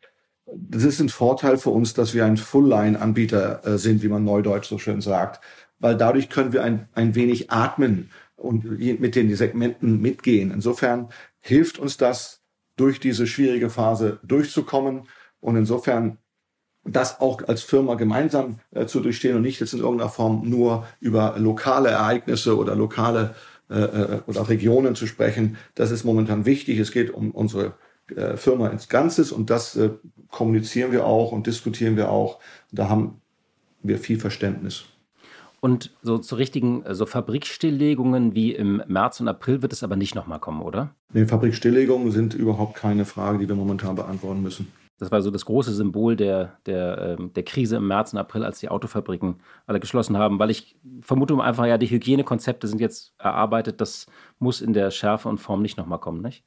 Das 0.53 0.83
ist 0.83 0.99
ein 0.99 1.09
Vorteil 1.09 1.57
für 1.57 1.69
uns, 1.69 1.93
dass 1.93 2.13
wir 2.13 2.25
ein 2.25 2.35
Full-Line-Anbieter 2.35 3.65
äh, 3.65 3.77
sind, 3.77 4.03
wie 4.03 4.09
man 4.09 4.25
neudeutsch 4.25 4.67
so 4.67 4.77
schön 4.77 4.99
sagt, 4.99 5.41
weil 5.79 5.95
dadurch 5.95 6.29
können 6.29 6.51
wir 6.51 6.63
ein, 6.63 6.89
ein 6.93 7.15
wenig 7.15 7.51
atmen 7.51 8.09
und 8.35 8.79
mit 8.79 9.15
den 9.15 9.33
Segmenten 9.35 10.01
mitgehen. 10.01 10.51
Insofern 10.51 11.09
hilft 11.39 11.79
uns 11.79 11.97
das, 11.97 12.41
durch 12.75 12.99
diese 12.99 13.27
schwierige 13.27 13.69
Phase 13.69 14.19
durchzukommen. 14.23 15.03
Und 15.39 15.55
insofern 15.55 16.17
das 16.83 17.21
auch 17.21 17.47
als 17.47 17.61
Firma 17.61 17.95
gemeinsam 17.95 18.59
äh, 18.71 18.85
zu 18.85 18.99
durchstehen 18.99 19.35
und 19.35 19.43
nicht 19.43 19.59
jetzt 19.59 19.73
in 19.73 19.79
irgendeiner 19.79 20.09
Form 20.09 20.49
nur 20.49 20.87
über 20.99 21.35
lokale 21.37 21.89
Ereignisse 21.89 22.57
oder 22.57 22.75
lokale 22.75 23.35
äh, 23.69 23.79
äh, 23.79 24.19
oder 24.27 24.49
Regionen 24.49 24.95
zu 24.95 25.07
sprechen. 25.07 25.57
Das 25.75 25.91
ist 25.91 26.03
momentan 26.03 26.45
wichtig. 26.45 26.79
Es 26.79 26.91
geht 26.91 27.13
um 27.13 27.31
unsere 27.31 27.73
äh, 28.15 28.35
Firma 28.35 28.67
ins 28.67 28.89
Ganzes 28.89 29.31
und 29.31 29.49
das 29.49 29.75
äh, 29.75 29.91
kommunizieren 30.29 30.91
wir 30.91 31.05
auch 31.05 31.31
und 31.31 31.47
diskutieren 31.47 31.95
wir 31.95 32.09
auch. 32.09 32.39
Da 32.71 32.89
haben 32.89 33.21
wir 33.83 33.97
viel 33.97 34.19
Verständnis. 34.19 34.85
Und 35.61 35.91
so 36.01 36.17
zu 36.17 36.35
richtigen 36.35 36.83
so 36.89 37.05
Fabrikstilllegungen 37.05 38.33
wie 38.33 38.53
im 38.53 38.81
März 38.87 39.19
und 39.19 39.27
April 39.27 39.61
wird 39.61 39.73
es 39.73 39.83
aber 39.83 39.95
nicht 39.95 40.15
nochmal 40.15 40.39
kommen, 40.39 40.61
oder? 40.63 40.95
Nee, 41.13 41.25
Fabrikstilllegungen 41.25 42.11
sind 42.11 42.33
überhaupt 42.33 42.75
keine 42.75 43.05
Frage, 43.05 43.37
die 43.37 43.47
wir 43.47 43.55
momentan 43.55 43.95
beantworten 43.95 44.41
müssen. 44.41 44.67
Das 45.01 45.09
war 45.09 45.23
so 45.23 45.31
das 45.31 45.45
große 45.45 45.73
Symbol 45.73 46.15
der, 46.15 46.59
der, 46.67 47.17
ähm, 47.19 47.33
der 47.33 47.41
Krise 47.41 47.77
im 47.77 47.87
März 47.87 48.13
und 48.13 48.19
April, 48.19 48.45
als 48.45 48.59
die 48.59 48.69
Autofabriken 48.69 49.37
alle 49.65 49.79
geschlossen 49.79 50.15
haben, 50.15 50.37
weil 50.37 50.51
ich 50.51 50.75
vermute 51.01 51.33
einfach, 51.41 51.65
ja, 51.65 51.79
die 51.79 51.89
Hygienekonzepte 51.89 52.67
sind 52.67 52.79
jetzt 52.79 53.15
erarbeitet, 53.17 53.81
das 53.81 54.05
muss 54.37 54.61
in 54.61 54.73
der 54.73 54.91
Schärfe 54.91 55.27
und 55.27 55.39
Form 55.39 55.63
nicht 55.63 55.75
nochmal 55.75 55.97
kommen, 55.97 56.21
nicht? 56.21 56.43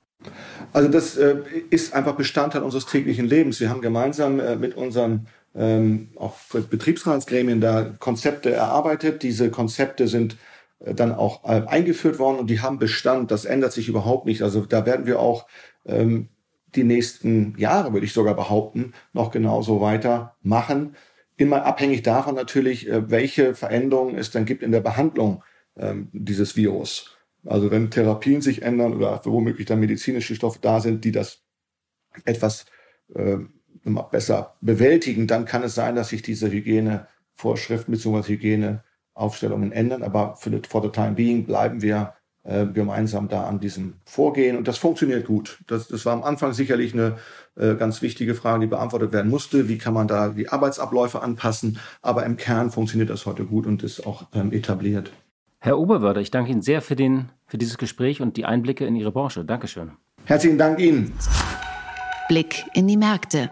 Also 0.73 0.89
das 0.89 1.17
äh, 1.17 1.39
ist 1.71 1.95
einfach 1.95 2.15
Bestandteil 2.15 2.63
unseres 2.63 2.87
täglichen 2.87 3.27
Lebens. 3.27 3.59
Wir 3.59 3.71
haben 3.71 3.81
gemeinsam 3.81 4.39
äh, 4.39 4.55
mit 4.55 4.77
unseren 4.77 5.27
ähm, 5.57 6.11
auch 6.15 6.37
Betriebsratsgremien 6.71 7.61
da 7.61 7.93
Konzepte 7.99 8.53
erarbeitet. 8.53 9.25
Diese 9.25 9.51
Konzepte 9.51 10.07
sind 10.07 10.37
äh, 10.79 10.95
dann 10.95 11.11
auch 11.11 11.43
äh, 11.43 11.65
eingeführt 11.67 12.21
worden 12.21 12.39
und 12.39 12.49
die 12.49 12.61
haben 12.61 12.79
Bestand. 12.79 13.33
Das 13.33 13.47
ändert 13.47 13.73
sich 13.73 13.89
überhaupt 13.89 14.27
nicht. 14.27 14.43
Also 14.43 14.65
da 14.65 14.87
werden 14.87 15.07
wir 15.07 15.19
auch 15.19 15.49
ähm, 15.87 16.29
die 16.77 16.85
nächsten 16.85 17.57
Jahre, 17.59 17.93
würde 17.93 18.07
ich 18.07 18.13
sogar 18.13 18.35
behaupten, 18.35 18.93
noch 19.13 19.31
genauso 19.31 19.81
weitermachen. 19.81 20.97
Immer 21.37 21.65
abhängig 21.65 22.03
davon 22.03 22.35
natürlich, 22.35 22.89
äh, 22.89 23.11
welche 23.11 23.55
Veränderungen 23.55 24.17
es 24.17 24.31
dann 24.31 24.45
gibt 24.45 24.63
in 24.63 24.73
der 24.73 24.81
Behandlung 24.81 25.43
ähm, 25.77 26.09
dieses 26.13 26.57
Virus. 26.57 27.17
Also 27.45 27.71
wenn 27.71 27.91
Therapien 27.91 28.41
sich 28.41 28.63
ändern 28.63 28.95
oder 28.95 29.21
womöglich 29.25 29.67
dann 29.67 29.81
medizinische 29.81 30.35
Stoffe 30.35 30.59
da 30.61 30.81
sind, 30.81 31.05
die 31.05 31.13
das 31.13 31.43
etwas 32.25 32.67
äh, 33.15 33.39
besser 34.11 34.57
bewältigen, 34.61 35.27
dann 35.27 35.45
kann 35.45 35.63
es 35.63 35.75
sein, 35.75 35.97
dass 35.97 36.09
sich 36.09 36.23
diese 36.23 36.51
Hygienevorschriften 36.51 37.93
bzw. 37.93 38.29
Hygieneaufstellungen 38.29 39.73
ändern. 39.73 40.03
Aber 40.03 40.37
für 40.37 40.63
for 40.69 40.83
the 40.83 40.91
time 40.91 41.13
being 41.13 41.45
bleiben 41.45 41.83
wir 41.83 42.15
äh, 42.45 42.67
gemeinsam 42.67 43.29
da 43.29 43.45
an 43.45 43.59
diesem 43.59 43.95
Vorgehen. 44.05 44.57
Und 44.57 44.69
das 44.69 44.79
funktioniert 44.79 45.27
gut. 45.27 45.59
Das, 45.67 45.89
das 45.89 46.05
war 46.05 46.13
am 46.13 46.23
Anfang 46.23 46.53
sicherlich 46.53 46.93
eine 46.93 47.17
äh, 47.57 47.75
ganz 47.75 48.03
wichtige 48.03 48.35
Frage, 48.35 48.61
die 48.61 48.67
beantwortet 48.67 49.13
werden 49.13 49.31
musste. 49.31 49.69
Wie 49.69 49.79
kann 49.79 49.95
man 49.95 50.09
da 50.09 50.29
die 50.29 50.49
Arbeitsabläufe 50.49 51.23
anpassen? 51.23 51.79
Aber 52.03 52.25
im 52.27 52.37
Kern 52.37 52.71
funktioniert 52.71 53.11
das 53.11 53.27
heute 53.27 53.45
gut 53.45 53.67
und 53.67 53.83
ist 53.83 54.07
auch 54.07 54.27
ähm, 54.35 54.53
etabliert. 54.53 55.11
Herr 55.61 55.79
Oberwörder, 55.79 56.21
ich 56.21 56.31
danke 56.31 56.53
Ihnen 56.53 56.61
sehr 56.61 56.83
für, 56.83 56.97
den, 56.97 57.31
für 57.47 57.57
dieses 57.57 57.79
Gespräch 57.79 58.21
und 58.21 58.37
die 58.37 58.45
Einblicke 58.45 58.85
in 58.85 58.97
Ihre 58.97 59.13
Branche. 59.13 59.45
Dankeschön. 59.47 59.93
Herzlichen 60.27 60.59
Dank 60.59 60.79
Ihnen. 60.79 61.13
Blick 62.29 62.65
in 62.75 62.87
die 62.87 62.99
Märkte. 62.99 63.51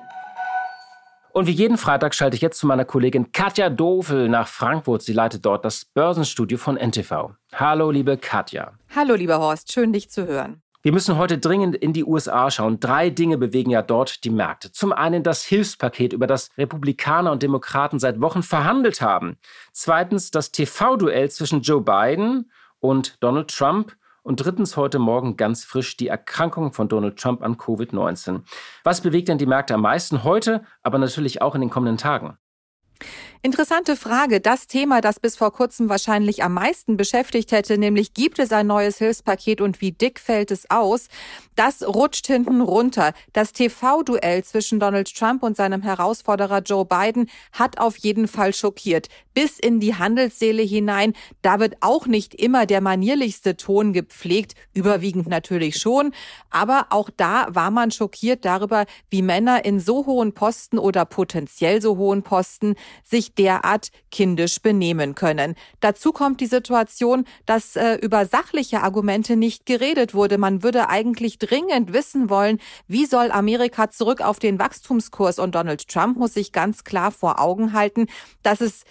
Und 1.33 1.47
wie 1.47 1.53
jeden 1.53 1.79
Freitag 1.79 2.15
schalte 2.15 2.37
ich 2.37 2.43
jetzt 2.43 2.59
zu 2.59 2.67
meiner 2.67 2.85
Kollegin 2.85 3.33
Katja 3.33 3.71
Dovel 3.71 4.29
nach 4.29 4.49
Frankfurt. 4.49 5.01
Sie 5.01 5.15
leitet 5.15 5.47
dort 5.47 5.65
das 5.65 5.87
Börsenstudio 5.87 6.59
von 6.59 6.77
NTV. 6.77 7.31
Hallo, 7.55 7.91
liebe 7.91 8.19
Katja. 8.19 8.73
Hallo, 8.95 9.15
lieber 9.15 9.39
Horst. 9.39 9.73
Schön, 9.73 9.95
dich 9.95 10.11
zu 10.11 10.27
hören. 10.27 10.61
Wir 10.83 10.93
müssen 10.93 11.17
heute 11.17 11.39
dringend 11.39 11.75
in 11.77 11.95
die 11.95 12.05
USA 12.05 12.51
schauen. 12.51 12.81
Drei 12.81 13.09
Dinge 13.09 13.39
bewegen 13.39 13.71
ja 13.71 13.81
dort 13.81 14.25
die 14.25 14.31
Märkte. 14.31 14.73
Zum 14.73 14.93
einen 14.93 15.23
das 15.23 15.43
Hilfspaket, 15.45 16.13
über 16.13 16.27
das 16.27 16.51
Republikaner 16.59 17.33
und 17.33 17.43
Demokraten 17.43 17.99
seit 17.99 18.21
Wochen 18.21 18.43
verhandelt 18.43 19.01
haben. 19.01 19.39
Zweitens 19.73 20.33
das 20.33 20.51
TV-Duell 20.51 21.31
zwischen 21.31 21.63
Joe 21.63 21.81
Biden 21.81 22.51
und 22.81 23.17
Donald 23.21 23.49
Trump. 23.49 23.97
Und 24.23 24.37
drittens 24.37 24.77
heute 24.77 24.99
Morgen 24.99 25.37
ganz 25.37 25.65
frisch 25.65 25.97
die 25.97 26.09
Erkrankung 26.09 26.73
von 26.73 26.89
Donald 26.89 27.19
Trump 27.19 27.43
an 27.43 27.57
Covid-19. 27.57 28.43
Was 28.85 29.01
bewegt 29.01 29.29
denn 29.29 29.39
die 29.39 29.47
Märkte 29.47 29.75
am 29.75 29.83
meisten 29.83 30.23
heute, 30.23 30.63
aber 30.83 30.99
natürlich 30.99 31.43
auch 31.43 31.55
in 31.55 31.61
den 31.61 31.71
kommenden 31.71 31.99
Tagen? 31.99 32.39
Interessante 33.45 33.97
Frage. 33.97 34.41
Das 34.41 34.69
Thema, 34.69 35.01
das 35.01 35.19
bis 35.19 35.35
vor 35.35 35.53
kurzem 35.53 35.89
wahrscheinlich 35.89 36.45
am 36.45 36.55
meisten 36.55 36.97
beschäftigt 36.97 37.51
hätte, 37.51 37.77
nämlich 37.77 38.15
gibt 38.15 38.39
es 38.39 38.53
ein 38.53 38.69
neues 38.69 38.99
Hilfspaket 38.99 39.61
und 39.61 39.81
wie 39.81 39.91
dick 39.91 40.21
fällt 40.21 40.53
es 40.53 40.71
aus, 40.71 41.09
das 41.57 41.83
rutscht 41.83 42.29
hinten 42.29 42.61
runter. 42.61 43.13
Das 43.33 43.53
TV-Duell 43.53 44.45
zwischen 44.45 44.79
Donald 44.79 45.13
Trump 45.13 45.43
und 45.43 45.57
seinem 45.57 45.83
Herausforderer 45.83 46.61
Joe 46.61 46.85
Biden 46.85 47.29
hat 47.51 47.79
auf 47.79 47.97
jeden 47.97 48.29
Fall 48.29 48.55
schockiert. 48.55 49.09
Bis 49.35 49.59
in 49.59 49.81
die 49.81 49.97
Handelsseele 49.97 50.63
hinein. 50.63 51.15
Da 51.41 51.59
wird 51.59 51.79
auch 51.81 52.07
nicht 52.07 52.35
immer 52.35 52.65
der 52.65 52.81
manierlichste 52.81 53.57
Ton 53.57 53.93
gepflegt, 53.93 54.55
überwiegend 54.73 55.27
natürlich 55.27 55.79
schon. 55.79 56.13
Aber 56.51 56.87
auch 56.91 57.11
da 57.17 57.49
war 57.49 57.73
man 57.73 57.91
schockiert 57.91 58.45
darüber, 58.45 58.87
wie 59.11 59.23
Männer 59.23 59.65
in 59.65 59.81
so 59.81 60.07
hohen 60.07 60.33
Posten 60.33 60.79
oder 60.79 61.05
potenziell 61.07 61.83
so 61.83 61.97
hohen 61.97 62.23
Posten 62.23 62.77
sich 63.03 63.32
derart 63.39 63.89
kindisch 64.11 64.61
benehmen 64.61 65.15
können. 65.15 65.55
Dazu 65.81 66.13
kommt 66.13 66.41
die 66.41 66.47
Situation, 66.47 67.25
dass 67.47 67.77
äh, 67.77 67.95
über 67.97 68.27
sachliche 68.27 68.83
Argumente 68.83 69.37
nicht 69.37 69.67
geredet 69.67 70.15
wurde. 70.15 70.39
Man 70.39 70.63
würde 70.63 70.89
eigentlich 70.89 71.39
dringend 71.39 71.93
wissen 71.93 72.31
wollen, 72.31 72.59
wie 72.87 73.07
soll 73.07 73.31
Amerika 73.31 73.91
zurück 73.91 74.21
auf 74.21 74.39
den 74.39 74.59
Wachstumskurs 74.59 75.39
und 75.39 75.55
Donald 75.55 75.89
Trump 75.89 76.17
muss 76.17 76.35
sich 76.35 76.53
ganz 76.53 76.85
klar 76.85 77.11
vor 77.11 77.41
Augen 77.41 77.73
halten, 77.73 78.07
dass 78.43 78.61
es 78.61 78.85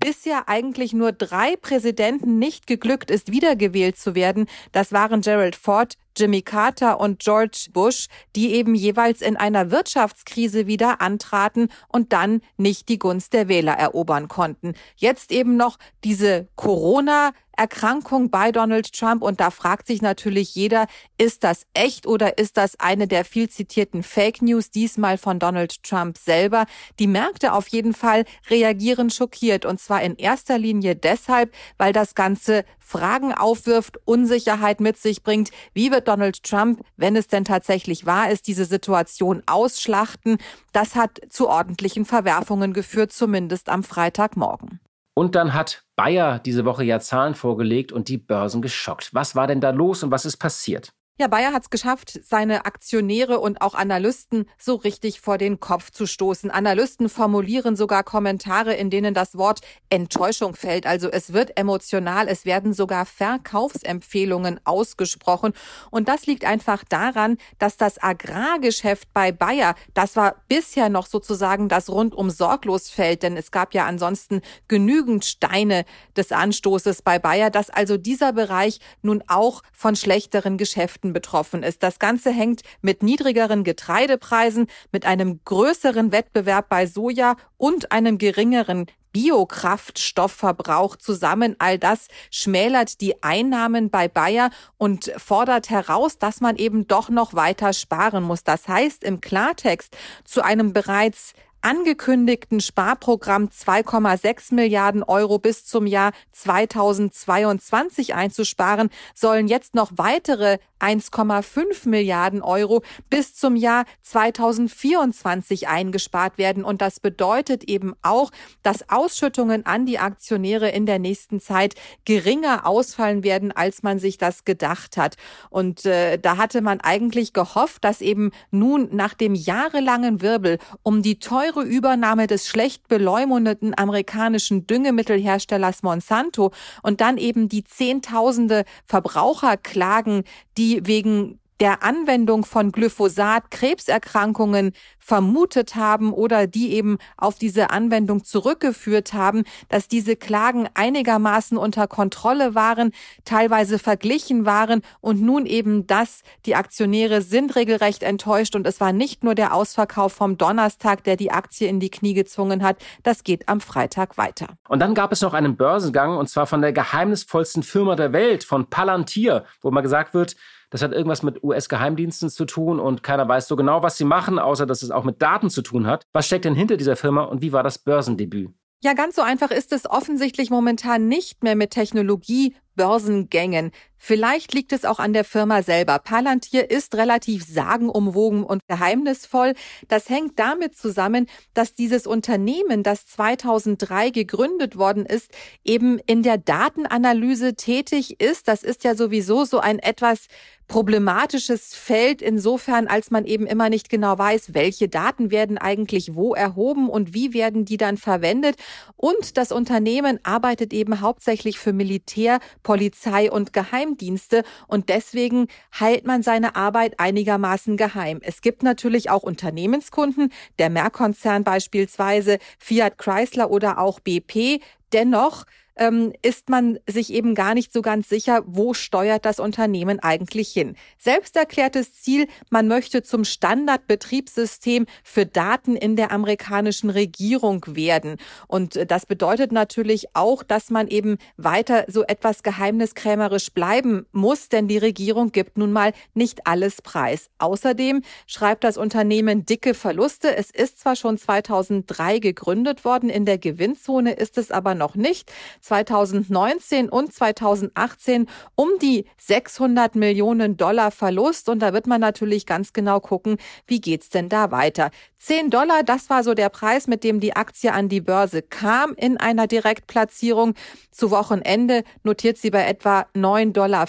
bisher 0.00 0.48
eigentlich 0.48 0.92
nur 0.92 1.12
drei 1.12 1.56
Präsidenten 1.56 2.38
nicht 2.38 2.66
geglückt 2.66 3.10
ist, 3.10 3.32
wiedergewählt 3.32 3.98
zu 3.98 4.14
werden. 4.14 4.46
Das 4.72 4.92
waren 4.92 5.20
Gerald 5.20 5.56
Ford, 5.56 5.94
Jimmy 6.18 6.42
Carter 6.42 7.00
und 7.00 7.20
George 7.20 7.68
Bush, 7.72 8.08
die 8.34 8.54
eben 8.54 8.74
jeweils 8.74 9.22
in 9.22 9.36
einer 9.36 9.70
Wirtschaftskrise 9.70 10.66
wieder 10.66 11.00
antraten 11.00 11.68
und 11.88 12.12
dann 12.12 12.40
nicht 12.56 12.88
die 12.88 12.98
Gunst 12.98 13.32
der 13.32 13.48
Wähler 13.48 13.74
erobern 13.74 14.28
konnten. 14.28 14.74
Jetzt 14.96 15.30
eben 15.30 15.56
noch 15.56 15.78
diese 16.02 16.48
Corona 16.56 17.32
Erkrankung 17.58 18.30
bei 18.30 18.52
Donald 18.52 18.92
Trump. 18.92 19.22
Und 19.22 19.40
da 19.40 19.50
fragt 19.50 19.88
sich 19.88 20.00
natürlich 20.00 20.54
jeder, 20.54 20.86
ist 21.18 21.44
das 21.44 21.66
echt 21.74 22.06
oder 22.06 22.38
ist 22.38 22.56
das 22.56 22.78
eine 22.78 23.08
der 23.08 23.24
viel 23.24 23.50
zitierten 23.50 24.02
Fake 24.02 24.40
News, 24.40 24.70
diesmal 24.70 25.18
von 25.18 25.38
Donald 25.38 25.82
Trump 25.82 26.16
selber? 26.16 26.66
Die 26.98 27.08
Märkte 27.08 27.52
auf 27.52 27.66
jeden 27.68 27.94
Fall 27.94 28.24
reagieren 28.48 29.10
schockiert. 29.10 29.66
Und 29.66 29.80
zwar 29.80 30.02
in 30.02 30.14
erster 30.14 30.56
Linie 30.56 30.94
deshalb, 30.94 31.52
weil 31.76 31.92
das 31.92 32.14
Ganze 32.14 32.64
Fragen 32.78 33.34
aufwirft, 33.34 33.98
Unsicherheit 34.06 34.80
mit 34.80 34.96
sich 34.96 35.22
bringt. 35.22 35.50
Wie 35.74 35.90
wird 35.90 36.07
Donald 36.08 36.42
Trump, 36.42 36.82
wenn 36.96 37.14
es 37.16 37.28
denn 37.28 37.44
tatsächlich 37.44 38.06
wahr 38.06 38.30
ist, 38.30 38.46
diese 38.46 38.64
Situation 38.64 39.42
ausschlachten? 39.46 40.38
Das 40.72 40.96
hat 40.96 41.20
zu 41.28 41.48
ordentlichen 41.48 42.04
Verwerfungen 42.04 42.72
geführt, 42.72 43.12
zumindest 43.12 43.68
am 43.68 43.84
Freitagmorgen. 43.84 44.80
Und 45.14 45.34
dann 45.34 45.52
hat 45.52 45.84
Bayer 45.96 46.38
diese 46.38 46.64
Woche 46.64 46.84
ja 46.84 47.00
Zahlen 47.00 47.34
vorgelegt 47.34 47.92
und 47.92 48.08
die 48.08 48.18
Börsen 48.18 48.62
geschockt. 48.62 49.12
Was 49.14 49.34
war 49.34 49.46
denn 49.46 49.60
da 49.60 49.70
los 49.70 50.02
und 50.02 50.10
was 50.10 50.24
ist 50.24 50.36
passiert? 50.36 50.92
Ja, 51.20 51.26
Bayer 51.26 51.52
hat 51.52 51.64
es 51.64 51.70
geschafft, 51.70 52.20
seine 52.22 52.64
Aktionäre 52.64 53.40
und 53.40 53.60
auch 53.60 53.74
Analysten 53.74 54.48
so 54.56 54.76
richtig 54.76 55.20
vor 55.20 55.36
den 55.36 55.58
Kopf 55.58 55.90
zu 55.90 56.06
stoßen. 56.06 56.48
Analysten 56.48 57.08
formulieren 57.08 57.74
sogar 57.74 58.04
Kommentare, 58.04 58.74
in 58.74 58.88
denen 58.88 59.14
das 59.14 59.36
Wort 59.36 59.58
Enttäuschung 59.90 60.54
fällt. 60.54 60.86
Also 60.86 61.10
es 61.10 61.32
wird 61.32 61.58
emotional, 61.58 62.28
es 62.28 62.44
werden 62.44 62.72
sogar 62.72 63.04
Verkaufsempfehlungen 63.04 64.60
ausgesprochen. 64.62 65.54
Und 65.90 66.06
das 66.06 66.26
liegt 66.26 66.44
einfach 66.44 66.84
daran, 66.88 67.38
dass 67.58 67.76
das 67.76 68.00
Agrargeschäft 68.00 69.12
bei 69.12 69.32
Bayer, 69.32 69.74
das 69.94 70.14
war 70.14 70.36
bisher 70.48 70.88
noch 70.88 71.06
sozusagen 71.06 71.68
das 71.68 71.90
rundum 71.90 72.30
sorglos 72.30 72.90
Feld, 72.90 73.24
denn 73.24 73.36
es 73.36 73.50
gab 73.50 73.74
ja 73.74 73.86
ansonsten 73.86 74.40
genügend 74.68 75.24
Steine 75.24 75.84
des 76.16 76.30
Anstoßes 76.30 77.02
bei 77.02 77.18
Bayer, 77.18 77.50
dass 77.50 77.70
also 77.70 77.96
dieser 77.96 78.32
Bereich 78.32 78.78
nun 79.02 79.24
auch 79.26 79.64
von 79.72 79.96
schlechteren 79.96 80.58
Geschäften 80.58 81.07
Produkten 81.08 81.12
betroffen 81.12 81.62
ist. 81.62 81.82
Das 81.82 81.98
Ganze 81.98 82.30
hängt 82.30 82.62
mit 82.82 83.02
niedrigeren 83.02 83.64
Getreidepreisen, 83.64 84.66
mit 84.92 85.04
einem 85.04 85.40
größeren 85.44 86.12
Wettbewerb 86.12 86.68
bei 86.68 86.86
Soja 86.86 87.36
und 87.56 87.92
einem 87.92 88.18
geringeren 88.18 88.86
Biokraftstoffverbrauch 89.12 90.96
zusammen. 90.96 91.56
All 91.58 91.78
das 91.78 92.08
schmälert 92.30 93.00
die 93.00 93.22
Einnahmen 93.22 93.90
bei 93.90 94.06
Bayer 94.06 94.50
und 94.76 95.10
fordert 95.16 95.70
heraus, 95.70 96.18
dass 96.18 96.40
man 96.40 96.56
eben 96.56 96.86
doch 96.86 97.08
noch 97.08 97.34
weiter 97.34 97.72
sparen 97.72 98.22
muss. 98.22 98.44
Das 98.44 98.68
heißt 98.68 99.02
im 99.04 99.20
Klartext 99.20 99.96
zu 100.24 100.42
einem 100.42 100.72
bereits 100.72 101.32
angekündigten 101.68 102.60
Sparprogramm 102.60 103.48
2,6 103.48 104.54
Milliarden 104.54 105.02
Euro 105.02 105.38
bis 105.38 105.66
zum 105.66 105.86
Jahr 105.86 106.12
2022 106.32 108.14
einzusparen, 108.14 108.88
sollen 109.14 109.48
jetzt 109.48 109.74
noch 109.74 109.90
weitere 109.96 110.56
1,5 110.80 111.88
Milliarden 111.88 112.40
Euro 112.40 112.82
bis 113.10 113.34
zum 113.34 113.54
Jahr 113.54 113.84
2024 114.02 115.68
eingespart 115.68 116.38
werden. 116.38 116.64
Und 116.64 116.80
das 116.80 117.00
bedeutet 117.00 117.64
eben 117.64 117.94
auch, 118.02 118.30
dass 118.62 118.88
Ausschüttungen 118.88 119.66
an 119.66 119.84
die 119.84 119.98
Aktionäre 119.98 120.70
in 120.70 120.86
der 120.86 120.98
nächsten 120.98 121.38
Zeit 121.38 121.74
geringer 122.06 122.66
ausfallen 122.66 123.24
werden, 123.24 123.52
als 123.52 123.82
man 123.82 123.98
sich 123.98 124.16
das 124.16 124.44
gedacht 124.44 124.96
hat. 124.96 125.16
Und 125.50 125.84
äh, 125.84 126.18
da 126.18 126.38
hatte 126.38 126.62
man 126.62 126.80
eigentlich 126.80 127.34
gehofft, 127.34 127.84
dass 127.84 128.00
eben 128.00 128.30
nun 128.50 128.88
nach 128.92 129.12
dem 129.12 129.34
jahrelangen 129.34 130.22
Wirbel 130.22 130.58
um 130.82 131.02
die 131.02 131.18
teure 131.18 131.57
teure 131.58 131.64
Übernahme 131.64 132.26
des 132.26 132.46
schlecht 132.46 132.88
beleumundeten 132.88 133.76
amerikanischen 133.76 134.66
Düngemittelherstellers 134.66 135.82
Monsanto 135.82 136.52
und 136.82 137.00
dann 137.00 137.18
eben 137.18 137.48
die 137.48 137.64
Zehntausende 137.64 138.64
Verbraucherklagen, 138.86 140.24
die 140.56 140.86
wegen 140.86 141.38
der 141.60 141.82
Anwendung 141.82 142.44
von 142.44 142.72
Glyphosat 142.72 143.50
Krebserkrankungen 143.50 144.72
vermutet 144.98 145.74
haben 145.74 146.12
oder 146.12 146.46
die 146.46 146.72
eben 146.72 146.98
auf 147.16 147.38
diese 147.38 147.70
Anwendung 147.70 148.24
zurückgeführt 148.24 149.14
haben, 149.14 149.44
dass 149.68 149.88
diese 149.88 150.16
Klagen 150.16 150.68
einigermaßen 150.74 151.56
unter 151.56 151.88
Kontrolle 151.88 152.54
waren, 152.54 152.92
teilweise 153.24 153.78
verglichen 153.78 154.44
waren 154.44 154.82
und 155.00 155.22
nun 155.22 155.46
eben 155.46 155.86
das, 155.86 156.22
die 156.46 156.54
Aktionäre 156.54 157.22
sind 157.22 157.56
regelrecht 157.56 158.02
enttäuscht 158.02 158.54
und 158.54 158.66
es 158.66 158.80
war 158.80 158.92
nicht 158.92 159.24
nur 159.24 159.34
der 159.34 159.54
Ausverkauf 159.54 160.12
vom 160.12 160.36
Donnerstag, 160.36 161.04
der 161.04 161.16
die 161.16 161.32
Aktie 161.32 161.68
in 161.68 161.80
die 161.80 161.90
Knie 161.90 162.14
gezwungen 162.14 162.62
hat, 162.62 162.76
das 163.02 163.24
geht 163.24 163.48
am 163.48 163.60
Freitag 163.60 164.18
weiter. 164.18 164.48
Und 164.68 164.80
dann 164.80 164.94
gab 164.94 165.10
es 165.10 165.22
noch 165.22 165.34
einen 165.34 165.56
Börsengang 165.56 166.16
und 166.16 166.28
zwar 166.28 166.46
von 166.46 166.60
der 166.60 166.72
geheimnisvollsten 166.72 167.62
Firma 167.62 167.96
der 167.96 168.12
Welt, 168.12 168.44
von 168.44 168.68
Palantir, 168.68 169.44
wo 169.62 169.70
mal 169.70 169.80
gesagt 169.80 170.14
wird, 170.14 170.36
das 170.70 170.82
hat 170.82 170.92
irgendwas 170.92 171.22
mit 171.22 171.42
US-Geheimdiensten 171.42 172.30
zu 172.30 172.44
tun 172.44 172.78
und 172.78 173.02
keiner 173.02 173.26
weiß 173.28 173.48
so 173.48 173.56
genau, 173.56 173.82
was 173.82 173.96
sie 173.96 174.04
machen, 174.04 174.38
außer 174.38 174.66
dass 174.66 174.82
es 174.82 174.90
auch 174.90 175.04
mit 175.04 175.22
Daten 175.22 175.50
zu 175.50 175.62
tun 175.62 175.86
hat. 175.86 176.04
Was 176.12 176.26
steckt 176.26 176.44
denn 176.44 176.54
hinter 176.54 176.76
dieser 176.76 176.96
Firma 176.96 177.24
und 177.24 177.42
wie 177.42 177.52
war 177.52 177.62
das 177.62 177.78
Börsendebüt? 177.78 178.50
Ja, 178.80 178.92
ganz 178.92 179.16
so 179.16 179.22
einfach 179.22 179.50
ist 179.50 179.72
es 179.72 179.90
offensichtlich 179.90 180.50
momentan 180.50 181.08
nicht 181.08 181.42
mehr 181.42 181.56
mit 181.56 181.70
Technologie, 181.70 182.54
Börsengängen. 182.78 183.72
Vielleicht 183.98 184.54
liegt 184.54 184.72
es 184.72 184.84
auch 184.84 185.00
an 185.00 185.12
der 185.12 185.24
Firma 185.24 185.62
selber. 185.62 185.98
Palantir 185.98 186.70
ist 186.70 186.94
relativ 186.94 187.44
sagenumwogen 187.44 188.44
und 188.44 188.62
geheimnisvoll. 188.68 189.54
Das 189.88 190.08
hängt 190.08 190.38
damit 190.38 190.76
zusammen, 190.76 191.26
dass 191.52 191.74
dieses 191.74 192.06
Unternehmen, 192.06 192.84
das 192.84 193.06
2003 193.06 194.10
gegründet 194.10 194.78
worden 194.78 195.04
ist, 195.04 195.32
eben 195.64 195.98
in 196.06 196.22
der 196.22 196.38
Datenanalyse 196.38 197.54
tätig 197.54 198.20
ist. 198.20 198.46
Das 198.46 198.62
ist 198.62 198.84
ja 198.84 198.94
sowieso 198.94 199.44
so 199.44 199.58
ein 199.58 199.80
etwas 199.80 200.28
problematisches 200.68 201.74
Feld 201.74 202.20
insofern, 202.20 202.86
als 202.86 203.10
man 203.10 203.24
eben 203.24 203.46
immer 203.46 203.70
nicht 203.70 203.88
genau 203.88 204.18
weiß, 204.18 204.52
welche 204.52 204.86
Daten 204.88 205.30
werden 205.30 205.56
eigentlich 205.56 206.14
wo 206.14 206.34
erhoben 206.34 206.90
und 206.90 207.14
wie 207.14 207.32
werden 207.32 207.64
die 207.64 207.78
dann 207.78 207.96
verwendet. 207.96 208.56
Und 208.96 209.38
das 209.38 209.50
Unternehmen 209.50 210.20
arbeitet 210.22 210.74
eben 210.74 211.00
hauptsächlich 211.00 211.58
für 211.58 211.72
Militär, 211.72 212.38
Polizei 212.68 213.30
und 213.30 213.54
Geheimdienste 213.54 214.42
und 214.66 214.90
deswegen 214.90 215.48
hält 215.70 216.06
man 216.06 216.22
seine 216.22 216.54
Arbeit 216.54 217.00
einigermaßen 217.00 217.78
geheim. 217.78 218.20
Es 218.22 218.42
gibt 218.42 218.62
natürlich 218.62 219.08
auch 219.08 219.22
Unternehmenskunden, 219.22 220.30
der 220.58 220.68
Merck-Konzern 220.68 221.44
beispielsweise, 221.44 222.36
Fiat 222.58 222.98
Chrysler 222.98 223.50
oder 223.50 223.78
auch 223.78 224.00
BP. 224.00 224.60
Dennoch 224.92 225.46
ähm, 225.78 226.12
ist 226.22 226.48
man 226.48 226.78
sich 226.86 227.12
eben 227.12 227.34
gar 227.34 227.54
nicht 227.54 227.72
so 227.72 227.82
ganz 227.82 228.08
sicher, 228.08 228.42
wo 228.46 228.74
steuert 228.74 229.24
das 229.24 229.40
Unternehmen 229.40 230.00
eigentlich 230.00 230.50
hin. 230.50 230.76
Selbst 230.98 231.36
erklärtes 231.36 231.94
Ziel, 231.94 232.26
man 232.50 232.68
möchte 232.68 233.02
zum 233.02 233.24
Standardbetriebssystem 233.24 234.86
für 235.02 235.26
Daten 235.26 235.76
in 235.76 235.96
der 235.96 236.12
amerikanischen 236.12 236.90
Regierung 236.90 237.64
werden. 237.66 238.16
Und 238.46 238.76
äh, 238.76 238.86
das 238.86 239.06
bedeutet 239.06 239.52
natürlich 239.52 240.14
auch, 240.14 240.42
dass 240.42 240.70
man 240.70 240.88
eben 240.88 241.18
weiter 241.36 241.84
so 241.88 242.04
etwas 242.04 242.42
geheimniskrämerisch 242.42 243.52
bleiben 243.52 244.06
muss, 244.12 244.48
denn 244.48 244.68
die 244.68 244.78
Regierung 244.78 245.32
gibt 245.32 245.58
nun 245.58 245.72
mal 245.72 245.92
nicht 246.14 246.46
alles 246.46 246.82
preis. 246.82 247.30
Außerdem 247.38 248.02
schreibt 248.26 248.64
das 248.64 248.76
Unternehmen 248.76 249.46
dicke 249.46 249.74
Verluste. 249.74 250.36
Es 250.36 250.50
ist 250.50 250.80
zwar 250.80 250.96
schon 250.96 251.18
2003 251.18 252.18
gegründet 252.18 252.84
worden, 252.84 253.10
in 253.10 253.24
der 253.24 253.38
Gewinnzone 253.38 254.12
ist 254.12 254.38
es 254.38 254.50
aber 254.50 254.74
noch 254.74 254.94
nicht. 254.94 255.30
2019 255.68 256.88
und 256.88 257.12
2018 257.12 258.26
um 258.54 258.68
die 258.80 259.04
600 259.18 259.94
Millionen 259.94 260.56
Dollar 260.56 260.90
Verlust 260.90 261.48
und 261.48 261.60
da 261.60 261.72
wird 261.72 261.86
man 261.86 262.00
natürlich 262.00 262.46
ganz 262.46 262.72
genau 262.72 263.00
gucken, 263.00 263.36
wie 263.66 263.80
geht's 263.80 264.08
denn 264.08 264.28
da 264.28 264.50
weiter. 264.50 264.90
10 265.18 265.50
Dollar, 265.50 265.82
das 265.82 266.08
war 266.10 266.24
so 266.24 266.34
der 266.34 266.48
Preis, 266.48 266.86
mit 266.86 267.04
dem 267.04 267.20
die 267.20 267.36
Aktie 267.36 267.72
an 267.72 267.88
die 267.88 268.00
Börse 268.00 268.40
kam 268.40 268.94
in 268.94 269.18
einer 269.18 269.46
Direktplatzierung. 269.46 270.54
Zu 270.90 271.10
Wochenende 271.10 271.82
notiert 272.02 272.38
sie 272.38 272.50
bei 272.50 272.64
etwa 272.64 273.06
9,50 273.14 273.52
Dollar. 273.52 273.86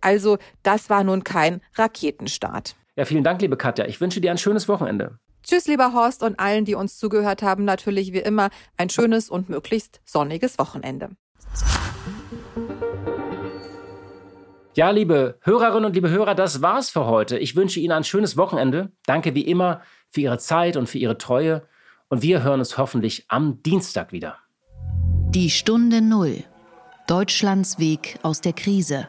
Also 0.00 0.38
das 0.62 0.90
war 0.90 1.04
nun 1.04 1.24
kein 1.24 1.60
Raketenstart. 1.76 2.76
Ja, 2.96 3.04
vielen 3.06 3.24
Dank, 3.24 3.40
liebe 3.40 3.56
Katja. 3.56 3.86
Ich 3.86 4.00
wünsche 4.00 4.20
dir 4.20 4.30
ein 4.30 4.38
schönes 4.38 4.68
Wochenende. 4.68 5.18
Tschüss, 5.42 5.66
lieber 5.66 5.92
Horst 5.92 6.22
und 6.22 6.38
allen, 6.38 6.64
die 6.64 6.74
uns 6.74 6.98
zugehört 6.98 7.42
haben, 7.42 7.64
natürlich 7.64 8.12
wie 8.12 8.18
immer 8.18 8.50
ein 8.76 8.90
schönes 8.90 9.30
und 9.30 9.48
möglichst 9.48 10.00
sonniges 10.04 10.58
Wochenende. 10.58 11.10
Ja, 14.74 14.90
liebe 14.90 15.38
Hörerinnen 15.42 15.86
und 15.86 15.94
liebe 15.94 16.10
Hörer, 16.10 16.34
das 16.34 16.62
war's 16.62 16.90
für 16.90 17.06
heute. 17.06 17.38
Ich 17.38 17.56
wünsche 17.56 17.80
Ihnen 17.80 17.92
ein 17.92 18.04
schönes 18.04 18.36
Wochenende. 18.36 18.92
Danke 19.04 19.34
wie 19.34 19.42
immer 19.42 19.82
für 20.10 20.20
Ihre 20.20 20.38
Zeit 20.38 20.76
und 20.76 20.88
für 20.88 20.98
Ihre 20.98 21.18
Treue. 21.18 21.66
Und 22.08 22.22
wir 22.22 22.42
hören 22.42 22.60
uns 22.60 22.78
hoffentlich 22.78 23.24
am 23.28 23.62
Dienstag 23.62 24.12
wieder. 24.12 24.38
Die 25.30 25.50
Stunde 25.50 26.00
Null. 26.00 26.44
Deutschlands 27.06 27.78
Weg 27.80 28.18
aus 28.22 28.40
der 28.40 28.52
Krise. 28.52 29.08